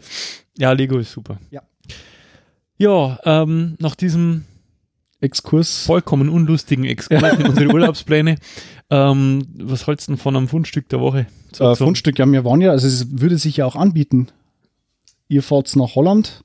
Ja, 0.58 0.74
Lego 0.74 0.98
ist 0.98 1.14
super. 1.14 1.40
Ja. 1.50 1.62
Ja, 2.78 3.18
ähm, 3.26 3.76
nach 3.80 3.96
diesem 3.96 4.44
Exkurs. 5.22 5.86
vollkommen 5.86 6.30
unlustigen 6.30 6.86
Exkurs 6.86 7.22
in 7.40 7.46
unsere 7.48 7.68
Urlaubspläne, 7.74 8.36
ähm, 8.90 9.46
was 9.58 9.86
hältst 9.88 10.08
du 10.08 10.14
denn 10.14 10.18
von 10.20 10.36
einem 10.36 10.48
Fundstück 10.48 10.88
der 10.90 11.00
Woche? 11.02 11.28
So- 11.52 11.72
Äh, 11.72 11.76
Fundstück, 11.76 12.18
ja, 12.20 12.26
wir 12.26 12.46
waren 12.46 12.62
ja, 12.62 12.72
also 12.72 12.88
es 12.88 13.20
würde 13.20 13.38
sich 13.38 13.58
ja 13.58 13.66
auch 13.66 13.76
anbieten. 13.76 14.28
Ihr 15.28 15.44
fahrt 15.44 15.76
nach 15.76 15.96
Holland. 15.96 16.44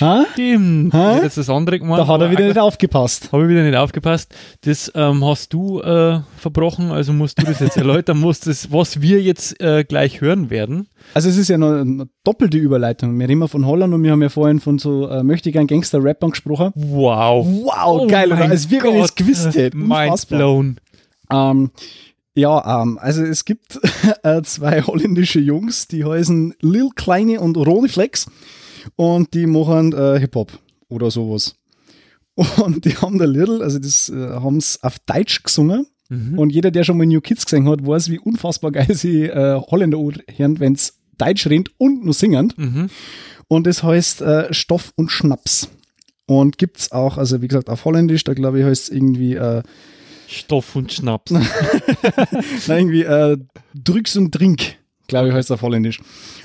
Ha? 0.00 0.26
Stimmt. 0.32 0.92
Hä? 0.92 0.96
Ich 0.96 1.16
hab 1.16 1.22
jetzt 1.22 1.38
das 1.38 1.48
andere 1.48 1.78
gemacht. 1.78 2.00
Da 2.00 2.06
hat 2.06 2.20
er 2.20 2.30
wieder 2.30 2.46
nicht 2.46 2.58
aufgepasst. 2.58 3.32
Habe 3.32 3.44
ich 3.44 3.48
wieder 3.48 3.62
nicht 3.62 3.76
aufgepasst. 3.76 4.34
Das 4.60 4.92
ähm, 4.94 5.24
hast 5.24 5.52
du 5.54 5.80
äh, 5.80 6.20
verbrochen, 6.36 6.90
also 6.92 7.14
musst 7.14 7.40
du 7.40 7.44
das 7.46 7.60
jetzt 7.60 7.76
erläutern, 7.76 8.18
musst 8.18 8.46
das, 8.46 8.70
was 8.70 9.00
wir 9.00 9.22
jetzt 9.22 9.60
äh, 9.62 9.84
gleich 9.84 10.20
hören 10.20 10.50
werden. 10.50 10.88
Also 11.14 11.30
es 11.30 11.38
ist 11.38 11.48
ja 11.48 11.56
noch 11.56 11.72
eine 11.72 12.08
doppelte 12.22 12.58
Überleitung. 12.58 13.18
Wir 13.18 13.28
reden 13.28 13.48
von 13.48 13.64
Holland 13.64 13.94
und 13.94 14.02
wir 14.02 14.12
haben 14.12 14.20
ja 14.20 14.28
vorhin 14.28 14.60
von 14.60 14.78
so 14.78 15.08
äh, 15.08 15.22
möchte 15.22 15.48
ich 15.48 15.58
ein 15.58 15.66
Gangster-Rappern 15.66 16.30
gesprochen. 16.30 16.70
Wow. 16.74 17.46
Wow, 17.46 18.02
Oh 18.02 18.06
geil, 18.06 18.30
oder? 18.30 18.50
es 18.52 18.68
Gott. 18.68 19.16
gewusst 19.16 19.54
hätten. 19.54 19.78
Mind 19.88 20.28
blown. 20.28 20.76
Ähm, 21.30 21.70
ja, 22.34 22.82
ähm, 22.82 22.98
also 23.00 23.22
es 23.22 23.46
gibt 23.46 23.80
äh, 24.22 24.42
zwei 24.42 24.82
holländische 24.82 25.40
Jungs, 25.40 25.88
die 25.88 26.04
heißen 26.04 26.54
Lil 26.60 26.90
Kleine 26.94 27.40
und 27.40 27.56
Ronnie 27.56 27.88
Flex 27.88 28.26
und 28.96 29.34
die 29.34 29.46
machen 29.46 29.92
äh, 29.92 30.18
Hip-Hop 30.20 30.52
oder 30.88 31.10
sowas. 31.10 31.54
Und 32.56 32.84
die 32.84 32.96
haben 32.96 33.18
da 33.18 33.24
Little, 33.24 33.62
also 33.62 33.78
das 33.78 34.08
äh, 34.10 34.14
haben 34.14 34.58
es 34.58 34.82
auf 34.82 34.98
Deutsch 35.00 35.42
gesungen 35.42 35.86
Mhm. 36.10 36.38
und 36.38 36.50
jeder, 36.50 36.70
der 36.70 36.84
schon 36.84 36.96
mal 36.96 37.06
New 37.06 37.20
Kids 37.20 37.44
gesehen 37.44 37.68
hat, 37.68 37.86
weiß, 37.86 38.10
wie 38.10 38.18
unfassbar 38.18 38.72
geil 38.72 38.94
sie 38.94 39.24
äh, 39.24 39.60
Holländer 39.60 39.98
hören, 39.98 40.58
wenn 40.58 40.72
es 40.72 40.98
Deutsch 41.18 41.46
rennt 41.46 41.70
und 41.78 42.04
nur 42.04 42.14
singend. 42.14 42.56
Mhm. 42.56 42.88
Und 43.48 43.66
das 43.66 43.82
heißt 43.82 44.22
äh, 44.22 44.52
Stoff 44.54 44.92
und 44.96 45.10
Schnaps. 45.10 45.68
Und 46.26 46.58
gibt's 46.58 46.92
auch, 46.92 47.16
also 47.18 47.42
wie 47.42 47.48
gesagt, 47.48 47.68
auf 47.70 47.84
Holländisch, 47.84 48.24
da 48.24 48.34
glaube 48.34 48.60
ich 48.60 48.64
heißt 48.64 48.84
es 48.84 48.88
irgendwie 48.90 49.34
äh, 49.34 49.62
Stoff 50.28 50.76
und 50.76 50.92
Schnaps. 50.92 51.30
Nein, 52.66 52.88
irgendwie 52.88 53.02
äh, 53.02 53.38
Drücks 53.74 54.16
und 54.16 54.32
Trink, 54.32 54.76
glaube 55.08 55.28
ich, 55.28 55.34
heißt 55.34 55.50
auf 55.52 55.62
Holländisch. 55.62 56.00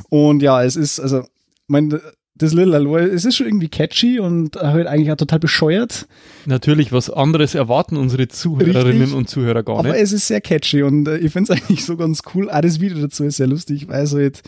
Und 0.10 0.42
ja, 0.42 0.64
es 0.64 0.76
ist, 0.78 1.00
also, 1.00 1.26
mein, 1.68 2.00
das 2.36 2.54
Little 2.54 2.76
Aloy, 2.76 3.04
es 3.04 3.26
ist 3.26 3.36
schon 3.36 3.48
irgendwie 3.48 3.70
catchy 3.70 4.20
und 4.20 4.56
halt 4.56 4.88
eigentlich 4.88 5.12
auch 5.12 5.18
total 5.18 5.40
bescheuert, 5.40 6.08
Natürlich, 6.46 6.92
was 6.92 7.10
anderes 7.10 7.56
erwarten 7.56 7.96
unsere 7.96 8.28
Zuhörerinnen 8.28 9.02
Richtig. 9.02 9.18
und 9.18 9.30
Zuhörer 9.30 9.64
gar 9.64 9.80
aber 9.80 9.90
nicht. 9.90 10.02
es 10.02 10.12
ist 10.12 10.28
sehr 10.28 10.42
catchy 10.42 10.84
und 10.84 11.08
äh, 11.08 11.18
ich 11.18 11.32
finde 11.32 11.54
es 11.54 11.62
eigentlich 11.62 11.86
so 11.86 11.96
ganz 11.96 12.22
cool. 12.34 12.50
Auch 12.50 12.62
das 12.62 12.80
Video 12.80 13.00
dazu 13.00 13.24
ist 13.24 13.38
sehr 13.38 13.48
lustig, 13.48 13.88
weil 13.88 14.04
es 14.04 14.14
halt 14.14 14.42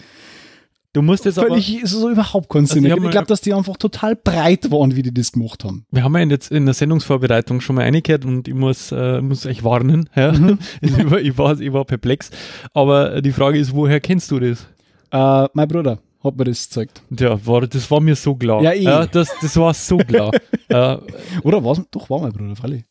Du 0.94 1.02
musst 1.02 1.26
jetzt 1.26 1.38
aber, 1.38 1.50
völlig 1.50 1.82
so, 1.84 2.00
so 2.00 2.10
überhaupt 2.10 2.50
Sinn 2.54 2.90
Also 2.90 3.04
ich 3.04 3.12
glaube, 3.12 3.28
dass 3.28 3.42
die 3.42 3.54
einfach 3.54 3.76
total 3.76 4.16
breit 4.16 4.72
waren, 4.72 4.96
wie 4.96 5.02
die 5.02 5.14
das 5.14 5.34
gemacht 5.34 5.66
haben. 5.66 5.86
wir 5.92 6.04
haben 6.06 6.16
ja 6.16 6.22
in 6.22 6.30
der, 6.30 6.40
in 6.52 6.64
der 6.64 6.74
Sendungsvorbereitung 6.74 7.60
schon 7.60 7.76
mal 7.76 7.82
eingekehrt 7.82 8.24
und 8.24 8.48
ich 8.48 8.54
muss, 8.54 8.94
äh, 8.94 9.20
muss 9.20 9.46
euch 9.46 9.66
warnen. 9.66 10.10
Ja? 10.16 10.32
Mhm. 10.32 10.58
ich, 10.82 11.12
war, 11.12 11.20
ich, 11.20 11.38
war, 11.38 11.60
ich 11.60 11.74
war 11.74 11.84
perplex. 11.84 12.32
Aber 12.74 13.22
die 13.22 13.34
Frage 13.34 13.60
ist, 13.60 13.74
woher 13.74 14.00
kennst 14.00 14.32
du 14.32 14.40
das? 14.40 14.66
Äh, 15.12 15.50
mein 15.54 15.68
Bruder 15.68 16.00
hat 16.26 16.38
mir 16.38 16.44
das 16.46 16.68
gezeigt. 16.68 17.02
Ja, 17.18 17.46
war, 17.46 17.68
das 17.68 17.90
war 17.90 18.02
mir 18.02 18.16
so 18.16 18.36
klar. 18.36 18.62
Ja, 18.62 18.74
eh. 18.74 19.08
das, 19.12 19.30
das 19.42 19.56
war 19.58 19.74
so 19.74 19.98
klar. 19.98 20.32
äh, 20.68 20.98
Oder 21.44 21.64
was? 21.64 21.82
Doch, 21.92 22.10
war 22.10 22.20
mein 22.20 22.32
Bruder, 22.34 22.56
freilich. 22.56 22.84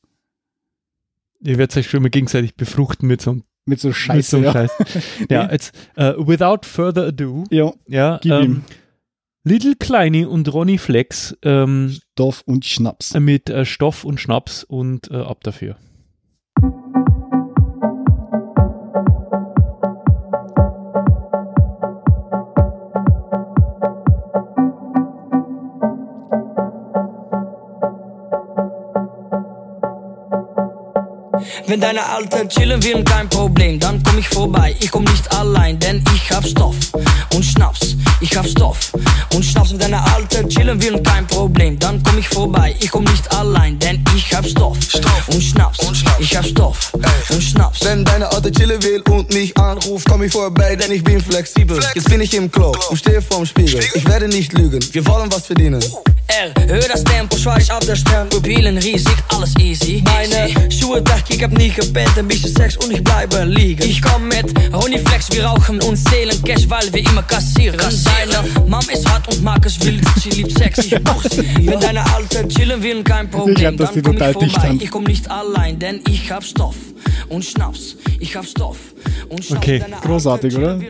ihr 1.40 1.59
werdet 1.59 1.77
euch 1.77 1.88
schon 1.90 2.03
mal 2.03 2.11
gegenseitig 2.11 2.55
befruchten 2.55 3.07
mit 3.07 3.20
so 3.20 3.33
einem, 3.33 3.44
Mit 3.66 3.81
so 3.81 3.88
mit 3.88 3.97
Scheiße, 3.97 4.31
so 4.31 4.37
einem 4.38 4.44
ja. 4.47 4.53
Scheiß. 4.53 4.70
ja, 5.31 5.53
jetzt, 5.53 5.75
äh, 5.97 6.14
without 6.16 6.66
further 6.66 7.09
ado, 7.09 7.44
Ja, 7.51 7.73
ja, 7.87 8.18
gib 8.23 8.33
ähm, 8.33 8.42
ihm. 8.42 8.62
Little 9.47 9.77
Kleini 9.77 10.25
und 10.25 10.53
Ronny 10.53 10.79
Flex 10.79 11.37
ähm, 11.42 11.94
Stoff 12.12 12.42
und 12.47 12.64
Schnaps. 12.64 13.12
mit 13.14 13.51
äh, 13.51 13.66
Stoff 13.66 14.05
und 14.05 14.18
Schnaps 14.18 14.64
und 14.64 15.11
äh, 15.11 15.16
ab 15.16 15.44
dafür. 15.44 15.77
Wenn 31.67 31.81
deine 31.81 32.05
Alte 32.05 32.47
chillen 32.49 32.83
will, 32.83 33.03
kein 33.05 33.29
Problem, 33.29 33.79
dann 33.79 34.03
komm 34.03 34.19
ich 34.19 34.29
vorbei. 34.29 34.75
Ich 34.81 34.90
komm 34.90 35.05
nicht 35.05 35.33
allein, 35.33 35.79
denn 35.79 36.02
ich 36.15 36.31
hab 36.31 36.46
Stoff 36.46 36.77
und 37.35 37.44
Schnaps. 37.44 37.96
Ich 38.21 38.37
hab 38.37 38.46
Stoff 38.46 38.92
und 39.35 39.44
Schnaps. 39.44 39.71
Wenn 39.71 39.79
deine 39.79 40.15
Alte 40.15 40.46
chillen 40.48 40.83
will, 40.83 41.00
kein 41.02 41.27
Problem, 41.27 41.79
dann 41.79 42.02
komm 42.02 42.19
ich 42.19 42.29
vorbei. 42.29 42.75
Ich 42.81 42.90
komm 42.90 43.05
nicht 43.05 43.31
allein, 43.33 43.79
denn 43.79 44.05
ich 44.17 44.35
hab 44.35 44.46
Stoff, 44.46 44.77
und 45.29 45.42
Schnaps. 45.42 45.79
Ich 46.19 46.37
hab 46.37 46.44
Stoff 46.44 46.92
und 47.31 47.42
Schnaps. 47.42 47.85
Wenn 47.85 48.05
deine 48.05 48.31
Alte 48.31 48.52
chillen 48.52 48.83
will 48.83 49.02
und 49.11 49.33
mich 49.33 49.57
anruft, 49.57 50.07
komm 50.09 50.23
ich 50.23 50.33
vorbei, 50.33 50.77
denn 50.77 50.92
ich 50.92 51.02
bin 51.02 51.21
flexibel. 51.21 51.81
Jetzt 51.94 52.09
bin 52.09 52.21
ich 52.21 52.35
im 52.35 52.50
Klo 52.50 52.73
und 52.90 52.96
stehe 52.96 53.23
vorm 53.23 53.46
Spiegel. 53.46 53.81
Ich 53.94 54.07
werde 54.07 54.29
nicht 54.29 54.52
lügen, 54.52 54.81
wir 54.92 55.07
wollen 55.07 55.31
was 55.33 55.46
verdienen. 55.46 55.83
Erhöhe 56.27 56.88
das 56.88 57.04
Tempo, 57.04 57.37
schweig 57.37 57.70
auf 57.70 57.85
der 57.87 57.96
Stern, 57.96 58.29
Pupillen 58.29 58.79
riesig, 58.79 59.16
alles 59.29 59.54
easy. 59.58 60.02
Meine 60.04 60.70
Schuhe 60.70 61.02
dacht, 61.02 61.29
ich 61.29 61.42
hab 61.42 61.52
nie 61.52 61.68
gepennt, 61.68 62.16
ein 62.18 62.27
bisschen 62.27 62.54
Sex 62.54 62.77
und 62.79 62.92
ich 62.92 63.04
bleibe 63.04 63.44
liegen. 63.44 63.83
Ich 63.83 64.00
komm 64.00 64.29
mit 64.29 64.46
Ronny 64.72 64.98
Flex, 64.98 65.31
wir 65.33 65.44
rauchen 65.44 65.81
und 65.83 65.96
zählen 65.96 66.42
Cash, 66.42 66.68
weil 66.68 66.92
wir 66.92 67.00
immer 67.04 67.22
kassieren. 67.22 67.79
Deine 67.79 68.48
Mom 68.66 68.81
ist 68.92 69.08
hart 69.08 69.29
und 69.29 69.42
mag 69.42 69.64
es 69.66 69.81
wild, 69.85 70.02
sie 70.20 70.31
liebt 70.31 70.58
Sex, 70.58 70.79
ich 70.79 70.94
brauch 71.04 71.22
sie. 71.22 71.66
Wenn 71.66 71.81
deine 71.81 72.04
Alte 72.14 72.48
chillen 72.48 72.83
will, 72.83 73.02
kein 73.04 73.27
Ich 73.27 73.31
Problem, 73.33 73.54
glaub, 73.56 73.77
dass 73.77 73.92
die 73.92 74.02
dann 74.02 74.14
komm 74.14 74.14
ich 74.14 74.18
total 74.18 74.35
dicht 74.35 74.60
vorbei. 74.60 74.79
Ich 74.81 74.90
komm 74.90 75.04
nicht 75.04 75.31
allein, 75.31 75.79
denn 75.79 76.00
ich 76.08 76.31
hab 76.31 76.44
Stoff 76.44 76.77
und 77.29 77.44
Schnaps. 77.44 77.96
Ich 78.18 78.35
hab 78.35 78.46
Stoff 78.46 78.79
und 79.29 79.44
Schnaps. 79.44 79.62
Okay, 79.62 79.83
großartig, 80.02 80.56
Alte 80.56 80.58
oder? 80.58 80.81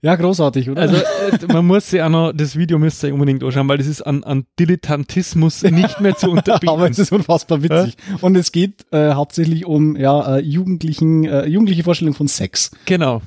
Ja, 0.00 0.14
großartig, 0.14 0.70
oder? 0.70 0.80
Also 0.80 0.96
äh, 0.96 1.52
man 1.52 1.66
muss 1.66 1.90
sich 1.90 2.00
auch 2.00 2.08
noch, 2.08 2.32
das 2.32 2.56
Video 2.56 2.78
müsst 2.78 3.02
ihr 3.02 3.12
unbedingt 3.12 3.42
anschauen, 3.42 3.68
weil 3.68 3.78
das 3.78 3.88
ist 3.88 4.02
an, 4.02 4.22
an 4.22 4.46
Dilettantismus 4.58 5.62
nicht 5.62 6.00
mehr 6.00 6.16
zu 6.16 6.30
unterbieten. 6.30 6.68
Aber 6.68 6.88
es 6.88 7.00
ist 7.00 7.10
unfassbar 7.10 7.62
witzig. 7.62 7.96
Und 8.20 8.36
es 8.36 8.52
geht 8.52 8.86
äh, 8.92 9.12
hauptsächlich 9.12 9.66
um 9.66 9.96
ja, 9.96 10.36
äh, 10.36 10.40
Jugendlichen, 10.40 11.24
äh, 11.24 11.46
jugendliche 11.46 11.82
Vorstellung 11.82 12.14
von 12.14 12.28
Sex. 12.28 12.70
Genau. 12.84 13.22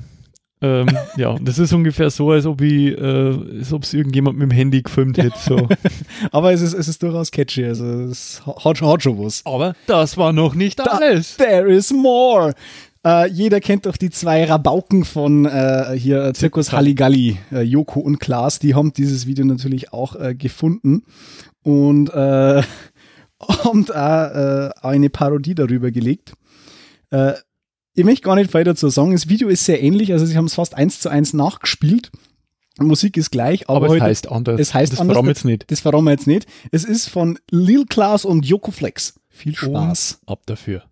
Ähm, 0.62 0.86
ja, 1.16 1.36
das 1.40 1.58
ist 1.58 1.72
ungefähr 1.72 2.08
so, 2.08 2.30
als 2.30 2.46
ob 2.46 2.60
ich, 2.60 2.96
äh, 2.96 3.34
als 3.58 3.72
ob 3.72 3.82
es 3.82 3.92
irgendjemand 3.92 4.38
mit 4.38 4.48
dem 4.48 4.54
Handy 4.54 4.80
gefilmt 4.80 5.18
hätte. 5.18 5.36
So. 5.36 5.68
Aber 6.30 6.52
es 6.52 6.62
ist, 6.62 6.72
es 6.72 6.86
ist 6.86 7.02
durchaus 7.02 7.32
catchy. 7.32 7.64
Also 7.64 7.84
es 7.84 8.40
hat, 8.46 8.80
hat 8.80 9.02
schon 9.02 9.18
was. 9.18 9.44
Aber 9.44 9.74
das 9.86 10.16
war 10.16 10.32
noch 10.32 10.54
nicht 10.54 10.80
alles. 10.80 11.36
There 11.36 11.70
is 11.70 11.92
more. 11.92 12.54
Äh, 13.04 13.28
jeder 13.30 13.60
kennt 13.60 13.86
doch 13.86 13.96
die 13.96 14.10
zwei 14.10 14.44
Rabauken 14.44 15.04
von 15.04 15.44
äh, 15.44 15.94
hier 15.96 16.32
Zirkus 16.34 16.72
Halligalli, 16.72 17.38
äh, 17.50 17.62
Joko 17.62 18.00
und 18.00 18.18
Klaas. 18.20 18.58
Die 18.60 18.74
haben 18.74 18.92
dieses 18.92 19.26
Video 19.26 19.44
natürlich 19.44 19.92
auch 19.92 20.14
äh, 20.16 20.34
gefunden 20.34 21.02
und 21.62 22.10
äh, 22.10 22.62
haben 23.42 23.84
da 23.86 24.68
äh, 24.68 24.70
eine 24.82 25.10
Parodie 25.10 25.54
darüber 25.54 25.90
gelegt. 25.90 26.34
Äh, 27.10 27.32
ich 27.94 28.04
möchte 28.04 28.22
gar 28.22 28.36
nicht 28.36 28.54
weiter 28.54 28.70
dazu 28.72 28.88
sagen. 28.88 29.12
Das 29.12 29.28
Video 29.28 29.48
ist 29.48 29.64
sehr 29.64 29.82
ähnlich, 29.82 30.12
also 30.12 30.24
sie 30.24 30.36
haben 30.36 30.46
es 30.46 30.54
fast 30.54 30.74
eins 30.74 31.00
zu 31.00 31.08
eins 31.08 31.32
nachgespielt. 31.32 32.10
Musik 32.78 33.16
ist 33.18 33.30
gleich, 33.30 33.68
aber, 33.68 33.76
Aber 33.76 33.86
es 33.86 33.92
heute, 33.92 34.04
heißt 34.04 34.32
anders. 34.32 34.60
es 34.60 34.72
heißt 34.72 34.92
das 34.92 35.00
anders. 35.00 35.18
wir 35.22 35.28
jetzt 35.28 35.44
nicht. 35.44 35.70
Das 35.70 35.80
verraten 35.80 36.04
wir 36.04 36.12
jetzt 36.12 36.26
nicht. 36.26 36.46
Es 36.70 36.84
ist 36.84 37.08
von 37.08 37.38
Lil 37.50 37.84
Klaas 37.84 38.24
und 38.24 38.46
Joko 38.46 38.70
Flex. 38.70 39.20
Viel 39.28 39.54
Spaß. 39.54 40.20
Und 40.24 40.32
ab 40.32 40.42
dafür. 40.46 40.84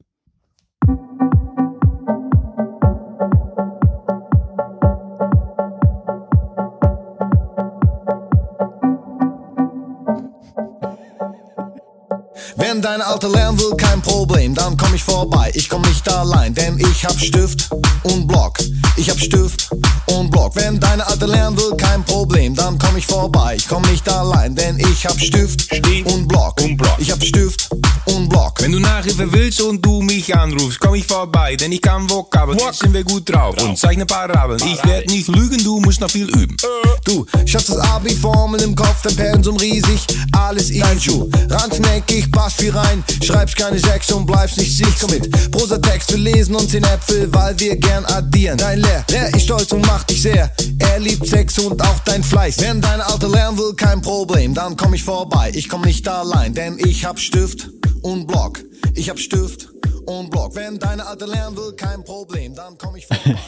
Wenn 12.61 12.83
dein 12.83 13.01
Alter 13.01 13.31
lernen 13.31 13.59
will, 13.59 13.75
kein 13.77 14.03
Problem, 14.03 14.55
dann 14.55 14.77
komm 14.77 14.95
ich 14.95 15.03
vorbei. 15.03 15.51
Ich 15.55 15.69
komm 15.69 15.81
nicht 15.83 16.07
allein, 16.13 16.55
denn 16.55 16.79
ich 16.79 17.05
hab 17.07 17.19
Stift 17.19 17.71
und 18.03 18.27
Block. 18.27 18.59
Ich 18.97 19.09
hab 19.09 19.19
Stift 19.19 19.71
und 20.07 20.31
Block. 20.31 20.55
Wenn 20.57 20.79
deine 20.79 21.07
Alte 21.07 21.25
lernen 21.25 21.57
will, 21.57 21.75
kein 21.79 22.05
Problem, 22.05 22.55
dann 22.55 22.79
komm 22.79 22.99
ich 22.99 23.07
vorbei. 23.07 23.55
Ich 23.57 23.67
komm 23.67 23.83
nicht 23.91 24.07
allein, 24.09 24.55
denn 24.55 24.79
ich 24.79 25.07
hab 25.07 25.19
Stift 25.19 25.63
Stift 25.63 26.13
und 26.13 26.29
Block. 26.29 26.61
und 26.61 26.77
Block. 26.77 26.97
Ich 26.99 27.11
hab 27.11 27.25
Stift 27.25 27.71
und 28.05 28.29
Block. 28.29 28.30
Wenn 28.61 28.73
du 28.73 28.79
Nachhilfe 28.79 29.33
willst 29.33 29.61
und 29.63 29.85
du 29.85 30.03
mich 30.03 30.35
anrufst, 30.35 30.81
komm 30.81 30.95
ich 30.95 31.07
vorbei, 31.07 31.57
denn 31.57 31.73
ich 31.73 31.81
kann 31.81 32.09
Vokabeln, 32.09 32.59
jetzt 32.59 32.81
sind 32.81 32.93
wir 32.93 33.05
gut 33.05 33.29
drauf 33.31 33.57
und 33.63 33.79
zeichne 33.79 34.05
Parabeln. 34.05 34.61
Ich 34.65 34.85
werd 34.85 35.09
nicht 35.09 35.29
lügen, 35.29 35.63
du 35.65 35.81
musst 35.81 36.01
noch 36.01 36.11
viel 36.11 36.29
üben. 36.29 36.57
Du 37.05 37.25
schaffst 37.47 37.71
das 37.71 37.79
Abi, 37.79 38.15
Formel 38.15 38.61
im 38.61 38.75
Kopf, 38.75 39.03
dein 39.03 39.17
Pensum 39.17 39.57
riesig, 39.57 40.07
alles 40.33 40.71
easy. 40.71 40.81
Dein 40.81 41.01
Schuh, 41.01 41.31
randkneckig, 41.49 42.31
passt 42.31 42.61
viel 42.61 42.77
rein, 42.77 43.03
schreibst 43.23 43.57
keine 43.57 43.79
Sechs 43.79 44.13
und 44.13 44.27
bleibst 44.27 44.59
nicht 44.59 44.77
sich. 44.77 44.95
Komm 45.01 45.11
mit, 45.11 45.51
Prosatext, 45.51 46.11
wir 46.11 46.19
lesen 46.19 46.55
uns 46.55 46.75
in 46.75 46.85
Äpfel, 46.85 47.33
weil 47.33 47.59
wir 47.59 47.77
gern 47.77 48.05
addieren. 48.07 48.59
Dein 48.59 48.81
Lehr, 48.81 49.05
Lehr 49.11 49.35
ist 49.35 49.45
stolz 49.45 49.73
und 49.73 49.87
macht 49.87 50.11
dich 50.11 50.23
sehr. 50.23 50.51
Er 50.79 50.99
liebt 50.99 51.27
Sex 51.27 51.59
und 51.59 51.81
auch 51.83 51.99
dein 52.05 52.23
Fleiß. 52.23 52.59
Wenn 52.61 52.81
dein 52.81 53.01
Alter 53.01 53.29
lernen 53.29 53.59
will, 53.59 53.75
kein 53.75 54.03
Problem, 54.03 54.55
dann 54.55 54.77
komm 54.77 54.95
ich 54.95 55.03
vorbei. 55.03 55.51
Ich 55.55 55.69
komm 55.69 55.83
nicht 55.83 56.07
allein, 56.09 56.55
denn 56.55 56.79
ich 56.79 57.05
hab 57.05 57.19
Stift 57.19 57.71
und 58.03 58.27
Block. 58.31 58.61
Ich 58.95 59.11
hab 59.11 59.19
Stift 59.19 59.71
und 60.07 60.31
Block. 60.31 60.55
Wenn 60.55 60.79
deine 60.79 61.07
Alte 61.07 61.27
lernen 61.27 61.57
will, 61.57 61.73
kein 61.77 62.05
Problem, 62.05 62.55
dann 62.55 62.77
komm 62.79 62.97
ich 62.97 63.07
vorbei. 63.07 63.37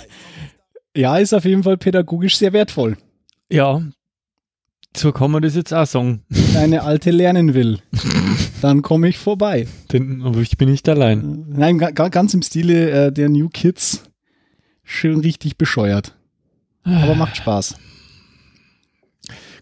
Ja, 0.94 1.16
ist 1.16 1.32
auf 1.32 1.46
jeden 1.46 1.62
Fall 1.62 1.78
pädagogisch 1.78 2.36
sehr 2.36 2.52
wertvoll. 2.52 2.98
Ja, 3.50 3.80
so 4.94 5.10
kann 5.10 5.30
man 5.30 5.40
das 5.40 5.54
jetzt 5.54 5.72
auch 5.72 5.86
sagen. 5.86 6.22
Deine 6.52 6.82
Alte 6.82 7.10
lernen 7.10 7.54
will, 7.54 7.78
dann 8.60 8.82
komme 8.82 9.08
ich 9.08 9.16
vorbei. 9.16 9.66
Denn, 9.90 10.20
aber 10.22 10.40
ich 10.40 10.58
bin 10.58 10.70
nicht 10.70 10.86
allein. 10.90 11.46
Nein, 11.48 11.78
ga- 11.78 11.92
ga- 11.92 12.10
ganz 12.10 12.34
im 12.34 12.42
Stile 12.42 12.90
äh, 13.06 13.10
der 13.10 13.30
New 13.30 13.48
Kids. 13.48 14.02
Schön 14.84 15.20
richtig 15.20 15.56
bescheuert. 15.56 16.14
Aber 16.84 17.14
macht 17.14 17.38
Spaß. 17.38 17.76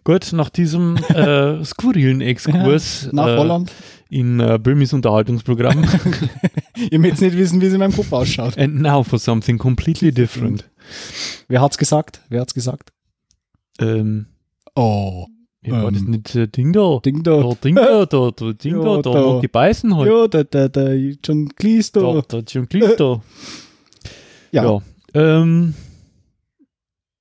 Gut, 0.03 0.33
nach 0.33 0.49
diesem 0.49 0.97
äh, 1.09 1.63
skurrilen 1.63 2.21
Exkurs 2.21 3.09
Nach 3.11 3.27
äh, 3.27 3.37
Holland. 3.37 3.71
in 4.09 4.39
äh, 4.39 4.57
Böhmis 4.61 4.93
Unterhaltungsprogramm. 4.93 5.85
Ihr 6.91 6.99
möchtet 6.99 7.21
nicht 7.21 7.37
wissen, 7.37 7.61
wie 7.61 7.67
es 7.67 7.73
in 7.73 7.79
meinem 7.79 7.93
Kopf 7.95 8.11
ausschaut. 8.11 8.57
And 8.57 8.81
now 8.81 9.03
for 9.03 9.19
something 9.19 9.57
completely 9.59 10.11
different. 10.11 10.67
Wer 11.47 11.61
hat's 11.61 11.77
gesagt? 11.77 12.21
Wer 12.29 12.41
hat's 12.41 12.53
gesagt? 12.53 12.91
Ähm, 13.79 14.25
Oh. 14.75 15.27
ja, 15.63 15.83
war 15.83 15.91
das 15.91 16.01
Ähm, 16.01 16.11
nicht 16.11 16.33
äh, 16.35 16.47
Ding 16.47 16.71
da? 16.73 16.99
Ding 17.05 17.21
da. 17.23 17.41
Da, 17.41 17.53
Ding 17.63 17.75
da, 17.75 18.05
da, 18.09 18.31
da, 18.31 18.53
Ding 18.53 18.75
Ja, 18.77 18.81
da, 18.83 19.01
da, 19.01 19.11
da. 19.11 19.39
die 19.41 19.47
beißen 19.49 19.95
halt. 19.95 20.09
Ja, 20.09 20.27
der, 20.27 20.43
der, 20.45 20.69
der 20.69 20.95
John 21.23 21.49
Cleese 21.49 21.91
Da, 21.93 21.99
da. 22.13 22.21
da, 22.27 22.37
Jim 22.39 22.67
Cleese 22.67 22.95
da. 22.97 23.21
Ja. 24.51 24.63
Ja. 24.63 24.81
Ähm, 25.13 25.73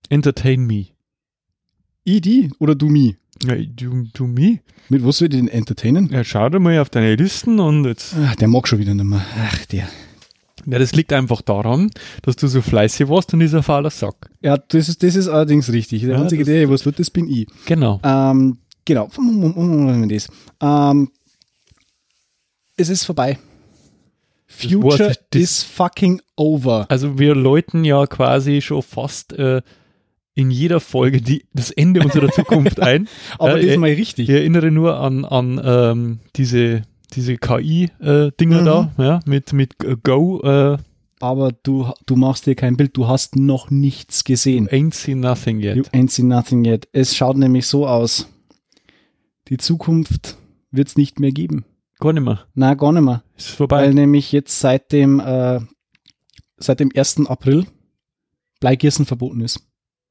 entertain 0.09 0.67
me. 0.67 0.87
Die 2.07 2.51
oder 2.59 2.75
du 2.75 2.89
mi? 2.89 3.17
Ja, 3.45 3.55
du, 3.57 4.05
du 4.13 4.27
me? 4.27 4.61
Mit 4.89 5.05
was 5.05 5.19
soll 5.19 5.29
ich 5.29 5.35
denn 5.39 5.49
entertainen? 5.49 6.09
Ja, 6.13 6.25
schau 6.25 6.49
dir 6.49 6.59
mal 6.59 6.79
auf 6.81 6.91
deine 6.91 7.15
Listen 7.15 7.61
und 7.61 7.85
jetzt. 7.85 8.15
Ach, 8.19 8.35
der 8.37 8.49
mag 8.49 8.67
schon 8.69 8.79
wieder 8.79 8.95
nicht 8.95 9.05
mehr. 9.05 9.25
Ach, 9.39 9.65
der. 9.67 9.89
Ja, 10.67 10.79
das 10.79 10.93
liegt 10.93 11.13
einfach 11.13 11.41
daran, 11.41 11.91
dass 12.23 12.37
du 12.37 12.47
so 12.49 12.61
fleißig 12.61 13.09
warst 13.09 13.33
und 13.33 13.41
dieser 13.41 13.63
fauler 13.63 13.89
Sack. 13.91 14.31
Ja, 14.43 14.59
das 14.59 14.89
ist, 14.91 15.03
das 15.03 15.15
ist 15.17 15.29
allerdings 15.29 15.73
richtig. 15.73 16.03
Der 16.03 16.17
Ja, 16.17 16.23
einzige, 16.23 16.43
das- 16.45 16.53
der 16.53 16.69
was 16.71 16.83
tut, 16.83 16.99
das 16.99 17.11
bin 17.11 17.29
ich. 17.29 17.47
Genau. 17.65 17.99
Ähm, 18.05 18.59
genau. 18.85 19.09
Das. 20.09 20.29
Ähm, 20.61 21.11
es 22.77 22.89
ist 22.91 23.05
vorbei. 23.05 23.39
Das 24.49 24.57
Future 24.71 24.83
war's, 25.09 25.19
das- 25.31 25.41
is 25.41 25.63
fucking 25.63 26.21
over. 26.37 26.87
Also 26.91 27.19
wir 27.19 27.35
läuten 27.35 27.85
ja 27.85 28.07
quasi 28.07 28.61
schon 28.61 28.83
fast 28.83 29.33
äh, 29.33 29.63
in 30.35 30.51
jeder 30.51 30.81
Folge 30.81 31.21
die, 31.21 31.45
das 31.53 31.71
Ende 31.71 32.01
unserer 32.01 32.31
Zukunft 32.31 32.81
ein. 32.81 33.09
Aber 33.39 33.59
äh, 33.59 33.67
diesmal 33.67 33.91
richtig. 33.91 34.29
Ich 34.29 34.35
erinnere 34.35 34.71
nur 34.71 34.99
an, 34.99 35.25
an 35.25 35.61
ähm, 35.63 36.21
diese, 36.37 36.83
diese 37.15 37.37
KI-Dinger 37.37 38.61
Mhm. 38.63 38.65
da, 38.65 38.93
ja, 38.99 39.21
mit, 39.27 39.53
mit 39.53 39.83
äh, 39.85 39.97
Go, 40.03 40.41
äh, 40.43 40.79
Aber 41.21 41.53
du, 41.53 41.93
du 42.07 42.17
machst 42.17 42.47
dir 42.47 42.55
kein 42.55 42.77
Bild. 42.77 42.97
Du 42.97 43.09
hast 43.09 43.37
noch 43.37 43.71
nichts 43.71 44.25
gesehen. 44.25 44.69
ain't 44.69 44.95
seen 44.95 45.21
nothing 45.21 45.61
yet. 45.61 45.77
You 45.77 45.83
ain't 45.93 46.11
seen 46.11 46.29
nothing 46.29 46.65
yet. 46.65 46.89
Es 46.93 47.17
schaut 47.17 47.37
nämlich 47.37 47.67
so 47.67 47.87
aus. 47.87 48.29
Die 49.49 49.57
Zukunft 49.57 50.37
wird 50.71 50.89
es 50.89 50.97
nicht 50.97 51.19
mehr 51.21 51.33
geben. 51.33 51.65
Gar 51.99 52.13
nicht 52.15 52.23
mehr. 52.25 52.47
Na, 52.55 52.75
gar 52.75 52.93
nicht 52.93 53.03
mehr. 53.03 53.23
Ist 53.37 53.49
vorbei. 53.51 53.83
Weil 53.83 53.95
nämlich 53.95 54.31
jetzt 54.33 54.61
seit 54.61 54.93
dem, 54.93 55.21
äh, 55.21 55.61
seit 56.57 56.81
dem 56.81 56.91
1. 56.95 57.27
April 57.27 57.67
Bleigießen 58.61 59.05
verboten 59.07 59.41
ist. 59.41 59.61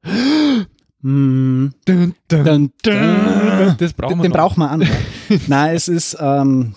mm, 1.01 1.67
dun, 1.85 2.15
dun, 2.27 2.43
dun, 2.45 2.71
dun. 2.83 3.75
Das 3.77 3.93
brauchen 3.93 4.13
den, 4.13 4.19
wir 4.19 4.23
den 4.23 4.31
braucht 4.31 4.57
man 4.57 4.69
an. 4.81 4.87
Nein, 5.47 5.75
es 5.75 5.87
ist, 5.87 6.17
ähm, 6.19 6.75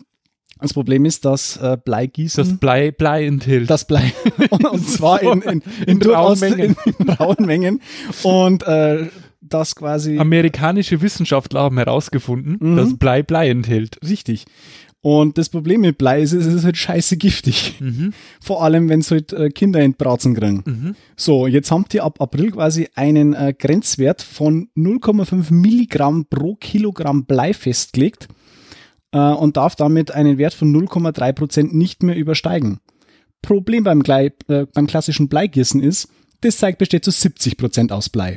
das 0.60 0.72
Problem 0.74 1.04
ist, 1.04 1.24
dass 1.24 1.56
äh, 1.56 1.76
Bleigießen 1.84 2.44
Das 2.44 2.56
Blei, 2.58 2.90
Blei 2.92 3.26
enthält. 3.26 3.68
das 3.68 3.84
Blei. 3.86 4.12
Und, 4.50 4.64
und 4.64 4.88
zwar 4.88 5.20
in, 5.22 5.42
in, 5.42 5.50
in, 5.50 5.62
In 5.86 5.98
durchaus 5.98 6.40
rauen 6.42 6.50
Mengen. 6.56 6.76
In, 6.84 6.94
in 6.98 7.10
rauen 7.10 7.46
Mengen. 7.46 7.82
Und 8.22 8.62
äh, 8.64 9.08
das 9.40 9.74
quasi 9.74 10.18
Amerikanische 10.18 11.00
Wissenschaftler 11.02 11.60
haben 11.62 11.78
herausgefunden, 11.78 12.58
Mhm. 12.60 12.76
dass 12.76 12.96
Blei 12.96 13.22
Blei 13.22 13.50
enthält. 13.50 13.98
richtig. 14.08 14.44
Und 15.02 15.36
das 15.36 15.48
Problem 15.48 15.80
mit 15.80 15.98
Blei 15.98 16.22
ist, 16.22 16.32
es 16.32 16.46
ist 16.46 16.64
halt 16.64 16.76
scheiße 16.76 17.16
giftig. 17.16 17.74
Mhm. 17.80 18.12
Vor 18.40 18.62
allem, 18.62 18.88
wenn 18.88 19.00
es 19.00 19.10
halt 19.10 19.32
äh, 19.32 19.50
Kinder 19.50 19.80
in 19.80 19.94
Bratzen 19.94 20.34
kriegen. 20.34 20.62
Mhm. 20.64 20.94
So, 21.16 21.48
jetzt 21.48 21.72
haben 21.72 21.84
die 21.90 22.00
ab 22.00 22.20
April 22.20 22.52
quasi 22.52 22.88
einen 22.94 23.34
äh, 23.34 23.52
Grenzwert 23.52 24.22
von 24.22 24.68
0,5 24.76 25.52
Milligramm 25.52 26.26
pro 26.26 26.54
Kilogramm 26.54 27.24
Blei 27.24 27.52
festgelegt 27.52 28.28
äh, 29.10 29.18
und 29.18 29.56
darf 29.56 29.74
damit 29.74 30.12
einen 30.12 30.38
Wert 30.38 30.54
von 30.54 30.72
0,3 30.72 31.32
Prozent 31.32 31.74
nicht 31.74 32.04
mehr 32.04 32.16
übersteigen. 32.16 32.78
Problem 33.42 33.82
beim, 33.82 34.04
Glei, 34.04 34.32
äh, 34.46 34.66
beim 34.72 34.86
klassischen 34.86 35.28
Bleigießen 35.28 35.82
ist, 35.82 36.10
das 36.42 36.58
Zeug 36.58 36.78
besteht 36.78 37.04
zu 37.04 37.10
70 37.10 37.56
Prozent 37.56 37.90
aus 37.90 38.08
Blei. 38.08 38.36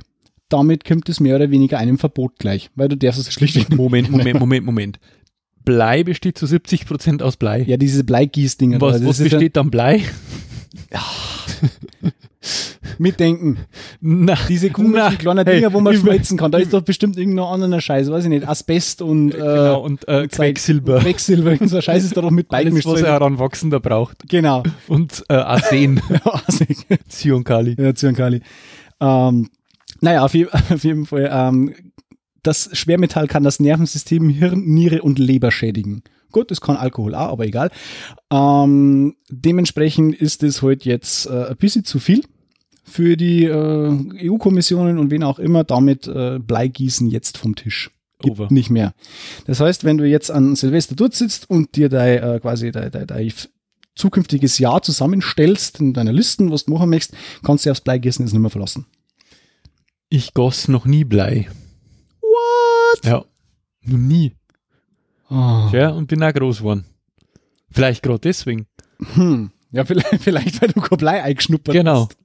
Damit 0.50 0.84
kommt 0.84 1.10
es 1.10 1.20
mehr 1.20 1.36
oder 1.36 1.52
weniger 1.52 1.78
einem 1.78 2.00
Verbot 2.00 2.40
gleich, 2.40 2.72
weil 2.74 2.88
du 2.88 2.98
darfst 2.98 3.20
es 3.20 3.32
schlichtweg 3.32 3.76
Moment, 3.76 4.10
Moment, 4.10 4.40
Moment, 4.40 4.66
Moment. 4.66 5.00
Blei 5.66 6.04
besteht 6.04 6.38
zu 6.38 6.46
70% 6.46 7.22
aus 7.22 7.36
Blei. 7.38 7.64
Ja, 7.64 7.78
diese 7.78 8.04
Bleigießdinger. 8.04 8.80
was 8.80 9.04
was 9.06 9.18
ja- 9.20 9.24
besteht 9.26 9.56
dann 9.58 9.70
Blei? 9.72 10.04
Mitdenken. 12.98 13.58
Na, 14.00 14.36
Diese 14.48 14.70
komischen 14.70 15.18
kleinen 15.18 15.46
hey, 15.46 15.56
Dinger, 15.58 15.74
wo 15.74 15.82
man 15.82 15.94
über- 15.96 16.04
schmelzen 16.12 16.38
kann. 16.38 16.52
Da 16.52 16.60
ist 16.60 16.72
doch 16.72 16.82
bestimmt 16.82 17.18
irgendein 17.18 17.46
anderer 17.46 17.82
Scheiß, 17.82 18.10
weiß 18.10 18.24
ich 18.26 18.30
nicht. 18.30 18.48
Asbest 18.48 19.02
und, 19.02 19.34
äh, 19.34 19.38
genau, 19.38 19.82
und 19.82 20.08
äh, 20.08 20.22
und 20.22 20.32
Quecksilber. 20.32 21.00
Quecksilber, 21.00 21.52
irgend 21.54 21.70
so 21.72 21.78
ein 21.78 21.82
Scheiß 21.82 22.04
ist 22.06 22.16
da 22.16 22.22
doch 22.22 22.32
mit 22.32 22.46
Alles, 22.52 22.66
beigemischt. 22.66 22.88
was 22.88 23.02
er 23.02 23.14
heranwachsender 23.14 23.80
braucht. 23.80 24.18
Genau. 24.30 24.64
Und 24.88 25.24
äh, 25.28 25.34
Arsen, 25.34 26.00
Zyankali. 27.10 27.76
ja, 27.78 27.94
Zyankali. 27.96 28.42
Ähm, 29.02 29.50
Naja, 30.02 30.24
auf, 30.24 30.34
je, 30.36 30.48
auf 30.70 30.84
jeden 30.84 31.06
Fall. 31.06 31.30
Ähm, 31.32 31.74
das 32.46 32.70
Schwermetall 32.74 33.28
kann 33.28 33.44
das 33.44 33.60
Nervensystem, 33.60 34.30
Hirn, 34.30 34.66
Niere 34.66 35.02
und 35.02 35.20
Leber 35.20 35.52
schädigen. 35.52 36.04
Gut, 36.32 36.52
das 36.52 36.62
kann 36.62 36.76
Alkohol 36.76 37.16
auch, 37.16 37.32
aber 37.32 37.46
egal. 37.46 37.72
Ähm, 38.32 39.16
dementsprechend 39.30 40.16
ist 40.16 40.44
es 40.44 40.62
heute 40.62 40.82
halt 40.82 40.86
jetzt 40.86 41.28
äh, 41.28 41.46
ein 41.50 41.58
bisschen 41.58 41.86
zu 41.86 42.00
viel 42.00 42.24
für 42.84 43.18
die 43.18 43.46
äh, 43.46 44.30
EU-Kommissionen 44.30 45.00
und 45.00 45.12
wen 45.12 45.24
auch 45.24 45.40
immer. 45.40 45.64
Damit 45.64 46.08
äh, 46.08 46.40
Bleigießen 46.40 47.10
jetzt 47.10 47.38
vom 47.38 47.56
Tisch. 47.56 47.92
Gibt 48.20 48.40
Over. 48.40 48.48
nicht 48.52 48.70
mehr. 48.70 48.94
Das 49.46 49.60
heißt, 49.60 49.84
wenn 49.84 49.98
du 49.98 50.06
jetzt 50.06 50.30
an 50.30 50.56
Silvester 50.56 50.96
dort 50.96 51.14
sitzt 51.14 51.50
und 51.50 51.76
dir 51.76 51.90
dein, 51.90 52.22
äh, 52.22 52.40
quasi 52.42 52.72
dein, 52.72 52.92
dein, 52.92 53.08
dein 53.08 53.32
zukünftiges 53.96 54.60
Jahr 54.60 54.82
zusammenstellst 54.82 55.80
in 55.80 55.94
deiner 55.94 56.14
Listen, 56.14 56.52
was 56.52 56.66
du 56.66 56.74
machen 56.74 56.90
möchtest, 56.90 57.18
kannst 57.44 57.66
du 57.66 57.72
aufs 57.72 57.82
Bleigießen 57.82 58.26
jetzt 58.26 58.34
nicht 58.34 58.42
mehr 58.42 58.50
verlassen. 58.50 58.86
Ich 60.10 60.34
goss 60.34 60.68
noch 60.68 60.86
nie 60.86 61.04
Blei. 61.04 61.48
What? 62.36 63.06
Ja. 63.06 63.26
Noch 63.84 63.98
nie. 63.98 64.36
Oh. 65.30 65.70
Ja, 65.72 65.90
und 65.90 66.08
bin 66.08 66.24
auch 66.24 66.34
groß 66.34 66.60
geworden. 66.60 66.86
Vielleicht 67.72 68.04
gerade 68.04 68.20
deswegen. 68.20 68.68
Hm. 69.14 69.52
Ja, 69.72 69.84
vielleicht, 69.86 70.08
vielleicht, 70.24 70.62
weil 70.62 70.70
du 70.70 70.82
kein 70.82 70.98
Blei 70.98 71.24
eingeschnuppert 71.24 71.74
Genau. 71.74 72.06
hast. 72.06 72.18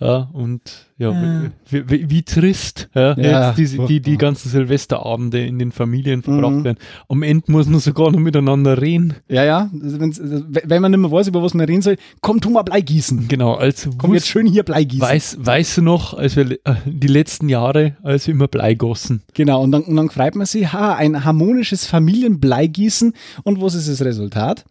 Ja, 0.00 0.28
und 0.32 0.60
ja, 0.98 1.12
Ja. 1.12 1.50
Wie, 1.70 1.88
wie, 1.88 2.10
wie 2.10 2.22
trist, 2.24 2.88
ja, 2.94 3.16
Ja, 3.18 3.52
die, 3.52 3.64
die 3.64 3.76
furchtbar. 3.76 4.16
ganzen 4.16 4.48
Silvesterabende 4.50 5.44
in 5.46 5.58
den 5.60 5.70
Familien 5.70 6.22
verbracht 6.22 6.52
Mhm. 6.52 6.64
werden. 6.64 6.78
Am 7.08 7.22
Ende 7.22 7.50
muss 7.52 7.66
man 7.68 7.78
sogar 7.80 8.10
noch 8.10 8.18
miteinander 8.18 8.82
reden. 8.82 9.14
Ja, 9.28 9.44
ja. 9.44 9.70
Also 9.82 10.00
wenn's, 10.00 10.20
also, 10.20 10.42
wenn 10.48 10.82
man 10.82 10.90
nicht 10.90 11.00
mehr 11.00 11.12
weiß, 11.12 11.28
über 11.28 11.42
was 11.42 11.54
man 11.54 11.66
reden 11.66 11.80
soll, 11.82 11.96
komm, 12.20 12.40
tu 12.40 12.50
mal 12.50 12.62
Blei 12.62 12.80
gießen. 12.80 13.28
Genau, 13.28 13.54
also 13.54 13.90
Komm 13.96 14.14
jetzt 14.14 14.26
schön 14.26 14.46
hier 14.46 14.64
Blei 14.64 14.82
gießen. 14.84 15.00
weiß, 15.08 15.36
weißt 15.40 15.78
du 15.78 15.82
noch, 15.82 16.14
als 16.14 16.34
wir 16.36 16.50
äh, 16.50 16.74
die 16.86 17.06
letzten 17.06 17.48
Jahre, 17.48 17.96
als 18.02 18.26
wir 18.26 18.34
immer 18.34 18.48
Blei 18.48 18.74
gossen. 18.74 19.22
Genau, 19.32 19.62
und 19.62 19.70
dann, 19.70 19.82
und 19.82 19.94
dann 19.96 20.10
freut 20.10 20.34
man 20.34 20.46
sich, 20.46 20.72
ha, 20.72 20.94
ein 20.94 21.24
harmonisches 21.24 21.86
Familienbleigießen. 21.86 23.14
Und 23.44 23.60
was 23.62 23.74
ist 23.74 23.88
das 23.88 24.02
Resultat? 24.02 24.64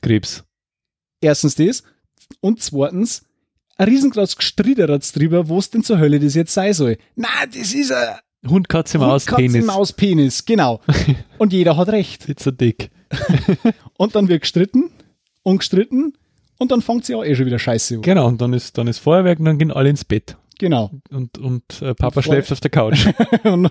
Krebs. 0.00 0.42
Erstens 1.20 1.54
das. 1.54 1.82
Und 2.40 2.60
zweitens, 2.62 3.22
ein 3.76 3.88
riesengroßes 3.88 4.36
hat's 4.88 5.12
drüber, 5.12 5.48
was 5.48 5.70
denn 5.70 5.82
zur 5.82 5.98
Hölle 5.98 6.20
das 6.20 6.34
jetzt 6.34 6.54
sein 6.54 6.72
soll. 6.72 6.96
Na, 7.16 7.28
das 7.46 7.74
ist 7.74 7.92
ein 7.92 8.18
Hund, 8.50 8.68
Katze, 8.68 8.98
Maus, 8.98 9.26
Katze, 9.26 9.42
Penis. 9.42 9.64
Maus, 9.64 9.92
Penis, 9.92 10.44
genau. 10.44 10.80
Und 11.38 11.52
jeder 11.52 11.76
hat 11.76 11.88
recht. 11.88 12.28
It's 12.28 12.46
a 12.46 12.50
dick. 12.50 12.90
Und 13.96 14.14
dann 14.14 14.28
wird 14.28 14.42
gestritten 14.42 14.90
und 15.44 15.58
gestritten 15.58 16.14
und 16.58 16.72
dann 16.72 16.80
fängt 16.80 17.04
sie 17.04 17.14
auch 17.14 17.24
eh 17.24 17.34
schon 17.34 17.46
wieder 17.46 17.58
scheiße 17.58 17.96
an. 17.96 18.02
Genau, 18.02 18.26
und 18.26 18.40
dann 18.40 18.52
ist, 18.52 18.78
dann 18.78 18.86
ist 18.86 18.98
Feuerwerk 18.98 19.38
und 19.38 19.44
dann 19.44 19.58
gehen 19.58 19.70
alle 19.70 19.90
ins 19.90 20.04
Bett. 20.04 20.36
Genau. 20.58 20.90
Und, 21.10 21.38
und 21.38 21.82
äh, 21.82 21.94
Papa 21.94 22.16
Und 22.16 22.22
schläft 22.22 22.50
auf 22.52 22.60
der 22.60 22.70
Couch. 22.70 23.06
und, 23.44 23.70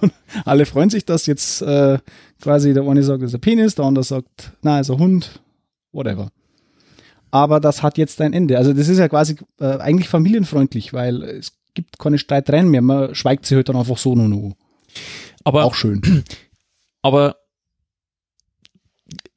und 0.00 0.12
alle 0.44 0.66
freuen 0.66 0.90
sich, 0.90 1.04
dass 1.04 1.26
jetzt 1.26 1.62
äh, 1.62 1.98
quasi 2.40 2.72
der 2.72 2.84
eine 2.84 3.02
sagt, 3.02 3.22
es 3.22 3.30
ist 3.30 3.34
ein 3.34 3.40
Penis, 3.40 3.74
der 3.74 3.84
andere 3.84 4.04
sagt, 4.04 4.52
na, 4.62 4.78
es 4.78 4.88
ist 4.88 4.94
ein 4.94 5.00
Hund, 5.00 5.40
whatever. 5.92 6.30
Aber 7.30 7.60
das 7.60 7.82
hat 7.82 7.98
jetzt 7.98 8.20
ein 8.20 8.32
Ende. 8.32 8.58
Also 8.58 8.72
das 8.72 8.88
ist 8.88 8.98
ja 8.98 9.08
quasi 9.08 9.36
äh, 9.60 9.78
eigentlich 9.78 10.08
familienfreundlich, 10.08 10.92
weil 10.92 11.22
es 11.22 11.52
gibt 11.74 11.98
keine 11.98 12.18
Streitereien 12.18 12.68
mehr. 12.68 12.82
Man 12.82 13.14
schweigt 13.14 13.46
sie 13.46 13.54
halt 13.56 13.68
dann 13.68 13.76
einfach 13.76 13.98
so 13.98 14.14
nur 14.14 14.28
noch. 14.28 14.56
Aber 15.44 15.64
Auch 15.64 15.74
schön. 15.74 16.24
Aber 17.02 17.36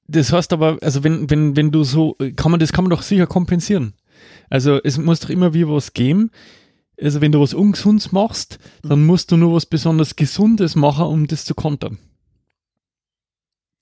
das 0.08 0.32
heißt 0.34 0.52
aber, 0.52 0.78
also 0.82 1.04
wenn, 1.04 1.30
wenn, 1.30 1.56
wenn 1.56 1.72
du 1.72 1.84
so, 1.84 2.18
kann 2.36 2.52
man, 2.52 2.60
das 2.60 2.74
kann 2.74 2.84
man 2.84 2.90
doch 2.90 3.02
sicher 3.02 3.26
kompensieren. 3.26 3.94
Also 4.50 4.80
es 4.84 4.98
muss 4.98 5.22
doch 5.22 5.30
immer 5.30 5.54
wie 5.54 5.68
was 5.68 5.94
geben. 5.94 6.30
Also 7.02 7.22
wenn 7.22 7.32
du 7.32 7.40
was 7.40 7.54
Ungesundes 7.54 8.12
machst, 8.12 8.60
dann 8.84 9.06
musst 9.06 9.32
du 9.32 9.38
nur 9.38 9.54
was 9.56 9.66
besonders 9.66 10.16
Gesundes 10.16 10.76
machen, 10.76 11.06
um 11.06 11.28
das 11.28 11.46
zu 11.46 11.56
kontern. 11.56 11.98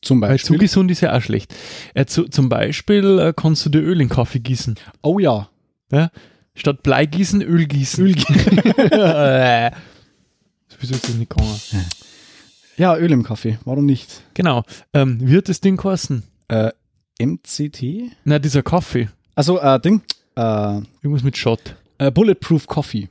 Zum 0.01 0.19
Weil 0.21 0.39
zu 0.39 0.53
Beispiel. 0.53 0.57
gesund 0.57 0.91
ist 0.91 1.01
ja 1.01 1.15
auch 1.15 1.21
schlecht. 1.21 1.53
Äh, 1.93 2.05
zu, 2.05 2.23
zum 2.25 2.49
Beispiel 2.49 3.19
äh, 3.19 3.33
kannst 3.35 3.65
du 3.65 3.69
dir 3.69 3.79
Öl 3.81 4.01
in 4.01 4.09
Kaffee 4.09 4.39
gießen. 4.39 4.75
Oh 5.03 5.19
ja. 5.19 5.49
Statt 6.55 6.83
Blei 6.83 7.05
gießen, 7.05 7.41
Öl 7.41 7.65
gießen. 7.67 8.03
Öl 8.05 8.15
Wieso 10.79 10.95
ist 10.95 11.03
das 11.07 11.15
nicht 11.15 11.29
gegangen? 11.29 11.59
Ja, 12.77 12.95
Öl 12.97 13.11
im 13.11 13.23
Kaffee. 13.23 13.59
Warum 13.65 13.85
nicht? 13.85 14.21
Genau. 14.33 14.63
Ähm, 14.93 15.19
hat 15.35 15.49
das 15.49 15.61
Ding 15.61 15.77
kosten? 15.77 16.23
Äh, 16.47 16.71
MCT? 17.19 18.11
Na, 18.23 18.39
dieser 18.39 18.63
Kaffee. 18.63 19.09
Also, 19.35 19.59
äh, 19.59 19.79
Ding. 19.79 20.01
Äh, 20.35 20.41
Irgendwas 21.03 21.23
mit 21.23 21.37
Shot. 21.37 21.75
äh, 21.99 22.09
Bulletproof 22.11 22.65
Coffee. 22.67 23.09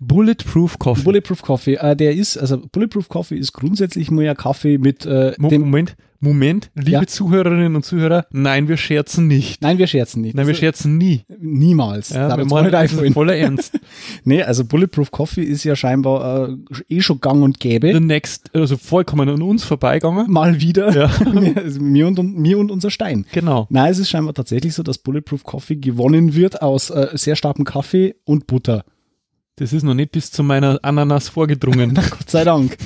Bulletproof 0.00 0.78
Coffee. 0.78 1.02
Bulletproof 1.02 1.42
Coffee, 1.42 1.74
äh, 1.74 1.94
der 1.94 2.14
ist, 2.14 2.36
also 2.36 2.60
Bulletproof 2.72 3.08
Coffee 3.08 3.36
ist 3.36 3.52
grundsätzlich 3.52 4.10
mal 4.10 4.24
ja 4.24 4.34
Kaffee 4.34 4.78
mit 4.78 5.04
äh, 5.06 5.32
dem. 5.38 5.60
Moment, 5.60 5.96
Moment, 6.22 6.70
liebe 6.74 6.90
Ja. 6.90 7.06
Zuhörerinnen 7.06 7.74
und 7.76 7.82
Zuhörer, 7.84 8.26
nein, 8.30 8.68
wir 8.68 8.76
scherzen 8.76 9.26
nicht. 9.26 9.62
Nein, 9.62 9.78
wir 9.78 9.86
scherzen 9.86 10.20
nicht. 10.20 10.34
Nein, 10.34 10.46
wir 10.46 10.50
Also, 10.52 10.60
scherzen 10.60 10.98
nie. 10.98 11.22
Niemals. 11.40 12.10
Ja, 12.10 12.36
wir 12.36 12.44
nicht 12.44 12.74
das 12.74 12.92
voller 13.14 13.34
Ernst. 13.36 13.78
Nee, 14.24 14.42
also 14.42 14.66
Bulletproof 14.66 15.10
Coffee 15.10 15.42
ist 15.42 15.64
ja 15.64 15.74
scheinbar 15.76 16.50
äh, 16.50 16.56
eh 16.94 17.00
schon 17.00 17.20
gang 17.20 17.42
und 17.42 17.62
The 17.62 17.68
gäbe. 17.70 18.00
next, 18.02 18.54
also 18.54 18.76
vollkommen 18.76 19.30
an 19.30 19.40
uns 19.40 19.64
vorbeigegangen. 19.64 20.30
Mal 20.30 20.60
wieder. 20.60 20.94
Ja. 20.94 21.10
Mir, 21.80 22.06
und, 22.06 22.36
mir 22.38 22.58
und 22.58 22.70
unser 22.70 22.90
Stein. 22.90 23.24
Genau. 23.32 23.66
Nein, 23.70 23.90
es 23.90 23.98
ist 23.98 24.10
scheinbar 24.10 24.34
tatsächlich 24.34 24.74
so, 24.74 24.82
dass 24.82 24.98
Bulletproof 24.98 25.44
Coffee 25.44 25.76
gewonnen 25.76 26.34
wird 26.34 26.60
aus 26.60 26.90
äh, 26.90 27.08
sehr 27.14 27.36
starkem 27.36 27.64
Kaffee 27.64 28.14
und 28.24 28.46
Butter. 28.46 28.84
Das 29.60 29.74
ist 29.74 29.82
noch 29.82 29.94
nicht 29.94 30.10
bis 30.12 30.30
zu 30.30 30.42
meiner 30.42 30.78
Ananas 30.82 31.28
vorgedrungen. 31.28 31.94
Gott 32.10 32.30
sei 32.30 32.44
Dank. 32.44 32.76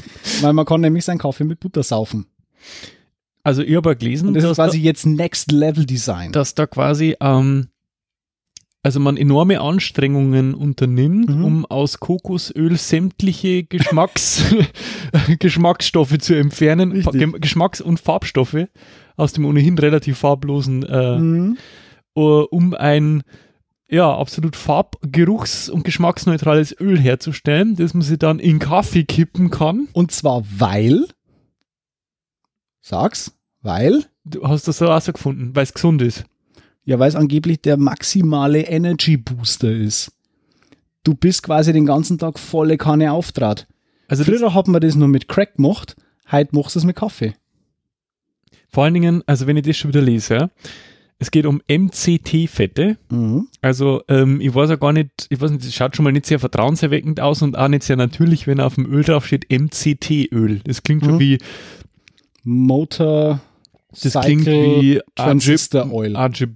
Weil 0.40 0.52
man 0.52 0.64
kann 0.66 0.80
nämlich 0.80 1.04
seinen 1.04 1.18
Kaffee 1.18 1.44
mit 1.44 1.60
Butter 1.60 1.82
saufen. 1.84 2.26
Also 3.44 3.62
ich 3.62 3.76
habe 3.76 3.94
gelesen, 3.94 4.28
Und 4.28 4.34
das 4.34 4.44
ist 4.44 4.56
quasi 4.56 4.78
jetzt 4.80 5.06
Next 5.06 5.52
Level 5.52 5.84
Design. 5.86 6.32
da, 6.32 6.40
dass 6.40 6.54
da 6.56 6.66
quasi, 6.66 7.14
ähm, 7.20 7.68
also 8.82 8.98
man 9.00 9.16
enorme 9.16 9.60
Anstrengungen 9.60 10.54
unternimmt, 10.54 11.28
Mhm. 11.30 11.44
um 11.44 11.66
aus 11.66 12.00
Kokosöl 12.00 12.76
sämtliche 12.76 13.62
Geschmacks, 13.64 14.42
Geschmacksstoffe 15.38 16.18
zu 16.18 16.34
entfernen, 16.34 16.90
Richtig. 16.92 17.12
Ge- 17.12 17.38
Geschmacks- 17.40 17.80
und 17.80 18.00
Farbstoffe 18.00 18.66
aus 19.16 19.32
dem 19.32 19.44
ohnehin 19.44 19.78
relativ 19.78 20.18
farblosen 20.18 20.82
äh, 20.82 21.18
Mhm. 21.18 21.56
um 22.14 22.74
ein 22.74 23.22
ja, 23.94 24.14
absolut 24.14 24.56
farb-, 24.56 24.98
geruchs- 25.02 25.68
und 25.68 25.84
geschmacksneutrales 25.84 26.78
Öl 26.80 26.98
herzustellen, 26.98 27.76
das 27.76 27.94
man 27.94 28.02
sich 28.02 28.18
dann 28.18 28.38
in 28.38 28.58
Kaffee 28.58 29.04
kippen 29.04 29.50
kann. 29.50 29.88
Und 29.92 30.10
zwar 30.12 30.42
weil, 30.58 31.06
sag's, 32.80 33.32
weil, 33.62 34.04
Du 34.26 34.48
hast 34.48 34.66
das 34.68 34.78
so 34.78 34.88
auch 34.88 35.00
so 35.02 35.12
gefunden, 35.12 35.54
weil 35.54 35.64
es 35.64 35.74
gesund 35.74 36.00
ist. 36.00 36.24
ja, 36.84 36.98
weil 36.98 37.08
es 37.08 37.14
angeblich 37.14 37.60
der 37.60 37.76
maximale 37.76 38.62
Energy 38.62 39.16
Booster 39.18 39.70
ist. 39.70 40.12
Du 41.02 41.14
bist 41.14 41.42
quasi 41.42 41.72
den 41.74 41.84
ganzen 41.84 42.16
Tag 42.18 42.38
volle 42.38 42.78
Kanne 42.78 43.12
auftrat. 43.12 43.66
Also 44.08 44.24
Früher 44.24 44.54
hat 44.54 44.66
man 44.68 44.80
das 44.80 44.94
nur 44.94 45.08
mit 45.08 45.28
Crack 45.28 45.56
gemacht, 45.56 45.94
heute 46.32 46.56
machst 46.56 46.74
du 46.74 46.78
es 46.78 46.84
mit 46.86 46.96
Kaffee. 46.96 47.34
vor 48.70 48.84
allen 48.84 48.94
Dingen, 48.94 49.22
also 49.26 49.46
wenn 49.46 49.56
ich 49.58 49.64
das 49.64 49.76
schon 49.76 49.92
wieder 49.92 50.00
lese, 50.02 50.34
ja, 50.34 50.50
es 51.24 51.30
geht 51.30 51.46
um 51.46 51.60
MCT-Fette. 51.68 52.98
Mhm. 53.10 53.48
Also 53.62 54.02
ähm, 54.08 54.40
ich 54.40 54.54
weiß 54.54 54.68
ja 54.70 54.76
gar 54.76 54.92
nicht, 54.92 55.10
ich 55.30 55.40
weiß 55.40 55.50
nicht, 55.50 55.64
das 55.64 55.74
schaut 55.74 55.96
schon 55.96 56.04
mal 56.04 56.12
nicht 56.12 56.26
sehr 56.26 56.38
vertrauenserweckend 56.38 57.18
aus 57.20 57.40
und 57.42 57.56
auch 57.58 57.68
nicht 57.68 57.82
sehr 57.82 57.96
natürlich, 57.96 58.46
wenn 58.46 58.60
auf 58.60 58.74
dem 58.74 58.86
Öl 58.86 59.02
drauf 59.02 59.26
steht 59.26 59.46
MCT-Öl. 59.50 60.60
Das 60.64 60.82
klingt 60.82 61.04
schon 61.04 61.14
Mhm. 61.14 61.20
wie, 61.20 61.38
Motor 62.44 63.40
das 63.90 64.02
Cycle 64.12 64.20
klingt 64.22 64.46
wie 64.46 65.00
Transistor 65.14 65.90
Oil. 65.92 66.14
Arge, 66.16 66.48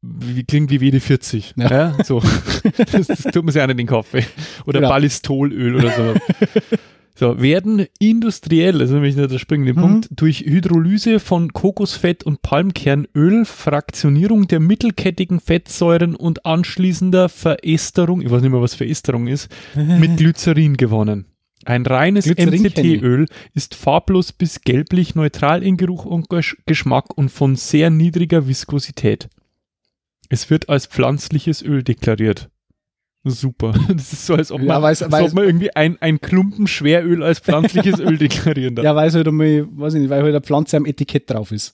wie, 0.00 0.44
klingt 0.44 0.70
wie 0.70 0.78
WD-40. 0.78 1.52
Ja. 1.56 1.70
Ja. 1.70 2.04
so. 2.04 2.20
das, 2.92 3.06
das 3.08 3.22
tut 3.24 3.44
man 3.44 3.52
sich 3.52 3.60
auch 3.60 3.66
nicht 3.66 3.72
in 3.72 3.76
den 3.78 3.86
Kaffee. 3.86 4.24
Oder 4.66 4.80
Genau. 4.80 4.90
Ballistolöl 4.90 5.76
oder 5.76 5.90
so. 5.90 6.14
So, 7.16 7.40
werden 7.40 7.86
industriell, 8.00 8.80
also 8.80 8.94
nämlich 8.94 9.14
der 9.14 9.38
springende 9.38 9.72
Mhm. 9.74 9.80
Punkt, 9.80 10.08
durch 10.10 10.40
Hydrolyse 10.40 11.20
von 11.20 11.52
Kokosfett 11.52 12.24
und 12.24 12.42
Palmkernöl, 12.42 13.44
Fraktionierung 13.44 14.48
der 14.48 14.58
mittelkettigen 14.58 15.38
Fettsäuren 15.38 16.16
und 16.16 16.44
anschließender 16.44 17.28
Veresterung, 17.28 18.20
ich 18.20 18.30
weiß 18.30 18.42
nicht 18.42 18.50
mehr, 18.50 18.60
was 18.60 18.74
Veresterung 18.74 19.28
ist, 19.28 19.48
mit 19.76 20.16
Glycerin 20.16 20.76
gewonnen. 20.76 21.26
Ein 21.64 21.86
reines. 21.86 22.26
MCT-Öl 22.26 23.26
ist 23.54 23.74
farblos 23.74 24.32
bis 24.32 24.60
gelblich, 24.62 25.14
neutral 25.14 25.62
in 25.62 25.76
Geruch 25.76 26.04
und 26.04 26.28
Gesch- 26.28 26.56
Geschmack 26.66 27.16
und 27.16 27.30
von 27.30 27.56
sehr 27.56 27.90
niedriger 27.90 28.48
Viskosität. 28.48 29.28
Es 30.28 30.50
wird 30.50 30.68
als 30.68 30.86
pflanzliches 30.86 31.62
Öl 31.62 31.82
deklariert. 31.84 32.50
Super. 33.24 33.72
Das 33.88 34.12
ist 34.12 34.26
so, 34.26 34.34
als 34.34 34.52
ob 34.52 34.58
man, 34.60 34.68
Ja, 34.68 34.78
weiß- 34.78 35.04
als 35.04 35.12
weiß- 35.12 35.26
ob 35.28 35.32
man 35.34 35.44
irgendwie 35.44 35.74
ein, 35.74 35.96
ein 36.00 36.20
Klumpen 36.20 36.66
Schweröl 36.66 37.22
als 37.22 37.40
pflanzliches 37.40 37.98
Öl 38.00 38.18
deklarieren 38.18 38.74
darf. 38.74 38.84
Ja, 38.84 38.94
weil 38.94 39.08
es 39.08 39.14
halt 39.14 39.26
einmal, 39.28 39.66
weiß 39.70 39.94
ich 39.94 40.00
nicht, 40.00 40.10
weil 40.10 40.22
halt 40.22 40.34
eine 40.34 40.40
Pflanze 40.42 40.76
am 40.76 40.86
Etikett 40.86 41.30
drauf 41.30 41.50
ist. 41.52 41.72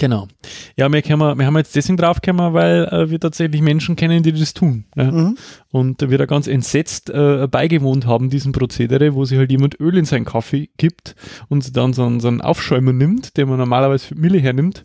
Genau. 0.00 0.28
Ja, 0.76 0.92
wir, 0.92 1.02
können, 1.02 1.20
wir 1.38 1.46
haben 1.46 1.56
jetzt 1.56 1.74
deswegen 1.74 1.96
draufgekommen, 1.96 2.52
weil 2.52 2.84
äh, 2.92 3.10
wir 3.10 3.18
tatsächlich 3.18 3.62
Menschen 3.62 3.96
kennen, 3.96 4.22
die 4.22 4.32
das 4.32 4.54
tun. 4.54 4.84
Ja. 4.94 5.10
Mhm. 5.10 5.36
Und 5.72 6.08
wir 6.08 6.18
da 6.18 6.26
ganz 6.26 6.46
entsetzt 6.46 7.10
äh, 7.10 7.48
beigewohnt 7.50 8.06
haben, 8.06 8.30
diesem 8.30 8.52
Prozedere, 8.52 9.14
wo 9.14 9.24
sich 9.24 9.38
halt 9.38 9.50
jemand 9.50 9.80
Öl 9.80 9.96
in 9.96 10.04
seinen 10.04 10.24
Kaffee 10.26 10.68
gibt 10.76 11.16
und 11.48 11.76
dann 11.76 11.94
so 11.94 12.04
einen, 12.04 12.20
so 12.20 12.28
einen 12.28 12.42
Aufschäumer 12.42 12.92
nimmt, 12.92 13.36
den 13.36 13.48
man 13.48 13.58
normalerweise 13.58 14.08
für 14.08 14.14
Mille 14.14 14.38
hernimmt, 14.38 14.84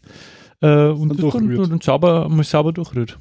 äh, 0.62 0.68
und, 0.88 0.94
Und 1.02 1.10
dann, 1.10 1.18
durchrührt. 1.18 1.72
und 1.72 1.84
sauber, 1.84 2.28
mal 2.30 2.44
sauber 2.44 2.72
durchrührt. 2.72 3.20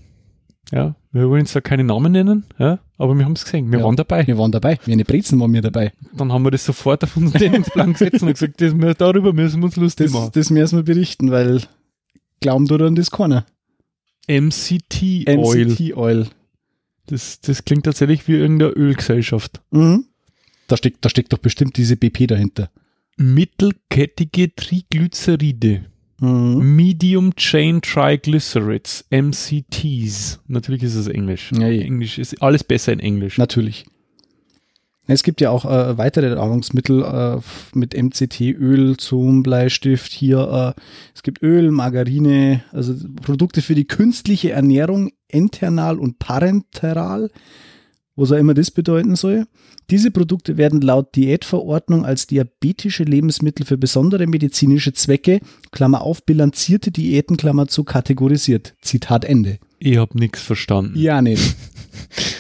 Ja, 0.74 0.96
wir 1.12 1.28
wollen 1.28 1.42
jetzt 1.42 1.54
da 1.54 1.60
keine 1.60 1.84
Namen 1.84 2.12
nennen, 2.12 2.44
ja, 2.58 2.78
aber 2.96 3.14
wir 3.18 3.26
haben 3.26 3.34
es 3.34 3.44
gesehen, 3.44 3.70
wir 3.70 3.80
Ja. 3.80 3.84
waren 3.84 3.96
dabei. 3.96 4.26
Wir 4.26 4.38
waren 4.38 4.50
dabei. 4.52 4.78
Wie 4.86 4.92
eine 4.92 5.04
Brezen 5.04 5.38
waren 5.38 5.52
wir 5.52 5.60
dabei. 5.60 5.92
Dann 6.16 6.32
haben 6.32 6.44
wir 6.44 6.50
das 6.50 6.64
sofort 6.64 7.04
auf 7.04 7.14
unseren 7.16 7.38
Trainingsplan 7.38 7.92
gesetzt 7.92 8.22
und 8.22 8.32
gesagt, 8.32 8.60
das, 8.60 8.74
wir- 8.74 8.94
darüber 8.94 9.32
müssen 9.34 9.60
wir 9.60 9.66
uns 9.66 9.76
lustig 9.76 10.06
Das, 10.06 10.14
machen. 10.14 10.30
das 10.32 10.48
müssen 10.50 10.78
wir 10.78 10.82
berichten, 10.84 11.30
weil 11.30 11.60
glauben 12.40 12.66
du 12.66 12.76
an 12.76 12.94
das 12.94 13.10
keiner. 13.10 13.44
MCT 14.28 15.26
Oil. 15.28 15.66
MCT 15.66 15.94
Oil. 15.96 16.26
Das, 17.06 17.40
das 17.42 17.64
klingt 17.64 17.84
tatsächlich 17.84 18.26
wie 18.28 18.32
irgendeine 18.36 18.70
Ölgesellschaft. 18.72 19.60
Mhm. 19.72 20.06
Da 20.68 20.76
steckt, 20.78 21.04
da 21.04 21.10
steckt 21.10 21.32
doch 21.34 21.38
bestimmt 21.38 21.76
diese 21.76 21.96
BP 21.96 22.26
dahinter. 22.28 22.70
Mittelkettige 23.18 24.54
Triglyceride. 24.54 25.84
Mhm. 26.22 26.76
Medium 26.76 27.34
Chain 27.34 27.82
Triglycerides, 27.82 29.04
MCTs. 29.10 30.38
Natürlich 30.46 30.84
ist 30.84 30.94
es 30.94 31.08
Englisch. 31.08 31.50
Ja, 31.52 31.66
ja. 31.66 31.82
Englisch 31.82 32.18
ist 32.18 32.40
alles 32.40 32.62
besser 32.62 32.92
in 32.92 33.00
Englisch. 33.00 33.38
Natürlich. 33.38 33.86
Es 35.08 35.24
gibt 35.24 35.40
ja 35.40 35.50
auch 35.50 35.64
äh, 35.64 35.98
weitere 35.98 36.32
Nahrungsmittel 36.32 37.02
äh, 37.02 37.40
mit 37.76 38.00
MCT-Öl 38.00 38.98
zum 38.98 39.42
Bleistift. 39.42 40.12
Hier, 40.12 40.74
äh, 40.76 40.80
es 41.12 41.24
gibt 41.24 41.42
Öl, 41.42 41.72
Margarine, 41.72 42.62
also 42.70 42.94
Produkte 43.20 43.60
für 43.60 43.74
die 43.74 43.88
künstliche 43.88 44.52
Ernährung, 44.52 45.10
internal 45.26 45.98
und 45.98 46.20
parenteral, 46.20 47.32
was 48.22 48.32
auch 48.32 48.36
immer 48.36 48.54
das 48.54 48.70
bedeuten 48.70 49.16
soll. 49.16 49.46
Diese 49.90 50.10
Produkte 50.10 50.56
werden 50.56 50.80
laut 50.80 51.14
Diätverordnung 51.16 52.06
als 52.06 52.26
diabetische 52.26 53.04
Lebensmittel 53.04 53.66
für 53.66 53.76
besondere 53.76 54.26
medizinische 54.26 54.92
Zwecke, 54.92 55.40
Klammer 55.70 56.02
auf, 56.02 56.24
bilanzierte 56.24 56.90
Diäten, 56.90 57.36
Klammer 57.36 57.66
zu, 57.66 57.84
kategorisiert. 57.84 58.74
Zitat 58.80 59.24
Ende. 59.24 59.58
Ich 59.78 59.98
habe 59.98 60.18
nichts 60.18 60.40
verstanden. 60.40 60.96
Ja, 60.96 61.20
nicht. 61.20 61.56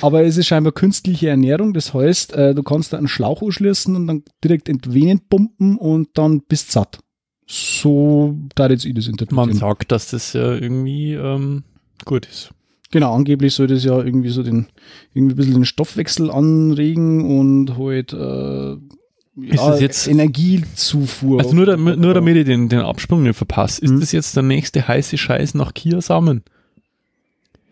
Aber 0.00 0.24
es 0.24 0.36
ist 0.36 0.46
scheinbar 0.46 0.72
künstliche 0.72 1.28
Ernährung. 1.28 1.74
Das 1.74 1.92
heißt, 1.92 2.32
äh, 2.32 2.54
du 2.54 2.62
kannst 2.62 2.92
da 2.92 2.98
einen 2.98 3.08
Schlauch 3.08 3.42
anschließen 3.42 3.94
und 3.94 4.06
dann 4.06 4.22
direkt 4.42 4.68
in 4.68 4.78
die 4.78 4.94
Venen 4.94 5.20
pumpen 5.28 5.76
und 5.76 6.10
dann 6.14 6.42
bist 6.42 6.72
satt. 6.72 7.00
So 7.46 8.38
da 8.54 8.68
jetzt 8.68 8.84
ich 8.84 8.94
das 8.94 9.08
interpretieren. 9.08 9.48
Man 9.48 9.56
sagt, 9.56 9.92
dass 9.92 10.10
das 10.10 10.32
ja 10.32 10.54
irgendwie 10.54 11.14
ähm, 11.14 11.64
gut 12.04 12.26
ist. 12.26 12.50
Genau, 12.92 13.12
angeblich 13.14 13.54
soll 13.54 13.66
das 13.66 13.82
ja 13.84 13.98
irgendwie 14.00 14.28
so 14.28 14.42
den, 14.44 14.66
irgendwie 15.14 15.34
ein 15.34 15.36
bisschen 15.36 15.54
den 15.54 15.64
Stoffwechsel 15.64 16.30
anregen 16.30 17.38
und 17.38 17.76
halt 17.76 18.12
äh, 18.12 18.74
Ist 19.46 19.58
das 19.66 19.80
jetzt- 19.80 20.06
Energiezufuhr. 20.08 21.40
Also 21.40 21.54
nur, 21.54 21.66
damit, 21.66 21.98
nur 21.98 22.14
damit 22.14 22.36
ich 22.36 22.44
den, 22.44 22.68
den 22.68 22.80
Absprung 22.80 23.22
nicht 23.24 23.36
verpasse, 23.36 23.82
ist 23.82 23.90
Mhm. 23.90 24.00
das 24.00 24.12
jetzt 24.12 24.36
der 24.36 24.42
nächste 24.44 24.86
heiße 24.86 25.18
Scheiß 25.18 25.54
nach 25.54 25.74
Kiasamen? 25.74 26.42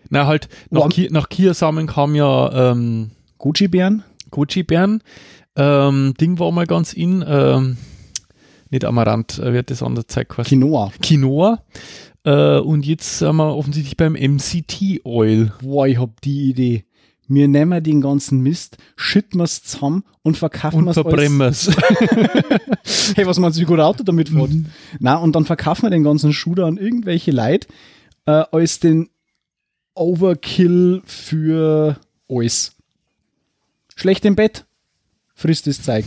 Na 0.09 0.27
halt, 0.27 0.49
nach, 0.71 0.89
Ki 0.89 1.09
nach 1.12 1.29
Kiasamen 1.29 1.87
kam 1.87 2.14
ja 2.16 2.73
ähm, 2.73 3.11
Goji-Bären? 3.39 4.03
Goji-Bären. 4.33 5.03
Ähm, 5.57 6.14
Ding 6.21 6.39
war 6.39 6.51
mal 6.51 6.66
ganz 6.66 6.93
in, 6.95 7.25
ähm, 7.29 7.77
nicht 8.71 8.85
Amaranth, 8.85 9.39
äh, 9.39 9.53
wird 9.53 9.71
das 9.71 9.83
andere 9.83 10.07
Zeug 10.07 10.29
quasi. 10.31 10.49
Quinoa. 10.51 10.93
Quinoa. 11.03 11.62
Äh, 12.25 12.59
und 12.59 12.87
jetzt 12.87 13.18
sind 13.18 13.37
wir 13.37 13.57
offensichtlich 13.57 13.97
beim 13.97 14.12
MCT-Oil. 14.12 15.53
Boah, 15.62 15.87
ich 15.87 15.99
hab 15.99 16.21
die 16.21 16.51
Idee. 16.51 16.85
Wir 17.29 17.47
nehmen 17.47 17.83
den 17.83 18.01
ganzen 18.01 18.41
Mist, 18.41 18.77
schütten 18.97 19.39
wir's 19.39 19.62
zusammen 19.62 20.03
und 20.23 20.37
verkaufen 20.37 20.79
Und 20.79 20.87
wir's 20.87 20.95
verbrennen 20.95 21.39
wir 21.39 21.47
es. 21.47 21.71
hey, 23.14 23.25
was 23.25 23.39
meinst 23.39 23.57
du, 23.57 23.62
wie 23.62 23.66
gut 23.66 23.79
Auto 23.79 24.03
damit 24.03 24.31
fährt? 24.31 24.51
Mhm. 24.51 24.66
Na, 24.99 25.14
und 25.14 25.37
dann 25.37 25.45
verkaufen 25.45 25.83
wir 25.83 25.91
den 25.91 26.03
ganzen 26.03 26.33
Schuh 26.33 26.57
da 26.57 26.66
an 26.66 26.77
irgendwelche 26.77 27.31
Leute 27.31 27.68
äh, 28.27 28.45
als 28.51 28.81
den 28.81 29.11
Overkill 29.95 31.03
für 31.05 32.01
alles. 32.29 32.73
Schlecht 33.95 34.25
im 34.25 34.35
Bett, 34.35 34.64
frisst 35.35 35.68
das 35.68 35.83
Zeug. 35.83 36.07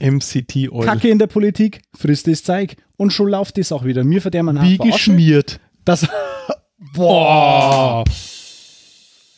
MCT-Oil. 0.00 0.84
Kacke 0.84 1.10
in 1.10 1.18
der 1.18 1.26
Politik, 1.26 1.82
frisst 1.94 2.26
das 2.26 2.42
Zeug. 2.42 2.76
Und 3.00 3.14
schon 3.14 3.30
läuft 3.30 3.56
das 3.56 3.72
auch 3.72 3.86
wieder. 3.86 4.04
Mir 4.04 4.20
verderben 4.20 4.50
einen 4.50 4.68
Wie 4.68 4.76
geschmiert. 4.76 5.58
Das, 5.86 6.06
Boah. 6.94 8.04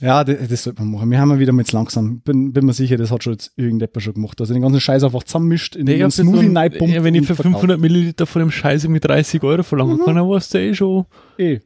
ja, 0.00 0.24
das, 0.24 0.48
das 0.48 0.64
sollte 0.64 0.82
man 0.82 0.90
machen. 0.90 1.10
Wir 1.12 1.20
haben 1.20 1.30
ja 1.30 1.38
wieder 1.38 1.52
mal 1.52 1.60
jetzt 1.60 1.70
langsam. 1.70 2.22
Bin, 2.22 2.52
bin 2.52 2.66
mir 2.66 2.72
sicher, 2.72 2.96
das 2.96 3.12
hat 3.12 3.22
schon 3.22 3.34
jetzt 3.34 3.52
irgendjemand 3.54 4.02
schon 4.02 4.14
gemacht. 4.14 4.40
Also 4.40 4.52
den 4.52 4.62
ganzen 4.62 4.80
Scheiß 4.80 5.04
einfach 5.04 5.22
zusammenmischt, 5.22 5.76
in 5.76 5.84
Nee, 5.84 5.98
den 5.98 6.10
so 6.10 6.24
Smoothie 6.24 6.52
reinpumpt 6.52 6.92
ja, 6.92 7.04
wenn 7.04 7.14
ich 7.14 7.24
für 7.24 7.36
verkauft. 7.36 7.60
500 7.60 7.78
Milliliter 7.78 8.26
von 8.26 8.40
dem 8.40 8.50
Scheiß 8.50 8.82
irgendwie 8.82 8.98
30 8.98 9.40
Euro 9.44 9.62
verlangen 9.62 10.00
kann, 10.04 10.16
dann 10.16 10.28
weißt 10.28 10.54
du 10.54 10.58
eh 10.58 10.74
schon. 10.74 11.06
Eh. 11.38 11.60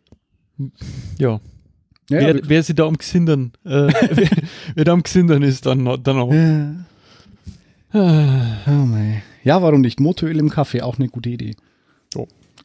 Ja. 1.19 1.41
Ja, 2.11 2.21
wer, 2.21 2.37
ja, 2.37 2.43
wer 2.45 2.63
sich 2.63 2.77
da 2.77 2.85
am 2.85 2.99
Gesindern, 2.99 3.53
äh, 3.65 3.71
wer, 4.11 4.29
wer 4.75 4.85
da 4.85 4.93
am 4.93 5.03
Gesindern 5.03 5.43
ist, 5.43 5.65
dann, 5.65 5.83
dann 6.03 6.19
auch. 6.19 6.31
Ja. 6.31 6.75
Oh 7.95 8.71
mei. 8.85 9.23
ja, 9.45 9.63
warum 9.63 9.81
nicht? 9.81 9.99
Motoröl 9.99 10.39
im 10.39 10.51
Kaffee, 10.51 10.83
auch 10.83 10.99
eine 10.99 11.09
gute 11.09 11.31
Idee. 11.31 11.55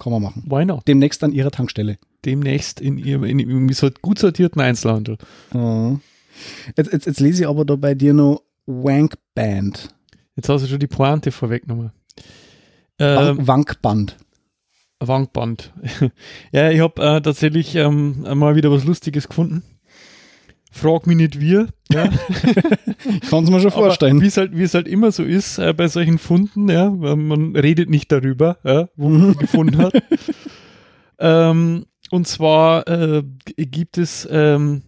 Kann 0.02 0.14
man 0.14 0.24
machen. 0.24 0.44
Why 0.48 0.66
not? 0.66 0.88
Demnächst 0.88 1.24
an 1.24 1.32
ihrer 1.32 1.52
Tankstelle. 1.52 2.00
Demnächst 2.26 2.82
in 2.82 2.98
ihrem 2.98 3.24
in, 3.24 3.38
in, 3.38 3.72
gut 4.02 4.18
sortierten 4.18 4.60
Einzelhandel. 4.60 5.20
Oh. 5.54 6.00
Jetzt, 6.76 6.92
jetzt, 6.92 7.06
jetzt 7.06 7.20
lese 7.20 7.44
ich 7.44 7.48
aber 7.48 7.66
da 7.66 7.76
bei 7.76 7.94
dir 7.94 8.12
noch 8.16 8.42
Wank 8.66 9.14
Band. 9.36 9.90
Jetzt 10.36 10.50
hast 10.50 10.64
du 10.64 10.68
schon 10.68 10.80
die 10.80 10.88
Pointe 10.88 11.32
vorweggenommen. 11.32 11.92
Ähm, 12.98 13.38
Wank, 13.38 13.48
Wankband. 13.48 14.18
Wankband. 15.00 15.72
ja, 16.52 16.72
ich 16.72 16.80
habe 16.80 17.00
äh, 17.00 17.22
tatsächlich 17.22 17.76
ähm, 17.76 18.26
mal 18.40 18.56
wieder 18.56 18.72
was 18.72 18.86
Lustiges 18.86 19.28
gefunden. 19.28 19.62
Frag 20.82 21.06
mich 21.06 21.16
nicht 21.16 21.40
wir. 21.40 21.68
Ja. 21.92 22.08
Kann 23.30 23.44
es 23.44 23.52
mir 23.52 23.60
schon 23.60 23.70
vorstellen. 23.70 24.20
Wie 24.20 24.26
es 24.26 24.38
halt, 24.38 24.54
es 24.56 24.74
halt 24.74 24.88
immer 24.88 25.12
so 25.12 25.24
ist 25.24 25.60
äh, 25.60 25.74
bei 25.74 25.88
solchen 25.88 26.18
Funden, 26.18 26.70
ja, 26.70 26.90
man 26.90 27.56
redet 27.56 27.88
nicht 27.90 28.12
darüber, 28.12 28.58
ja, 28.64 28.90
wo 28.96 29.10
man 29.10 29.36
gefunden 29.36 29.78
hat. 29.78 29.94
ähm, 31.20 31.86
und 32.10 32.28
zwar 32.28 32.88
äh, 32.88 33.22
gibt 33.58 34.00
es, 34.00 34.28
ähm, 34.32 34.82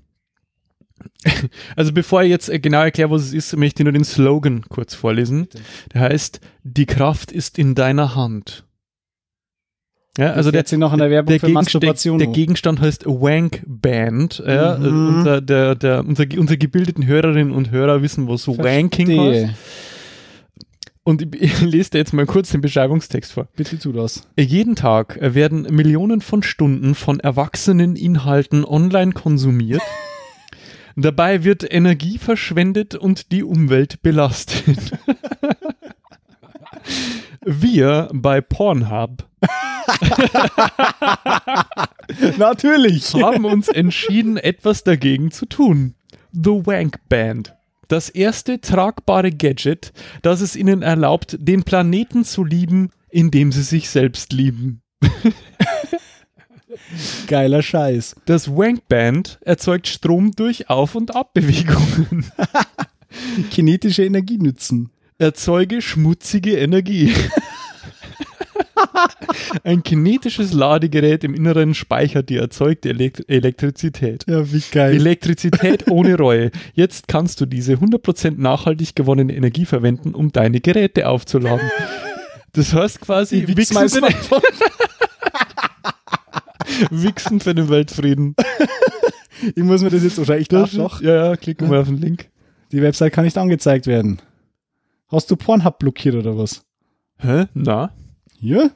also 1.76 1.94
bevor 1.94 2.24
ich 2.24 2.32
jetzt 2.32 2.50
äh, 2.50 2.60
genau 2.60 2.82
erkläre, 2.82 3.12
was 3.12 3.26
es 3.26 3.34
ist, 3.34 3.56
möchte 3.56 3.82
ich 3.82 3.86
nur 3.86 3.94
den 3.94 4.04
Slogan 4.04 4.64
kurz 4.70 4.96
vorlesen. 4.96 5.48
Der 5.94 6.02
heißt, 6.02 6.40
die 6.64 6.88
Kraft 6.88 7.32
ist 7.32 7.60
in 7.60 7.76
deiner 7.76 8.16
Hand. 8.16 8.66
Ja, 10.18 10.34
also 10.34 10.52
der, 10.52 10.60
jetzt 10.60 10.72
noch 10.74 10.94
eine 10.94 11.10
Werbung 11.10 11.32
der, 11.32 11.40
für 11.40 11.48
Gegenstand, 11.48 11.84
Masturbation. 11.84 12.18
der 12.20 12.28
Gegenstand 12.28 12.82
heißt 12.82 13.06
Wank 13.08 13.64
Band. 13.66 14.44
Ja, 14.46 14.78
Mhm. 14.78 14.84
also 14.86 14.90
unser, 14.90 15.42
der, 15.42 15.76
der, 15.76 16.06
unser, 16.06 16.26
unsere 16.38 16.58
gebildeten 16.58 17.06
Hörerinnen 17.08 17.52
und 17.52 17.72
Hörer 17.72 18.02
wissen, 18.04 18.28
was 18.28 18.44
so 18.44 18.58
Wanking 18.58 19.08
heißt. 19.10 19.40
Verstehe. 19.40 19.56
Und 21.04 21.36
ich, 21.36 21.42
ich 21.42 21.62
lese 21.62 21.90
dir 21.92 21.98
jetzt 21.98 22.14
mal 22.14 22.26
kurz 22.28 22.52
den 22.52 22.62
Beschreibungstext 22.62 23.32
vor. 23.34 23.48
Bitte 23.56 23.80
tu 23.80 23.92
das. 23.92 24.22
Jeden 24.40 24.76
Tag 24.76 25.18
werden 25.20 25.64
Millionen 25.72 26.22
von 26.22 26.44
Stunden 26.44 26.94
von 26.96 27.20
erwachsenen 27.20 27.96
Inhalten 27.96 28.64
online 28.66 29.14
konsumiert. 29.14 29.82
Dabei 30.96 31.44
wird 31.44 31.66
Energie 31.74 32.20
verschwendet 32.20 32.94
und 32.94 33.32
die 33.32 33.42
Umwelt 33.44 34.04
belastet. 34.04 34.68
Wir 37.46 38.10
bei 38.14 38.42
Pornhub 38.42 39.28
Natürlich. 42.38 43.14
haben 43.14 43.46
uns 43.46 43.68
entschieden, 43.68 44.38
etwas 44.38 44.84
dagegen 44.84 45.32
zu 45.32 45.46
tun. 45.46 45.96
The 46.32 46.66
Wank 46.66 46.98
Band. 47.10 47.56
Das 47.88 48.10
erste 48.10 48.62
tragbare 48.62 49.32
Gadget, 49.32 49.94
das 50.22 50.42
es 50.42 50.56
ihnen 50.56 50.82
erlaubt, 50.82 51.38
den 51.40 51.64
Planeten 51.64 52.24
zu 52.24 52.44
lieben, 52.44 52.90
indem 53.10 53.52
sie 53.52 53.64
sich 53.64 53.90
selbst 53.90 54.34
lieben. 54.34 54.82
Geiler 57.28 57.62
Scheiß. 57.62 58.16
Das 58.26 58.50
Wank 58.50 58.88
Band 58.88 59.38
erzeugt 59.42 59.88
Strom 59.88 60.32
durch 60.32 60.70
Auf- 60.70 60.96
und 60.96 61.16
Abbewegungen. 61.16 62.26
Kinetische 63.52 64.06
Energie 64.06 64.40
nützen. 64.40 64.90
Erzeuge 65.18 65.82
schmutzige 65.82 66.58
Energie. 66.58 67.14
Ein 69.64 69.84
kinetisches 69.84 70.54
Ladegerät 70.54 71.24
im 71.24 71.34
Inneren 71.34 71.74
speichert 71.74 72.30
die 72.30 72.38
erzeugte 72.38 72.90
Elekt 72.90 73.24
Elektrizität. 73.30 74.26
Ja, 74.28 74.52
wie 74.52 74.62
geil. 74.72 74.96
Elektrizität 74.96 75.90
ohne 75.90 76.18
Reue. 76.18 76.52
Jetzt 76.74 77.08
kannst 77.08 77.40
du 77.42 77.46
diese 77.46 77.76
100% 77.76 78.36
nachhaltig 78.38 78.96
gewonnene 78.96 79.36
Energie 79.36 79.66
verwenden, 79.66 80.14
um 80.14 80.32
deine 80.32 80.60
Geräte 80.60 81.08
aufzuladen. 81.08 81.70
Das 82.54 82.74
heißt 82.74 83.02
quasi, 83.02 83.48
wichsen 83.48 83.88
sie, 83.88 84.02
nicht, 84.02 84.18
Wichsen 86.92 87.40
für 87.40 87.56
den 87.56 87.70
Weltfrieden. 87.70 88.36
Ich 89.56 89.64
muss 89.64 89.82
mir 89.82 89.90
das 89.90 90.04
jetzt 90.04 90.18
wahrscheinlich 90.18 90.48
Das 90.48 90.72
doch. 90.72 91.02
Ja, 91.02 91.30
ja, 91.30 91.36
klick 91.36 91.62
mal 91.62 91.80
auf 91.80 91.88
den 91.88 91.98
Link. 91.98 92.30
Die 92.72 92.82
Website 92.82 93.14
kann 93.14 93.26
nicht 93.26 93.38
angezeigt 93.38 93.88
werden. 93.88 94.22
Hast 95.14 95.30
du 95.30 95.36
Pornhub 95.36 95.78
blockiert 95.78 96.16
oder 96.16 96.38
was? 96.38 96.64
Hä? 97.20 97.46
Na? 97.54 97.92
Hier? 98.40 98.72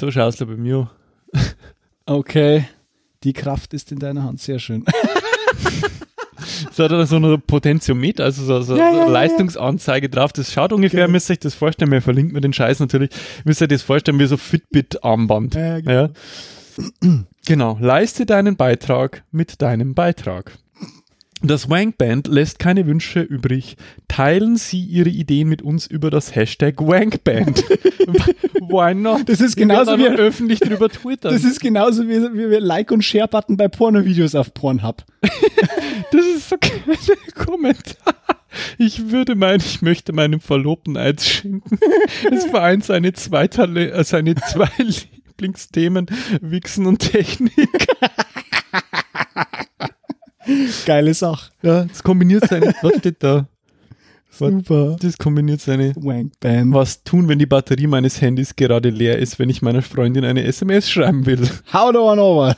So 0.00 0.10
schaust 0.10 0.40
du 0.40 0.46
bei 0.46 0.56
mir. 0.56 0.90
Okay. 2.04 2.64
Die 3.22 3.32
Kraft 3.32 3.74
ist 3.74 3.92
in 3.92 3.98
deiner 4.00 4.24
Hand. 4.24 4.40
Sehr 4.40 4.58
schön. 4.58 4.84
So 6.72 6.84
hat 6.84 6.92
er 6.92 7.06
so 7.06 7.16
ein 7.16 7.42
Potentiometer, 7.42 8.24
also 8.24 8.44
so, 8.44 8.60
so, 8.60 8.76
Ja, 8.76 8.84
ja, 8.84 8.88
eine 8.90 8.98
ja. 9.00 9.08
Leistungsanzeige 9.08 10.08
drauf. 10.08 10.32
Das 10.32 10.52
schaut 10.52 10.72
ungefähr, 10.72 11.00
Genau. 11.06 11.12
müsst 11.12 11.28
ihr 11.30 11.32
euch 11.32 11.38
das 11.40 11.54
vorstellen, 11.54 11.90
wir 11.90 12.02
verlinken 12.02 12.34
mir 12.34 12.40
den 12.40 12.52
Scheiß 12.52 12.80
natürlich, 12.80 13.10
müsst 13.44 13.60
ihr 13.62 13.64
euch 13.64 13.70
das 13.70 13.82
vorstellen 13.82 14.18
wie 14.18 14.26
so 14.26 14.36
Fitbit-Armband. 14.36 15.54
Ja, 15.54 15.80
genau. 15.80 15.92
Ja. 15.92 16.10
Genau, 17.46 17.78
leiste 17.80 18.26
deinen 18.26 18.56
Beitrag 18.56 19.24
mit 19.30 19.60
deinem 19.62 19.94
Beitrag. 19.94 20.58
Das 21.42 21.68
Wankband 21.68 22.28
lässt 22.28 22.58
keine 22.58 22.86
Wünsche 22.86 23.20
übrig. 23.20 23.76
Teilen 24.08 24.56
Sie 24.56 24.80
Ihre 24.80 25.10
Ideen 25.10 25.48
mit 25.48 25.60
uns 25.62 25.86
über 25.86 26.10
das 26.10 26.34
Hashtag 26.34 26.76
Wankband. 26.78 27.58
Why 28.60 28.94
not? 28.94 29.28
Das 29.28 29.40
ist 29.40 29.54
genauso 29.56 29.98
wie- 29.98 30.06
öffentlich 30.08 30.60
drüber 30.60 30.88
twittern. 30.88 31.32
Das 31.34 31.44
ist 31.44 31.60
genauso 31.60 32.08
wie, 32.08 32.22
wie 32.32 32.50
wir 32.50 32.60
Like- 32.60 32.90
und 32.90 33.02
Share-Button 33.02 33.56
bei 33.56 33.68
Pornovideos 33.68 34.34
auf 34.34 34.52
Pornhub. 34.54 35.04
Das 36.12 36.24
ist 36.24 36.48
so 36.50 36.56
kein 36.58 36.82
Kommentar. 37.34 38.14
Ich 38.78 39.10
würde 39.10 39.34
meinen, 39.34 39.60
ich 39.60 39.82
möchte 39.82 40.12
meinem 40.12 40.40
Verlobten 40.40 40.96
eins 40.96 41.26
schenken. 41.28 41.78
Es 42.30 42.44
vereint 42.44 42.84
seine 42.84 43.12
zwei, 43.12 43.48
Tale 43.48 43.90
äh, 43.90 44.04
seine 44.04 44.34
zwei 44.36 44.70
Lieblingsthemen, 44.78 46.06
Wichsen 46.40 46.86
und 46.86 46.98
Technik. 47.00 47.88
Geile 50.84 51.14
Sache. 51.14 51.50
Ja, 51.62 51.84
das 51.84 52.02
kombiniert 52.02 52.48
seine, 52.48 52.74
was 52.82 52.96
steht 52.98 53.22
da? 53.22 53.46
Super. 54.30 54.96
Das 55.00 55.16
kombiniert 55.16 55.60
seine, 55.60 55.94
Wankband. 55.96 56.74
was 56.74 57.02
tun, 57.04 57.26
wenn 57.28 57.38
die 57.38 57.46
Batterie 57.46 57.86
meines 57.86 58.20
Handys 58.20 58.54
gerade 58.54 58.90
leer 58.90 59.18
ist, 59.18 59.38
wenn 59.38 59.48
ich 59.48 59.62
meiner 59.62 59.82
Freundin 59.82 60.24
eine 60.24 60.44
SMS 60.44 60.90
schreiben 60.90 61.24
will. 61.24 61.48
How 61.72 61.90
do 61.92 62.12
I 62.12 62.18
over? 62.18 62.56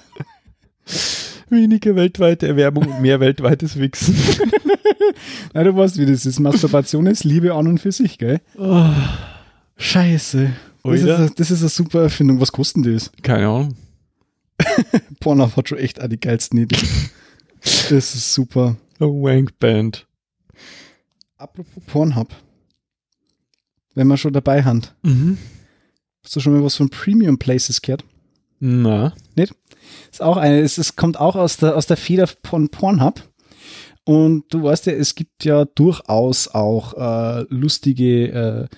Weniger 1.51 1.95
weltweite 1.95 2.49
Erwerbung 2.49 2.87
und 2.87 3.01
mehr 3.01 3.21
weltweites 3.21 3.79
Wichsen. 3.79 4.17
Na, 5.55 5.63
du 5.63 5.75
weißt, 5.75 5.99
wie 5.99 6.07
das 6.07 6.27
ist. 6.27 6.41
Masturbation 6.41 7.07
ist 7.07 7.25
Liebe 7.25 7.55
an 7.55 7.69
und 7.69 7.79
für 7.79 7.93
sich, 7.93 8.19
gell? 8.19 8.41
Scheiße. 9.77 10.51
Das 10.83 11.01
ist, 11.01 11.09
eine, 11.09 11.31
das 11.31 11.51
ist 11.51 11.61
eine 11.61 11.69
super 11.69 12.03
Erfindung. 12.03 12.41
Was 12.41 12.53
kostet 12.53 12.87
das? 12.87 13.11
Keine 13.23 13.47
Ahnung. 13.47 13.77
Pornhub 15.21 15.57
hat 15.57 15.69
schon 15.69 15.79
echt 15.79 16.01
auch 16.03 16.09
die 16.09 16.21
geilsten 16.21 16.59
Ideen. 16.59 16.89
Das 17.91 18.15
ist 18.15 18.35
super. 18.35 18.77
A 18.99 19.05
Wankband. 19.05 20.07
Apropos 21.37 21.83
Pornhub. 21.87 22.35
Wenn 23.95 24.09
wir 24.09 24.17
schon 24.17 24.33
dabei 24.33 24.63
haben. 24.63 24.83
Mhm. 25.03 25.39
Hast 26.25 26.37
du 26.37 26.41
schon 26.41 26.53
mal 26.53 26.65
was 26.65 26.77
von 26.77 26.91
Premium 26.91 27.39
Places 27.39 27.81
gehört? 27.81 28.05
Na. 28.61 29.15
Ist 30.11 30.23
auch 30.23 30.37
eine, 30.37 30.61
es, 30.61 30.79
es 30.79 30.97
kommt 30.97 31.19
auch 31.19 31.37
aus 31.37 31.57
der, 31.59 31.77
aus 31.77 31.87
der 31.87 31.97
Feder 31.97 32.29
von 32.45 32.69
Pornhub. 32.69 33.23
Und 34.05 34.45
du 34.51 34.63
weißt 34.63 34.87
ja, 34.87 34.93
es 34.95 35.15
gibt 35.15 35.45
ja 35.45 35.65
durchaus 35.65 36.49
auch 36.49 36.95
äh, 36.95 37.45
lustige 37.51 38.69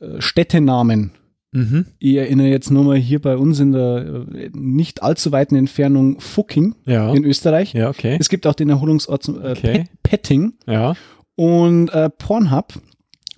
äh, 0.00 0.04
äh, 0.04 0.20
Städtenamen. 0.20 1.12
Mhm. 1.56 1.86
Ich 1.98 2.16
erinnere 2.16 2.48
jetzt 2.48 2.70
nur 2.70 2.84
mal 2.84 2.96
hier 2.96 3.20
bei 3.20 3.36
uns 3.36 3.60
in 3.60 3.72
der 3.72 4.24
äh, 4.34 4.50
nicht 4.52 5.02
allzu 5.02 5.32
weiten 5.32 5.56
Entfernung 5.56 6.20
Fucking 6.20 6.74
Ja. 6.84 7.12
in 7.14 7.24
Österreich. 7.24 7.72
Ja, 7.72 7.88
okay. 7.88 8.16
Es 8.20 8.28
gibt 8.28 8.46
auch 8.46 8.54
den 8.54 8.68
Erholungsort 8.68 9.26
äh, 9.28 9.32
Okay. 9.32 9.84
Pet 10.02 10.02
Petting. 10.02 10.52
Ja. 10.66 10.94
Und 11.34 11.88
äh, 11.90 12.10
Pornhub 12.10 12.74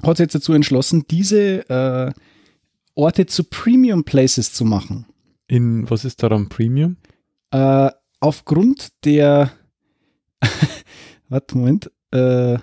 hat 0.03 0.17
sich 0.17 0.25
jetzt 0.25 0.35
dazu 0.35 0.53
entschlossen, 0.53 1.05
diese 1.11 1.69
äh, 1.71 2.13
Orte 2.95 3.27
zu 3.27 3.45
Premium 3.45 4.03
Places 4.05 4.53
zu 4.53 4.65
machen. 4.65 5.07
In, 5.47 5.89
was 5.89 6.05
ist 6.05 6.23
daran 6.23 6.49
Premium? 6.49 6.97
Äh, 7.53 7.91
aufgrund 8.21 8.89
der, 9.05 9.51
warte, 11.29 11.57
Moment, 11.57 11.91
äh, 12.11 12.59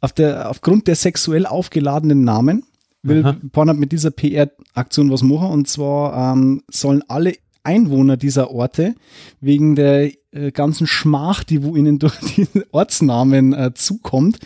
auf 0.00 0.12
der, 0.12 0.50
aufgrund 0.50 0.86
der 0.88 0.96
sexuell 0.96 1.46
aufgeladenen 1.46 2.24
Namen 2.24 2.64
will 3.02 3.24
Aha. 3.24 3.36
Pornhub 3.52 3.76
mit 3.76 3.92
dieser 3.92 4.10
PR-Aktion 4.10 5.10
was 5.10 5.22
machen. 5.22 5.50
Und 5.50 5.68
zwar 5.68 6.34
ähm, 6.34 6.62
sollen 6.68 7.02
alle 7.08 7.34
Einwohner 7.64 8.16
dieser 8.16 8.50
Orte 8.50 8.94
wegen 9.40 9.76
der 9.76 10.10
äh, 10.32 10.50
ganzen 10.52 10.86
Schmach, 10.86 11.44
die 11.44 11.62
wo 11.62 11.76
ihnen 11.76 11.98
durch 12.00 12.18
diesen 12.18 12.64
Ortsnamen 12.70 13.52
äh, 13.52 13.74
zukommt, 13.74 14.38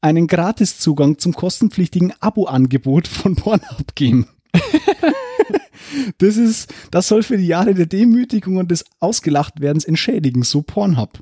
einen 0.00 0.26
Gratiszugang 0.26 1.18
zum 1.18 1.32
kostenpflichtigen 1.32 2.12
Abo-Angebot 2.20 3.08
von 3.08 3.36
Pornhub 3.36 3.94
geben. 3.94 4.26
Das 6.18 6.36
ist, 6.36 6.72
das 6.90 7.08
soll 7.08 7.22
für 7.22 7.36
die 7.36 7.46
Jahre 7.46 7.74
der 7.74 7.84
Demütigung 7.84 8.56
und 8.56 8.70
des 8.70 8.84
Ausgelachtwerdens 9.00 9.84
entschädigen, 9.84 10.42
so 10.42 10.62
Pornhub. 10.62 11.20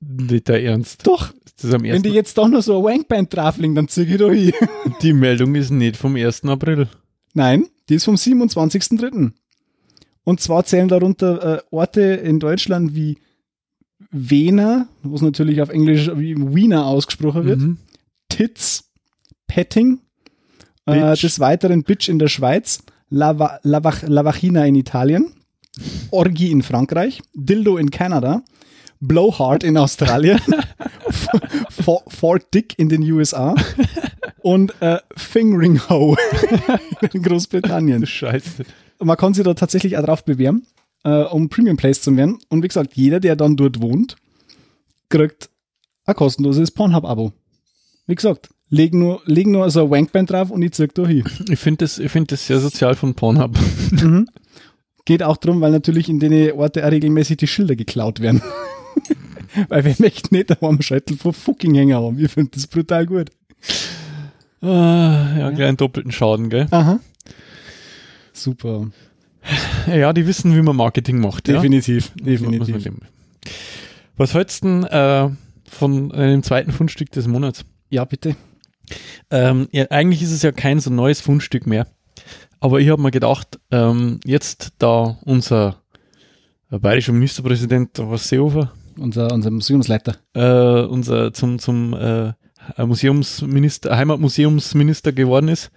Nicht 0.00 0.48
der 0.48 0.62
Ernst. 0.62 1.06
Doch, 1.06 1.32
wenn 1.62 2.02
die 2.02 2.10
jetzt 2.10 2.36
doch 2.36 2.48
noch 2.48 2.62
so 2.62 2.76
eine 2.76 2.84
Wankband 2.84 3.34
drauflegen, 3.34 3.74
dann 3.74 3.88
zieh 3.88 4.02
ich 4.02 4.18
doch 4.18 4.30
hin. 4.30 4.52
die 5.02 5.12
Meldung 5.12 5.54
ist 5.54 5.70
nicht 5.70 5.96
vom 5.96 6.16
1. 6.16 6.44
April. 6.44 6.88
Nein, 7.34 7.66
die 7.88 7.94
ist 7.94 8.04
vom 8.04 8.16
27.03. 8.16 9.32
Und 10.24 10.40
zwar 10.40 10.64
zählen 10.64 10.88
darunter 10.88 11.58
äh, 11.58 11.62
Orte 11.70 12.02
in 12.02 12.40
Deutschland 12.40 12.94
wie 12.94 13.18
Wiener, 14.10 14.88
wo 15.02 15.14
es 15.14 15.22
natürlich 15.22 15.62
auf 15.62 15.70
Englisch 15.70 16.10
wie 16.16 16.36
Wiener 16.36 16.86
ausgesprochen 16.86 17.44
wird, 17.44 17.60
Mhm. 17.60 17.78
Titz, 18.28 18.84
Petting, 19.46 20.00
äh, 20.84 21.16
des 21.16 21.40
Weiteren 21.40 21.84
Bitch 21.84 22.08
in 22.08 22.18
der 22.18 22.28
Schweiz, 22.28 22.82
Lava, 23.08 23.60
Lavach, 23.62 24.02
Lavachina 24.02 24.66
in 24.66 24.74
Italien, 24.74 25.32
Orgi 26.10 26.50
in 26.50 26.62
Frankreich, 26.62 27.22
Dildo 27.34 27.76
in 27.76 27.90
Kanada, 27.90 28.42
Blowhard 29.00 29.62
in 29.62 29.76
Australien, 29.76 30.40
Fort 32.08 32.54
Dick 32.54 32.78
in 32.78 32.88
den 32.88 33.02
USA 33.10 33.54
und 34.42 34.74
äh, 34.80 34.98
Fingering 35.16 35.80
Hoe 35.88 36.16
in 37.12 37.22
Großbritannien. 37.22 38.06
Scheiße. 38.06 38.64
Man 39.00 39.16
kann 39.16 39.34
sich 39.34 39.44
da 39.44 39.54
tatsächlich 39.54 39.98
auch 39.98 40.04
drauf 40.04 40.24
bewerben, 40.24 40.66
äh, 41.04 41.22
um 41.24 41.48
Premium 41.48 41.76
Place 41.76 42.00
zu 42.00 42.16
werden. 42.16 42.38
Und 42.48 42.62
wie 42.62 42.68
gesagt, 42.68 42.94
jeder, 42.94 43.20
der 43.20 43.36
dann 43.36 43.56
dort 43.56 43.80
wohnt, 43.80 44.16
kriegt 45.08 45.50
ein 46.04 46.14
kostenloses 46.14 46.70
Pornhub-Abo. 46.70 47.32
Wie 48.06 48.14
gesagt, 48.14 48.48
leg 48.68 48.94
nur, 48.94 49.20
leg 49.26 49.46
nur 49.46 49.68
so 49.70 49.84
ein 49.84 49.90
Wankband 49.90 50.30
drauf 50.30 50.50
und 50.50 50.62
ich 50.62 50.72
zirk 50.72 50.94
da 50.94 51.06
hin. 51.06 51.24
Ich 51.50 51.58
finde 51.58 51.84
das, 51.84 51.98
ich 51.98 52.10
find 52.10 52.30
das 52.32 52.46
sehr 52.46 52.60
sozial 52.60 52.94
von 52.94 53.14
Pornhub. 53.14 53.58
Geht 55.04 55.22
auch 55.22 55.36
darum, 55.36 55.60
weil 55.60 55.70
natürlich 55.70 56.08
in 56.08 56.18
den 56.18 56.52
Orte 56.52 56.84
auch 56.84 56.90
regelmäßig 56.90 57.36
die 57.36 57.46
Schilder 57.46 57.76
geklaut 57.76 58.20
werden. 58.20 58.42
weil 59.68 59.84
wir 59.84 59.94
möchten 59.98 60.34
nicht 60.34 60.50
daheim 60.50 60.80
Scheitel 60.82 61.16
vor 61.16 61.32
fucking 61.32 61.74
Hänger 61.74 62.02
haben. 62.02 62.18
Ich 62.18 62.30
finde 62.30 62.50
das 62.54 62.66
brutal 62.66 63.06
gut. 63.06 63.30
Ah, 64.60 65.36
ja, 65.38 65.52
kleinen 65.52 65.76
doppelten 65.76 66.12
Schaden, 66.12 66.50
gell? 66.50 66.66
Aha. 66.70 67.00
Super. 68.32 68.90
Ja, 69.86 70.12
die 70.12 70.26
wissen, 70.26 70.56
wie 70.56 70.62
man 70.62 70.76
Marketing 70.76 71.20
macht. 71.20 71.46
Definitiv. 71.46 72.12
Ja? 72.18 72.24
Definitiv. 72.24 72.90
Was 74.16 74.34
hältst 74.34 74.64
du 74.64 74.68
denn 74.68 74.84
äh, 74.84 75.30
von 75.68 76.12
einem 76.12 76.42
zweiten 76.42 76.72
Fundstück 76.72 77.12
des 77.12 77.28
Monats? 77.28 77.64
Ja, 77.90 78.04
bitte. 78.04 78.34
Ähm, 79.30 79.68
ja, 79.72 79.86
eigentlich 79.90 80.22
ist 80.22 80.32
es 80.32 80.42
ja 80.42 80.52
kein 80.52 80.80
so 80.80 80.90
neues 80.90 81.20
Fundstück 81.20 81.66
mehr. 81.66 81.86
Aber 82.60 82.80
ich 82.80 82.88
habe 82.88 83.02
mir 83.02 83.10
gedacht, 83.10 83.60
ähm, 83.70 84.20
jetzt 84.24 84.72
da 84.78 85.18
unser 85.24 85.82
bayerischer 86.70 87.12
Ministerpräsident, 87.12 87.90
was 87.98 88.28
Seehofer, 88.28 88.72
Unser, 88.98 89.32
unser 89.32 89.50
Museumsleiter. 89.50 90.16
äh, 90.34 90.86
unser 90.86 91.32
zum, 91.32 91.58
zum 91.58 91.94
äh, 91.94 92.32
Museumsminister, 92.78 93.96
Heimatmuseumsminister 93.96 95.12
geworden 95.12 95.48
ist, 95.48 95.70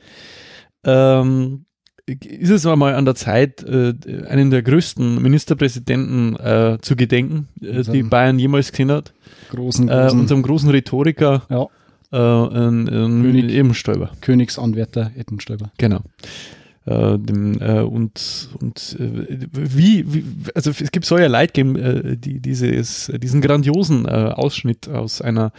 ähm, 0.84 1.66
ist 2.06 2.50
es 2.50 2.66
einmal 2.66 2.96
an 2.96 3.06
der 3.06 3.16
Zeit, 3.16 3.64
äh, 3.64 3.94
einen 4.28 4.50
der 4.50 4.64
größten 4.64 5.22
Ministerpräsidenten 5.22 6.36
äh, 6.38 6.78
zu 6.82 6.96
gedenken, 6.96 7.48
äh, 7.62 7.84
die 7.84 8.04
Bayern 8.04 8.40
jemals 8.40 8.72
gesehen 8.72 8.92
hat. 8.92 9.14
Großen, 9.52 9.88
Äh, 9.88 9.92
großen 9.92 10.20
unserem 10.20 10.42
großen 10.42 10.70
Rhetoriker, 10.70 11.44
ja, 11.50 11.68
äh, 12.12 12.50
König. 12.50 13.52
Ebenstäuber. 13.52 14.12
Königsanwärter 14.22 15.12
Ettenstäuber. 15.16 15.72
Genau. 15.78 16.02
Äh, 16.86 17.20
dem, 17.20 17.62
äh, 17.62 17.82
und 17.82 18.50
und 18.60 18.98
äh, 19.00 19.38
wie, 19.52 20.14
wie, 20.14 20.26
also 20.56 20.72
es 20.72 20.92
gibt 20.92 21.06
soll 21.06 21.20
ja 21.22 21.28
Leid 21.28 21.54
geben, 21.54 21.76
äh, 21.76 22.18
die, 22.18 22.40
dieses, 22.40 23.12
diesen 23.22 23.42
grandiosen 23.42 24.06
äh, 24.06 24.10
Ausschnitt 24.10 24.88
aus 24.88 25.22
einer 25.22 25.52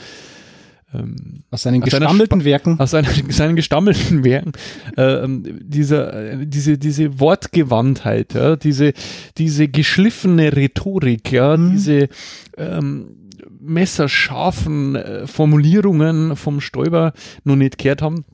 ähm, 0.94 1.44
Aus 1.50 1.62
seinen 1.62 1.82
Aus 1.82 1.90
gestammelten 1.90 2.44
Werken. 2.44 2.80
aus 2.80 2.90
seinen, 2.90 3.06
seinen 3.30 3.54
gestammelten 3.54 4.24
Werken, 4.24 4.52
ähm, 4.96 5.60
dieser, 5.60 6.36
diese, 6.36 6.78
diese 6.78 7.20
Wortgewandtheit, 7.20 8.34
ja, 8.34 8.56
diese, 8.56 8.92
diese 9.38 9.68
geschliffene 9.68 10.56
Rhetorik, 10.56 11.30
ja, 11.32 11.56
diese 11.56 12.08
ähm, 12.56 13.16
messerscharfen 13.60 14.96
äh, 14.96 15.26
Formulierungen 15.26 16.34
vom 16.34 16.60
Stoiber 16.60 17.12
noch 17.44 17.56
nicht 17.56 17.78
gehört 17.78 18.02
haben. 18.02 18.24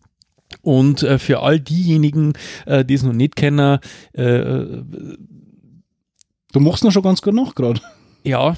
Und 0.62 1.02
äh, 1.02 1.18
für 1.18 1.40
all 1.40 1.60
diejenigen, 1.60 2.32
äh, 2.66 2.84
die 2.84 2.94
es 2.94 3.02
noch 3.02 3.12
nicht 3.12 3.36
kennen, 3.36 3.78
äh, 4.12 4.64
Du 6.56 6.60
machst 6.60 6.84
noch 6.84 6.90
schon 6.90 7.02
ganz 7.02 7.20
gut 7.20 7.34
nach 7.34 7.54
gerade. 7.54 7.82
ja, 8.24 8.56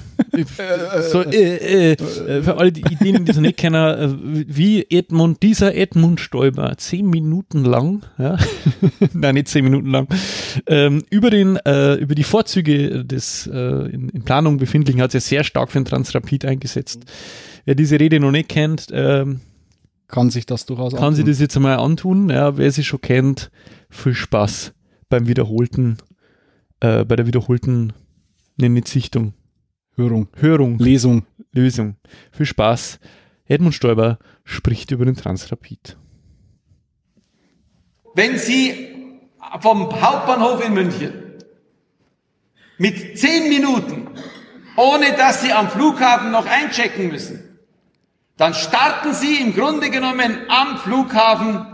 so, 1.11 1.21
äh, 1.21 1.91
äh, 1.91 1.91
äh, 1.91 2.43
für 2.43 2.57
alle, 2.57 2.71
die, 2.71 2.81
diejenigen, 2.81 3.25
die 3.25 3.31
es 3.31 3.35
noch 3.35 3.43
nicht 3.43 3.57
kennen, 3.57 3.75
äh, 3.75 4.45
wie 4.47 4.85
Edmund, 4.89 5.43
dieser 5.43 5.75
Edmund 5.75 6.21
Stoiber, 6.21 6.77
zehn 6.77 7.09
Minuten 7.09 7.65
lang, 7.65 8.03
ja, 8.17 8.37
nein, 9.13 9.35
nicht 9.35 9.49
zehn 9.49 9.65
Minuten 9.65 9.89
lang, 9.89 10.07
ähm, 10.65 11.03
über, 11.09 11.29
den, 11.29 11.57
äh, 11.57 11.95
über 11.95 12.15
die 12.15 12.23
Vorzüge 12.23 13.03
des 13.03 13.47
äh, 13.47 13.89
in, 13.91 14.07
in 14.07 14.23
Planung 14.23 14.59
befindlichen 14.59 15.01
hat 15.01 15.11
sich 15.11 15.25
sehr 15.25 15.43
stark 15.43 15.69
für 15.69 15.79
den 15.79 15.85
Transrapid 15.85 16.45
eingesetzt. 16.45 17.03
Wer 17.65 17.75
diese 17.75 17.99
Rede 17.99 18.21
noch 18.21 18.31
nicht 18.31 18.47
kennt, 18.47 18.87
ähm, 18.93 19.41
Kann 20.09 20.31
sich 20.31 20.45
das 20.45 20.65
durchaus 20.65 20.93
kann 20.93 21.13
sich 21.13 21.21
antun. 21.21 21.31
das 21.31 21.39
jetzt 21.39 21.55
einmal 21.55 21.77
antun. 21.77 22.29
Ja, 22.29 22.57
wer 22.57 22.71
sie 22.71 22.83
schon 22.83 22.99
kennt, 22.99 23.51
viel 23.89 24.15
Spaß 24.15 24.73
beim 25.07 25.27
wiederholten, 25.27 25.97
äh, 26.79 27.05
bei 27.05 27.15
der 27.15 27.27
wiederholten, 27.27 27.93
ne, 28.57 28.69
nicht 28.69 28.87
Sichtung, 28.87 29.33
Hörung. 29.95 30.27
Hörung. 30.35 30.79
Lesung. 30.79 31.25
Lösung. 31.51 31.97
Viel 32.31 32.45
Spaß. 32.45 32.99
Edmund 33.45 33.75
Stoiber 33.75 34.17
spricht 34.45 34.91
über 34.91 35.05
den 35.05 35.15
Transrapid. 35.15 35.97
Wenn 38.15 38.37
Sie 38.37 38.87
vom 39.59 39.89
Hauptbahnhof 40.01 40.65
in 40.65 40.73
München 40.73 41.13
mit 42.77 43.19
zehn 43.19 43.49
Minuten, 43.49 44.07
ohne 44.77 45.13
dass 45.17 45.41
Sie 45.41 45.51
am 45.51 45.69
Flughafen 45.69 46.31
noch 46.31 46.45
einchecken 46.45 47.09
müssen, 47.09 47.48
dann 48.39 48.53
starten 48.53 49.13
Sie 49.13 49.35
im 49.35 49.53
Grunde 49.53 49.89
genommen 49.89 50.37
am 50.47 50.77
Flughafen, 50.77 51.67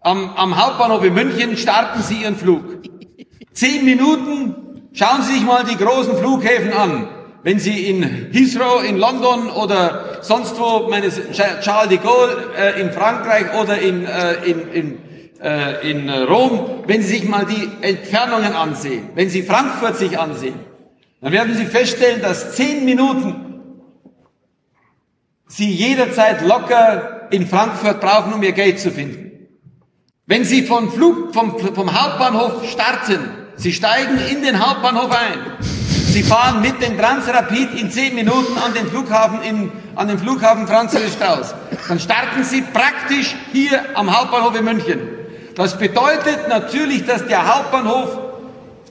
am, 0.00 0.30
am 0.36 0.64
Hauptbahnhof 0.64 1.02
in 1.04 1.12
München, 1.12 1.56
starten 1.56 2.02
Sie 2.02 2.22
Ihren 2.22 2.36
Flug. 2.36 2.62
Zehn 3.52 3.84
Minuten, 3.84 4.54
schauen 4.92 5.22
Sie 5.22 5.34
sich 5.34 5.42
mal 5.42 5.64
die 5.64 5.76
großen 5.76 6.16
Flughäfen 6.18 6.72
an. 6.72 7.08
Wenn 7.42 7.58
Sie 7.58 7.88
in 7.88 8.30
Heathrow 8.32 8.84
in 8.84 8.96
London 8.96 9.50
oder 9.50 10.18
sonst 10.22 10.56
wo, 10.56 10.88
meine 10.88 11.08
Charles 11.10 11.88
de 11.88 11.98
Gaulle 11.98 12.36
äh, 12.56 12.80
in 12.80 12.92
Frankreich 12.92 13.54
oder 13.60 13.76
in, 13.80 14.06
äh, 14.06 14.34
in, 14.44 14.70
in, 14.70 14.98
äh, 15.42 15.90
in 15.90 16.10
Rom, 16.10 16.84
wenn 16.86 17.02
Sie 17.02 17.18
sich 17.18 17.28
mal 17.28 17.44
die 17.44 17.68
Entfernungen 17.84 18.52
ansehen, 18.52 19.08
wenn 19.16 19.28
Sie 19.28 19.42
Frankfurt 19.42 19.96
sich 19.96 20.16
ansehen, 20.16 20.60
dann 21.20 21.32
werden 21.32 21.56
Sie 21.56 21.66
feststellen, 21.66 22.22
dass 22.22 22.54
zehn 22.54 22.84
Minuten 22.84 23.43
Sie 25.56 25.70
jederzeit 25.70 26.42
locker 26.42 27.28
in 27.30 27.46
Frankfurt 27.46 28.00
brauchen, 28.00 28.32
um 28.32 28.42
Ihr 28.42 28.50
Geld 28.50 28.80
zu 28.80 28.90
finden. 28.90 29.30
Wenn 30.26 30.44
Sie 30.44 30.66
vom, 30.66 30.90
Flug, 30.90 31.32
vom, 31.32 31.56
vom 31.60 31.94
Hauptbahnhof 31.94 32.68
starten, 32.68 33.30
Sie 33.54 33.72
steigen 33.72 34.18
in 34.18 34.42
den 34.42 34.58
Hauptbahnhof 34.58 35.12
ein, 35.12 35.38
Sie 35.60 36.24
fahren 36.24 36.60
mit 36.60 36.82
dem 36.82 36.98
Transrapid 36.98 37.72
in 37.78 37.92
zehn 37.92 38.16
Minuten 38.16 38.58
an 38.58 38.74
den 38.74 38.88
Flughafen, 38.88 39.42
in, 39.42 39.70
an 39.94 40.08
den 40.08 40.18
Flughafen 40.18 40.66
Franz 40.66 40.92
Josef 40.92 41.12
Strauß, 41.12 41.54
dann 41.86 42.00
starten 42.00 42.42
Sie 42.42 42.62
praktisch 42.62 43.36
hier 43.52 43.80
am 43.94 44.12
Hauptbahnhof 44.12 44.58
in 44.58 44.64
München. 44.64 45.08
Das 45.54 45.78
bedeutet 45.78 46.48
natürlich, 46.48 47.06
dass 47.06 47.28
der 47.28 47.54
Hauptbahnhof 47.54 48.18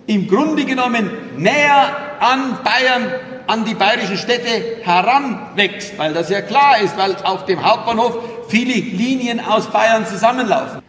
im 0.08 0.30
Grunde 0.30 0.64
genommen 0.64 1.12
näher 1.36 1.90
an 2.22 2.60
Bayern, 2.64 3.12
an 3.48 3.66
die 3.66 3.74
bayerischen 3.74 4.18
Städte 4.18 4.82
heranwächst, 4.82 5.98
weil 5.98 6.14
das 6.14 6.30
ja 6.30 6.42
klar 6.42 6.80
ist, 6.82 6.98
weil 6.98 7.16
auf 7.24 7.46
dem 7.46 7.64
Hauptbahnhof 7.64 8.18
viele 8.48 8.74
Linien 8.74 9.40
aus 9.40 9.68
Bayern 9.68 10.06
zusammenlaufen. 10.06 10.82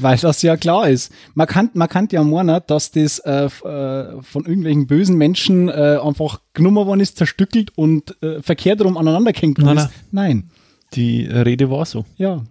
Weil 0.00 0.16
das 0.16 0.40
ja 0.42 0.56
klar 0.56 0.88
ist. 0.88 1.12
Man 1.34 1.46
kann, 1.46 1.70
man 1.74 1.88
kann 1.88 2.08
ja 2.10 2.24
meinen, 2.24 2.60
dass 2.66 2.90
das 2.90 3.18
äh, 3.18 3.44
äh, 3.44 4.22
von 4.22 4.46
irgendwelchen 4.46 4.86
bösen 4.86 5.16
Menschen 5.16 5.68
äh, 5.68 5.98
einfach 6.02 6.40
genommen 6.54 6.86
worden 6.86 7.00
ist, 7.00 7.18
zerstückelt 7.18 7.76
und 7.76 8.16
äh, 8.22 8.40
verkehrt 8.40 8.82
rum 8.82 8.96
aneinander 8.96 9.32
gehängt 9.32 9.58
worden 9.58 9.76
Nein, 9.76 9.84
ist. 9.84 9.92
Nein. 10.10 10.50
Die 10.94 11.26
Rede 11.26 11.70
war 11.70 11.84
so. 11.84 12.06
Ja. 12.16 12.44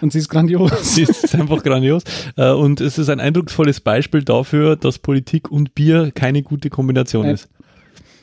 Und 0.00 0.12
sie 0.12 0.18
ist 0.18 0.28
grandios. 0.28 0.70
Sie 0.94 1.02
ist 1.02 1.34
einfach 1.34 1.62
grandios. 1.62 2.04
Äh, 2.36 2.50
Und 2.50 2.80
es 2.80 2.98
ist 2.98 3.08
ein 3.08 3.20
eindrucksvolles 3.20 3.80
Beispiel 3.80 4.22
dafür, 4.22 4.76
dass 4.76 4.98
Politik 4.98 5.50
und 5.50 5.74
Bier 5.74 6.10
keine 6.14 6.42
gute 6.42 6.70
Kombination 6.70 7.26
Nein. 7.26 7.34
ist. 7.34 7.48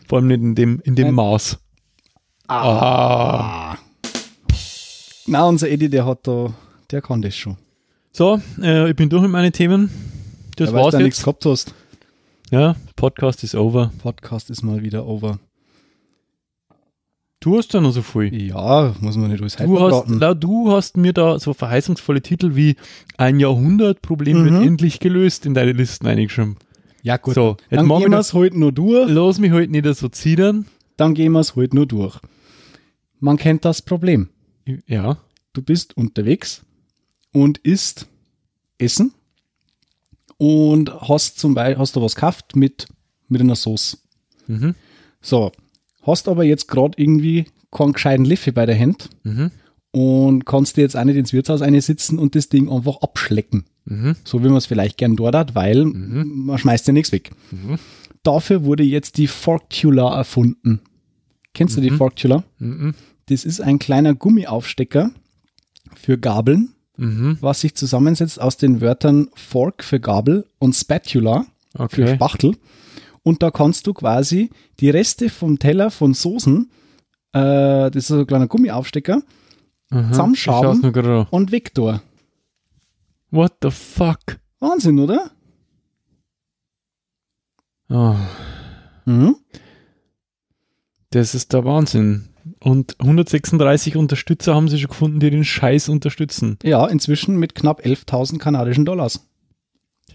Vor 0.10 0.18
allem 0.18 0.28
nicht 0.28 0.41
in 0.41 0.55
dem, 0.55 0.82
in 0.84 0.95
dem 0.95 1.07
Nein. 1.07 1.16
Maß. 1.16 1.60
Ah. 2.47 3.78
Na, 5.28 5.43
unser 5.45 5.70
Eddie, 5.70 5.89
der 5.89 6.05
hat 6.07 6.26
da, 6.28 6.51
der 6.89 7.01
kann 7.03 7.22
das 7.22 7.36
schon. 7.36 7.57
So, 8.12 8.41
äh, 8.62 8.89
ich 8.89 8.95
bin 8.95 9.10
durch 9.10 9.22
mit 9.22 9.32
meinen 9.32 9.53
Themen. 9.53 9.91
Das 10.57 10.70
Ja, 10.70 10.76
weil 10.76 10.84
war's 10.84 10.91
du 10.93 10.97
da 10.97 11.03
nichts 11.03 11.20
jetzt. 11.20 11.26
gehabt 11.26 11.45
hast. 11.45 11.74
Ja, 12.49 12.76
Podcast 12.95 13.43
ist 13.43 13.53
over. 13.53 13.91
Podcast 14.01 14.49
ist 14.49 14.64
mal 14.64 14.82
wieder 14.82 15.05
over. 15.05 15.38
Du 17.39 17.57
hast 17.57 17.72
ja 17.74 17.80
noch 17.80 17.91
so 17.91 18.01
viel. 18.01 18.34
Ja, 18.47 18.95
muss 18.99 19.16
man 19.16 19.30
nicht 19.32 19.39
alles 19.41 19.55
Du 19.55 19.80
hast, 19.80 20.10
na, 20.10 20.34
du 20.34 20.72
hast 20.72 20.97
mir 20.97 21.14
da 21.14 21.39
so 21.39 21.53
verheißungsvolle 21.53 22.22
Titel 22.22 22.55
wie 22.55 22.76
ein 23.16 23.39
Jahrhundertproblem 23.39 24.41
Mhm. 24.41 24.45
wird 24.45 24.64
endlich 24.66 24.99
gelöst 24.99 25.45
in 25.45 25.53
deine 25.53 25.72
Listen 25.72 26.07
eingeschrieben. 26.07 26.57
Ja, 27.04 27.18
gut. 27.18 27.36
So, 27.36 27.58
jetzt 27.70 27.80
dann 27.80 27.88
machen 27.88 28.04
gehen 28.04 28.12
wir 28.12 28.20
es 28.20 28.34
heute 28.34 28.60
nur 28.60 28.72
durch. 28.72 29.10
Lass 29.10 29.39
mich 29.39 29.52
heute 29.52 29.72
nicht 29.72 29.86
so 29.95 30.10
zittern. 30.10 30.66
Dann 30.97 31.14
gehen 31.14 31.32
wir 31.32 31.39
es 31.39 31.56
heute 31.56 31.76
nur 31.76 31.86
durch. 31.86 32.20
Man 33.20 33.38
kennt 33.38 33.66
das 33.66 33.82
Problem. 33.82 34.30
Ja. 34.88 35.18
Du 35.54 35.62
bist 35.62 35.97
unterwegs 35.97 36.62
und 37.32 37.58
isst 37.60 38.08
Essen 38.78 39.14
und 40.38 40.93
hast 41.02 41.39
zum 41.39 41.54
Beispiel 41.54 41.78
hast 41.78 41.95
du 41.95 42.02
was 42.02 42.16
gekauft 42.16 42.56
mit, 42.56 42.88
mit 43.28 43.41
einer 43.41 43.56
Sauce. 43.56 44.02
Mhm. 44.47 44.76
So, 45.22 45.52
hast 46.02 46.28
aber 46.28 46.43
jetzt 46.43 46.68
gerade 46.68 47.02
irgendwie 47.02 47.45
keinen 47.72 47.93
gescheiten 47.93 48.26
Leffe 48.26 48.52
bei 48.52 48.66
der 48.66 48.80
Hand 48.80 49.10
Mhm. 49.24 49.52
Und 49.92 50.46
kannst 50.46 50.78
dir 50.78 50.82
jetzt 50.82 50.96
auch 50.96 51.04
nicht 51.04 51.16
ins 51.16 51.34
Wirtshaus 51.34 51.62
eine 51.62 51.82
sitzen 51.82 52.20
und 52.20 52.36
das 52.36 52.50
Ding 52.50 52.70
einfach 52.70 52.98
abschlecken. 53.02 53.66
Mhm. 53.86 54.16
So 54.24 54.44
wie 54.44 54.48
man 54.48 54.58
es 54.58 54.66
vielleicht 54.68 54.98
gern 54.98 55.16
dort 55.16 55.36
hat, 55.36 55.56
weil 55.56 55.86
man 55.86 56.58
schmeißt 56.58 56.86
ja 56.88 56.94
nichts 56.94 57.12
weg. 57.12 57.32
Dafür 58.24 58.64
wurde 58.64 58.84
jetzt 58.84 59.18
die 59.18 59.28
Forktula 59.28 60.16
erfunden. 60.16 60.82
Kennst 61.54 61.76
du 61.78 61.82
die 61.82 61.90
Forktula? 61.92 62.44
Mhm. 62.60 62.94
Das 63.28 63.46
ist 63.46 63.62
ein 63.62 63.80
kleiner 63.80 64.14
Gummiaufstecker 64.16 65.12
für 65.96 66.18
Gabeln, 66.18 66.74
Mhm. 66.98 67.38
was 67.40 67.62
sich 67.62 67.76
zusammensetzt 67.76 68.42
aus 68.42 68.58
den 68.58 68.82
Wörtern 68.82 69.30
Fork 69.34 69.84
für 69.86 70.00
Gabel 70.02 70.46
und 70.60 70.74
Spatula 70.76 71.46
für 71.74 71.84
Okay. 71.84 72.16
Spachtel. 72.16 72.58
Und 73.24 73.42
da 73.42 73.52
kannst 73.52 73.88
du 73.88 73.94
quasi 73.94 74.50
die 74.82 74.90
Reste 74.90 75.30
vom 75.30 75.60
Teller 75.60 75.92
von 75.92 76.14
Soßen, 76.14 76.70
äh, 77.34 77.40
das 77.90 77.96
ist 77.96 78.08
so 78.08 78.20
ein 78.20 78.28
kleiner 78.28 78.48
Gummiaufstecker, 78.48 79.22
Aha. 79.92 80.10
zusammenschaben. 80.12 81.28
Und 81.32 81.52
Vektor. 81.52 82.02
What 83.32 83.54
the 83.62 83.72
fuck? 83.72 84.40
Wahnsinn, 84.60 85.00
oder? 85.00 85.32
Oh, 87.90 88.16
Mhm. 89.06 89.36
das 91.10 91.34
ist 91.34 91.54
der 91.54 91.66
Wahnsinn. 91.66 92.26
Und 92.60 92.96
136 93.00 93.96
Unterstützer 93.96 94.54
haben 94.54 94.68
sie 94.68 94.78
schon 94.80 94.90
gefunden, 94.90 95.20
die 95.20 95.30
den 95.32 95.44
Scheiß 95.46 95.90
unterstützen. 95.90 96.58
Ja, 96.64 96.86
inzwischen 96.88 97.38
mit 97.38 97.56
knapp 97.56 97.84
11.000 97.86 98.38
kanadischen 98.38 98.86
Dollars. 98.86 99.28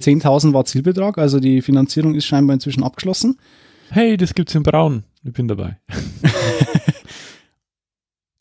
10.000 0.01 0.53
war 0.53 0.64
Zielbetrag, 0.64 1.18
also 1.18 1.41
die 1.41 1.62
Finanzierung 1.62 2.14
ist 2.14 2.27
scheinbar 2.27 2.55
inzwischen 2.55 2.83
abgeschlossen. 2.83 3.39
Hey, 3.91 4.16
das 4.16 4.35
gibt's 4.35 4.55
in 4.55 4.62
Braun. 4.62 5.05
Ich 5.25 5.33
bin 5.33 5.49
dabei. 5.49 5.79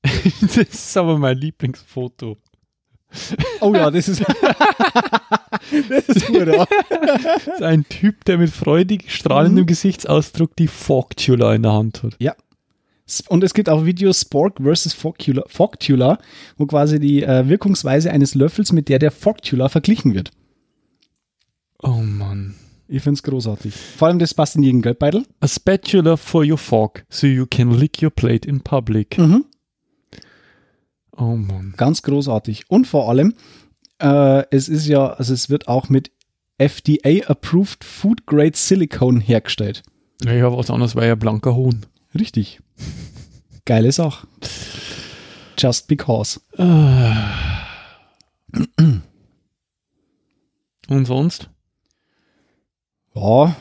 das 0.41 0.57
ist 0.57 0.97
aber 0.97 1.17
mein 1.17 1.37
Lieblingsfoto. 1.37 2.37
Oh 3.61 3.73
ja, 3.73 3.91
das 3.91 4.09
ist, 4.09 4.21
das 5.89 6.09
ist 6.09 6.27
gut, 6.27 6.47
ja. 6.47 6.65
Das 6.89 7.47
ist 7.47 7.61
ein 7.61 7.87
Typ, 7.87 8.25
der 8.25 8.37
mit 8.37 8.49
freudig 8.49 9.11
strahlendem 9.11 9.65
Gesichtsausdruck 9.65 10.55
die 10.55 10.67
Forktula 10.67 11.53
in 11.53 11.63
der 11.63 11.73
Hand 11.73 12.03
hat. 12.03 12.15
Ja. 12.19 12.35
Und 13.27 13.43
es 13.43 13.53
gibt 13.53 13.69
auch 13.69 13.85
Videos 13.85 14.21
Spork 14.21 14.59
versus 14.61 14.93
Forktula, 14.93 15.43
Forktula 15.47 16.19
wo 16.57 16.65
quasi 16.65 16.99
die 16.99 17.23
äh, 17.23 17.47
Wirkungsweise 17.47 18.11
eines 18.11 18.33
Löffels 18.33 18.71
mit 18.71 18.89
der 18.89 18.97
der 18.97 19.11
Forktula 19.11 19.69
verglichen 19.69 20.13
wird. 20.13 20.31
Oh 21.81 22.01
Mann. 22.01 22.55
Ich 22.87 23.03
finde 23.03 23.17
es 23.17 23.23
großartig. 23.23 23.73
Vor 23.73 24.07
allem 24.07 24.19
das 24.19 24.33
passt 24.33 24.55
in 24.55 24.63
jeden 24.63 24.81
Geldbeutel. 24.81 25.25
A 25.41 25.47
spatula 25.47 26.17
for 26.17 26.45
your 26.45 26.57
fork, 26.57 27.05
so 27.09 27.27
you 27.27 27.45
can 27.45 27.71
lick 27.71 28.01
your 28.01 28.11
plate 28.11 28.47
in 28.47 28.61
public. 28.61 29.17
Mhm. 29.17 29.45
Oh 31.15 31.35
Mann. 31.35 31.73
Ganz 31.77 32.01
großartig. 32.01 32.69
Und 32.69 32.87
vor 32.87 33.09
allem, 33.09 33.35
äh, 33.99 34.43
es 34.51 34.67
ist 34.69 34.87
ja, 34.87 35.07
also 35.13 35.33
es 35.33 35.49
wird 35.49 35.67
auch 35.67 35.89
mit 35.89 36.11
FDA-approved 36.57 37.83
Food 37.83 38.25
Grade 38.25 38.55
Silicone 38.55 39.19
hergestellt. 39.19 39.83
Naja, 40.23 40.55
was 40.55 40.69
anderes 40.69 40.95
war 40.95 41.05
ja 41.05 41.15
blanker 41.15 41.55
Hohn. 41.55 41.85
Richtig. 42.17 42.61
Geile 43.65 43.91
Sache. 43.91 44.27
Just 45.57 45.87
because. 45.87 46.39
Und 50.89 51.05
sonst? 51.05 51.49
Ja. 53.15 53.55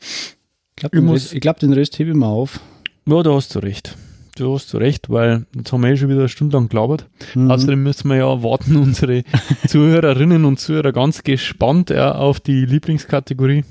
Ich 0.00 0.36
glaube, 0.76 0.96
den, 0.96 1.08
Rest- 1.08 1.32
ich 1.32 1.40
glaub, 1.40 1.58
den 1.58 1.72
Rest 1.72 1.98
hebe 1.98 2.10
ich 2.10 2.16
mal 2.16 2.28
auf. 2.28 2.60
Ja, 3.06 3.22
da 3.22 3.34
hast 3.34 3.54
du 3.54 3.58
recht. 3.60 3.96
Du 4.40 4.54
hast 4.54 4.72
du 4.72 4.78
recht, 4.78 5.10
weil 5.10 5.44
jetzt 5.54 5.70
haben 5.70 5.82
wir 5.82 5.90
eh 5.90 5.98
schon 5.98 6.08
wieder 6.08 6.20
eine 6.20 6.30
Stunde 6.30 6.56
lang 6.56 6.70
gelabert. 6.70 7.06
Mhm. 7.34 7.50
Außerdem 7.50 7.82
müssen 7.82 8.08
wir 8.08 8.16
ja 8.16 8.42
warten, 8.42 8.76
unsere 8.78 9.22
Zuhörerinnen 9.68 10.46
und 10.46 10.58
Zuhörer 10.58 10.92
ganz 10.92 11.22
gespannt 11.22 11.90
ja, 11.90 12.14
auf 12.14 12.40
die 12.40 12.64
Lieblingskategorie, 12.64 13.66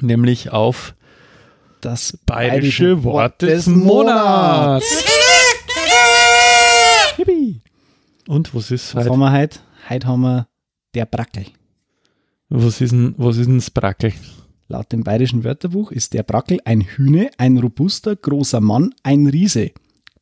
nämlich 0.00 0.50
auf 0.50 0.94
Das 1.82 2.18
bayerische 2.24 3.04
Wort 3.04 3.42
des 3.42 3.66
Monats. 3.66 5.04
Yippie. 7.18 7.60
Und 8.28 8.54
was 8.54 8.70
ist 8.70 8.94
Was 8.94 9.04
heute? 9.04 9.12
haben 9.12 9.20
wir 9.20 9.32
heute? 9.32 9.58
Heute 9.90 10.06
haben 10.06 10.20
wir 10.22 10.48
der 10.94 11.04
Brackel. 11.04 11.44
Was 12.48 12.80
ist 12.80 12.92
denn, 12.92 13.14
was 13.18 13.36
ist 13.36 13.46
denn 13.46 13.58
das 13.58 13.70
Brackel? 13.70 14.14
Laut 14.68 14.90
dem 14.92 15.04
bayerischen 15.04 15.44
Wörterbuch 15.44 15.92
ist 15.92 16.12
der 16.14 16.22
Brackel 16.24 16.58
ein 16.64 16.80
Hühne, 16.80 17.30
ein 17.38 17.56
robuster, 17.58 18.16
großer 18.16 18.60
Mann, 18.60 18.94
ein 19.04 19.26
Riese. 19.26 19.70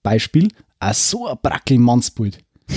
Beispiel, 0.02 0.48
a 0.80 0.92
so 0.92 1.26
ein 1.28 1.38
Brackel-Mannsbild. 1.42 2.38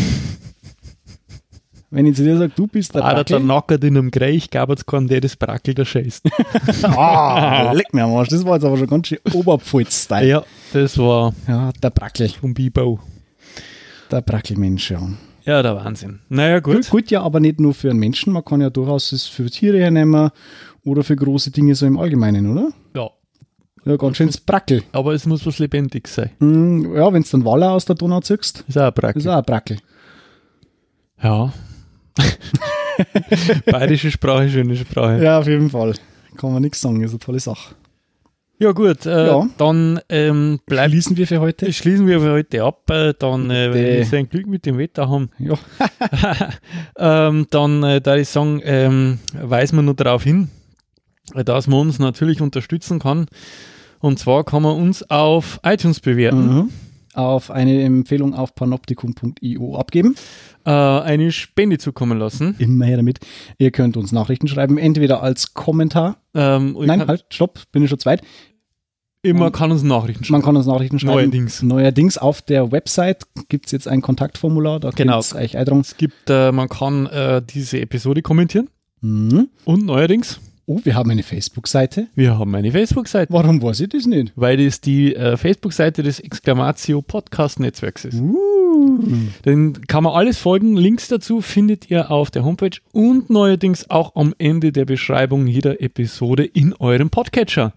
Wenn 1.89 2.05
ich 2.05 2.15
zu 2.17 2.23
dir 2.23 2.37
sage, 2.37 2.51
du 2.55 2.67
bist 2.67 2.95
der 2.95 3.03
Ah, 3.03 3.13
der 3.13 3.23
Brackel, 3.23 3.39
nackert 3.45 3.83
in 3.85 3.97
einem 3.97 4.11
Grey, 4.11 4.35
ich 4.35 4.49
glaube, 4.49 4.73
jetzt 4.73 4.85
kann 4.87 5.07
der 5.07 5.21
das 5.21 5.35
Brackel 5.37 5.73
da 5.73 5.85
scheißt. 5.85 6.25
ah, 6.83 7.71
leck 7.73 7.93
mir 7.93 8.03
am 8.03 8.13
Arsch, 8.15 8.27
das 8.29 8.43
war 8.45 8.55
jetzt 8.55 8.65
aber 8.65 8.77
schon 8.77 8.87
ganz 8.87 9.07
schön 9.07 9.19
Oberpfalz-Style. 9.33 10.27
ja, 10.27 10.43
das 10.73 10.97
war 10.97 11.33
Ja, 11.47 11.71
der 11.81 11.89
Brackel, 11.89 12.27
vom 12.29 12.53
Bibau. 12.53 12.99
der 14.11 14.21
Brackelmensch, 14.21 14.91
ja. 14.91 15.01
Ja, 15.45 15.63
der 15.63 15.77
Wahnsinn. 15.77 16.19
Naja, 16.27 16.59
Gut. 16.59 16.75
gut. 16.75 16.89
gut, 16.89 17.11
ja, 17.11 17.21
aber 17.21 17.39
nicht 17.39 17.61
nur 17.61 17.73
für 17.73 17.89
einen 17.89 17.99
Menschen, 17.99 18.33
man 18.33 18.43
kann 18.43 18.59
ja 18.59 18.69
durchaus 18.69 19.13
es 19.13 19.25
für 19.27 19.49
Tiere 19.49 19.79
hernehmen 19.79 20.29
oder 20.87 21.03
für 21.03 21.15
große 21.15 21.51
Dinge 21.51 21.75
so 21.75 21.85
im 21.85 21.97
Allgemeinen, 21.99 22.49
oder? 22.51 22.69
Ja, 22.95 23.09
Ja, 23.85 23.95
ganz 23.97 24.17
schön 24.17 24.29
Brackel. 24.45 24.83
aber 24.91 25.13
es 25.13 25.25
muss 25.25 25.45
was 25.45 25.59
Lebendiges 25.59 26.15
sein. 26.15 26.31
Hm, 26.39 26.95
ja, 26.95 27.11
wenn 27.13 27.21
du 27.23 27.29
dann 27.29 27.45
Waller 27.45 27.71
aus 27.71 27.85
der 27.85 27.95
Donau 27.95 28.21
ziehst, 28.21 28.63
Ist 28.67 28.77
auch 28.77 28.83
ein 28.87 28.93
Brackel. 28.93 29.19
ist 29.21 29.27
auch 29.27 29.37
ein 29.37 29.43
Brackel. 29.43 29.77
Ja. 31.21 31.53
Bayerische 33.65 34.11
Sprache, 34.11 34.49
schöne 34.49 34.75
Sprache. 34.75 35.17
Ja, 35.17 35.23
Ja, 35.23 35.39
auf 35.39 35.47
jeden 35.47 35.69
Fall. 35.69 35.93
Kann 36.35 36.53
man 36.53 36.61
nichts 36.61 36.81
sagen, 36.81 37.01
ist 37.03 37.11
eine 37.11 37.19
tolle 37.19 37.39
Sache. 37.39 37.75
gut, 38.73 39.05
äh, 39.05 39.27
Ja. 39.27 39.47
dann 39.57 39.99
ähm, 40.09 40.59
bleibt 40.65 40.89
Schließen 40.91 41.15
wir 41.17 41.27
für 41.27 41.39
heute? 41.39 41.71
schließen 41.71 42.07
wir 42.07 42.19
für 42.19 42.31
heute 42.31 42.63
ab. 42.63 42.89
Äh, 42.89 43.13
dann, 43.17 43.49
äh, 43.51 43.71
wenn 43.73 43.85
wir 43.85 44.05
so 44.05 44.15
ein 44.15 44.29
Glück 44.29 44.47
mit 44.47 44.65
dem 44.65 44.77
Wetter 44.79 45.07
haben, 45.09 45.29
Ja. 45.37 45.55
ähm, 47.27 47.45
dann 47.51 47.83
äh, 47.83 48.01
da 48.01 48.15
ich 48.15 48.29
sagen, 48.29 48.61
ähm, 48.63 49.19
weisen 49.33 49.77
wir 49.77 49.83
nur 49.83 49.93
darauf 49.95 50.23
hin, 50.23 50.49
dass 51.35 51.67
man 51.67 51.79
uns 51.81 51.99
natürlich 51.99 52.41
unterstützen 52.41 52.99
kann. 52.99 53.27
Und 53.99 54.19
zwar 54.19 54.43
kann 54.43 54.61
man 54.63 54.75
uns 54.77 55.03
auf 55.09 55.59
iTunes 55.63 55.99
bewerten, 55.99 56.47
Mhm. 56.55 56.69
Auf 57.13 57.49
eine 57.49 57.81
Empfehlung 57.81 58.35
auf 58.35 58.53
panoptikum.io 58.53 59.75
abgeben. 59.75 60.15
äh, 60.65 60.69
eine 60.69 61.31
Spende 61.31 61.77
zukommen 61.79 62.19
lassen. 62.19 62.53
Immer 62.59 62.85
her 62.85 62.97
damit. 62.97 63.19
Ihr 63.57 63.71
könnt 63.71 63.95
uns 63.97 64.11
Nachrichten 64.11 64.47
schreiben, 64.49 64.77
entweder 64.77 65.23
als 65.23 65.53
Kommentar. 65.55 66.17
Ähm, 66.35 66.75
Nein, 66.79 67.07
halt, 67.07 67.25
stopp, 67.29 67.61
bin 67.71 67.83
ich 67.83 67.89
schon 67.89 67.97
zweit. 67.99 68.21
immer 69.23 69.49
kann 69.49 69.71
uns 69.71 69.81
Nachrichten 69.83 70.23
schreiben. 70.25 70.33
Man 70.33 70.41
kann 70.43 70.57
uns 70.57 70.65
Nachrichten 70.67 70.99
schreiben. 70.99 71.15
Neuerdings. 71.15 71.63
Neuerdings 71.63 72.17
auf 72.17 72.41
der 72.43 72.71
Website 72.71 73.23
gibt 73.49 73.65
es 73.67 73.71
jetzt 73.71 73.87
ein 73.87 74.01
Kontaktformular, 74.01 74.79
da 74.79 74.89
Genau. 74.91 75.17
euch 75.19 75.57
eintragen. 75.57 75.79
Es 75.81 75.97
gibt, 75.97 76.29
äh, 76.29 76.51
man 76.51 76.69
kann 76.69 77.07
äh, 77.07 77.41
diese 77.41 77.79
Episode 77.81 78.21
kommentieren. 78.21 78.69
Mhm. 79.01 79.47
Und 79.65 79.85
neuerdings, 79.85 80.39
Oh, 80.69 80.81
wir 80.83 80.95
haben 80.95 81.09
eine 81.09 81.23
Facebook-Seite. 81.23 82.07
wir 82.13 82.37
haben 82.37 82.53
eine 82.53 82.69
Facebook-Seite, 82.73 83.31
Warum 83.31 83.63
weiß 83.63 83.79
ich 83.79 83.87
das 83.87 84.05
nicht? 84.05 84.33
weil 84.35 84.57
das 84.57 84.81
die 84.81 85.15
äh, 85.15 85.37
Facebook-Seite 85.37 86.03
des 86.03 86.19
Exclamatio 86.19 87.01
Podcast 87.01 87.61
Netzwerks 87.61 88.03
ist. 88.03 88.19
Uh. 88.19 88.99
Dann 89.43 89.81
kann 89.87 90.03
man 90.03 90.13
alles 90.13 90.37
folgen. 90.37 90.75
Links 90.75 91.07
dazu 91.07 91.39
findet 91.39 91.89
ihr 91.89 92.11
auf 92.11 92.31
der 92.31 92.43
Homepage 92.43 92.77
und 92.91 93.29
neuerdings 93.29 93.89
auch 93.89 94.13
am 94.17 94.35
Ende 94.39 94.73
der 94.73 94.83
Beschreibung 94.83 95.47
jeder 95.47 95.81
Episode 95.81 96.43
in 96.43 96.73
eurem 96.73 97.09
Podcatcher. 97.09 97.73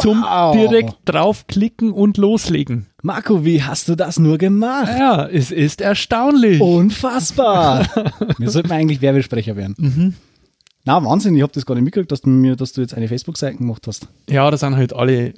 Zum 0.00 0.24
direkt 0.54 0.94
draufklicken 1.04 1.92
und 1.92 2.16
loslegen. 2.16 2.86
Marco, 3.02 3.44
wie 3.44 3.62
hast 3.62 3.88
du 3.90 3.96
das 3.96 4.18
nur 4.18 4.38
gemacht? 4.38 4.88
Ja, 4.98 5.28
es 5.28 5.50
ist 5.50 5.82
erstaunlich. 5.82 6.58
Unfassbar. 6.60 7.86
Wir 8.38 8.48
sollten 8.48 8.72
eigentlich 8.72 9.02
Werbesprecher 9.02 9.56
werden. 9.56 9.74
Mhm. 9.78 10.14
Na, 10.84 11.04
Wahnsinn, 11.04 11.36
ich 11.36 11.42
habe 11.42 11.52
das 11.52 11.66
gar 11.66 11.74
nicht 11.74 11.84
mitgekriegt, 11.84 12.10
dass 12.10 12.22
du 12.22 12.30
mir, 12.30 12.56
dass 12.56 12.72
du 12.72 12.80
jetzt 12.80 12.94
eine 12.94 13.08
Facebook-Seite 13.08 13.58
gemacht 13.58 13.86
hast. 13.86 14.08
Ja, 14.28 14.50
das 14.50 14.60
sind 14.60 14.76
halt 14.76 14.94
alle 14.94 15.34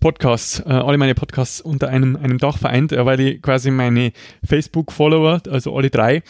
Podcasts, 0.00 0.60
äh, 0.60 0.70
alle 0.70 0.98
meine 0.98 1.14
Podcasts 1.14 1.60
unter 1.60 1.88
einem, 1.88 2.16
einem 2.16 2.38
Dach 2.38 2.58
vereint, 2.58 2.92
äh, 2.92 3.04
weil 3.04 3.20
ich 3.20 3.42
quasi 3.42 3.70
meine 3.70 4.12
Facebook-Follower, 4.44 5.42
also 5.50 5.76
alle 5.76 5.90
drei, 5.90 6.16
äh, 6.16 6.22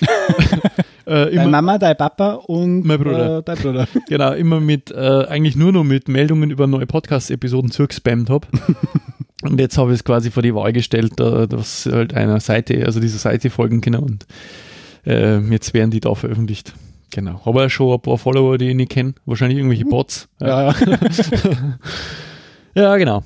Deine 1.06 1.30
immer, 1.30 1.46
Mama, 1.46 1.78
dein 1.78 1.96
Papa 1.96 2.34
und 2.34 2.84
Mein 2.84 2.98
Bruder. 2.98 3.38
Äh, 3.38 3.42
dein 3.44 3.56
Bruder. 3.56 3.88
genau, 4.08 4.32
immer 4.32 4.60
mit, 4.60 4.90
äh, 4.90 5.26
eigentlich 5.28 5.56
nur 5.56 5.72
noch 5.72 5.84
mit 5.84 6.08
Meldungen 6.08 6.50
über 6.50 6.66
neue 6.66 6.86
Podcast-Episoden 6.86 7.70
zurückspammt 7.70 8.30
habe. 8.30 8.48
und 9.42 9.60
jetzt 9.60 9.78
habe 9.78 9.92
ich 9.92 10.00
es 10.00 10.04
quasi 10.04 10.30
vor 10.30 10.42
die 10.42 10.54
Wahl 10.54 10.72
gestellt, 10.72 11.20
äh, 11.20 11.46
dass 11.46 11.86
halt 11.86 12.14
einer 12.14 12.40
Seite, 12.40 12.84
also 12.84 13.00
dieser 13.00 13.18
Seite 13.18 13.48
folgen 13.50 13.80
können 13.80 14.02
und 14.02 14.26
äh, 15.06 15.38
jetzt 15.50 15.72
werden 15.72 15.90
die 15.90 16.00
da 16.00 16.14
veröffentlicht. 16.14 16.74
Genau. 17.14 17.40
Habe 17.46 17.60
ja 17.60 17.70
schon 17.70 17.94
ein 17.94 18.00
paar 18.00 18.18
Follower, 18.18 18.58
die 18.58 18.70
ich 18.70 18.74
nicht 18.74 18.90
kenne. 18.90 19.14
Wahrscheinlich 19.24 19.58
irgendwelche 19.58 19.84
Bots. 19.84 20.28
Ja, 20.40 20.74
ja. 22.74 22.96
Genau. 22.96 23.22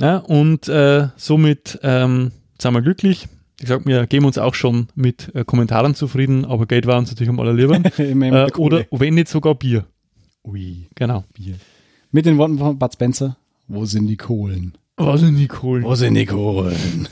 Ja, 0.00 0.16
und 0.16 0.66
äh, 0.68 1.08
somit 1.16 1.78
ähm, 1.82 2.32
sind 2.58 2.72
wir 2.72 2.80
glücklich. 2.80 3.28
Ich 3.60 3.68
sag, 3.68 3.84
wir 3.84 4.06
geben 4.06 4.24
uns 4.24 4.38
auch 4.38 4.54
schon 4.54 4.88
mit 4.94 5.34
äh, 5.34 5.44
Kommentaren 5.44 5.94
zufrieden, 5.94 6.46
aber 6.46 6.64
Geld 6.64 6.86
war 6.86 6.96
uns 6.96 7.10
natürlich 7.10 7.28
am 7.28 7.38
allerliebsten. 7.38 7.84
Äh, 8.32 8.50
oder 8.56 8.86
wenn 8.92 9.14
nicht 9.14 9.28
sogar 9.28 9.56
Bier. 9.56 9.84
Ui. 10.44 10.88
Genau. 10.94 11.24
Mit 12.10 12.24
den 12.24 12.38
Worten 12.38 12.56
von 12.56 12.78
Bud 12.78 12.92
Spencer. 12.94 13.36
Wo 13.66 13.84
sind 13.84 14.06
die 14.06 14.16
Kohlen? 14.16 14.72
Was 14.96 15.20
ist 15.20 15.32
nicht 15.32 15.62
cool. 15.62 15.82
Wo 15.82 15.94
sind 15.94 16.14
die 16.14 16.24
Kohlen? 16.24 17.08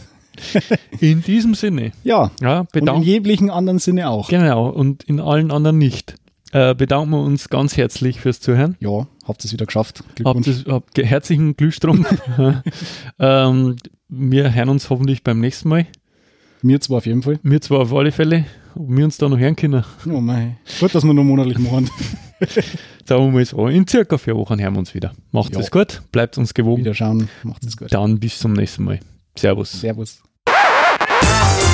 In 1.01 1.23
diesem 1.23 1.55
Sinne, 1.55 1.93
Ja, 2.05 2.31
ja, 2.41 2.61
und 2.61 2.75
in 2.77 3.03
jeglichen 3.03 3.51
anderen 3.51 3.79
Sinne 3.79 4.09
auch. 4.11 4.29
genau, 4.29 4.69
und 4.69 5.03
in 5.05 5.21
allen 5.21 5.51
anderen 5.51 5.79
nicht. 5.79 6.15
Äh, 6.53 6.75
bedanken 6.75 7.11
wir 7.11 7.21
uns 7.23 7.49
ganz 7.49 7.77
herzlich 7.77 8.21
fürs 8.21 8.41
Zuhören. 8.41 8.77
Ja, 8.81 9.07
habt 9.27 9.45
es 9.45 9.53
wieder 9.53 9.67
geschafft. 9.67 9.99
Habt, 10.01 10.15
Glückwunsch. 10.17 10.47
es- 10.47 10.65
habt 10.67 10.95
ge- 10.95 11.05
herzlichen 11.05 11.57
Glühstrumpf. 11.57 12.09
ähm, 13.19 13.77
wir 14.09 14.55
hören 14.55 14.69
uns 14.69 14.89
hoffentlich 14.89 15.23
beim 15.25 15.41
nächsten 15.41 15.69
Mal. 15.69 15.87
Mir 16.63 16.81
zwar 16.81 16.99
auf 16.99 17.07
jeden 17.07 17.23
Fall. 17.23 17.39
Wir 17.43 17.61
zwar 17.61 17.81
auf 17.81 17.93
alle 17.93 18.13
Fälle, 18.13 18.45
ob 18.75 18.89
wir 18.89 19.05
uns 19.05 19.19
da 19.19 19.29
noch 19.29 19.39
hören 19.39 19.57
können. 19.57 19.85
Oh 20.07 20.21
mei. 20.21 20.57
Gut, 20.81 20.95
dass 20.95 21.05
wir 21.05 21.13
nur 21.13 21.25
monatlich 21.25 21.59
machen. 21.59 21.91
Sagen 23.05 23.25
wir 23.27 23.31
mal 23.33 23.45
so, 23.45 23.67
in 23.67 23.87
circa 23.87 24.17
vier 24.17 24.37
Wochen 24.37 24.61
hören 24.61 24.75
wir 24.75 24.79
uns 24.79 24.95
wieder. 24.95 25.13
Macht 25.33 25.55
Ja. 25.55 25.61
es 25.61 25.71
gut, 25.71 26.03
bleibt 26.13 26.39
uns 26.39 26.55
gewogen. 26.55 26.81
Wieder 26.83 26.95
schauen. 26.95 27.29
Macht 27.43 27.65
es 27.65 27.77
gut. 27.77 27.93
Dann 27.93 28.19
bis 28.21 28.39
zum 28.39 28.53
nächsten 28.53 28.85
Mal. 28.85 29.01
Servus. 29.37 29.73
Servus. 29.73 30.23
Bye. 31.23 31.66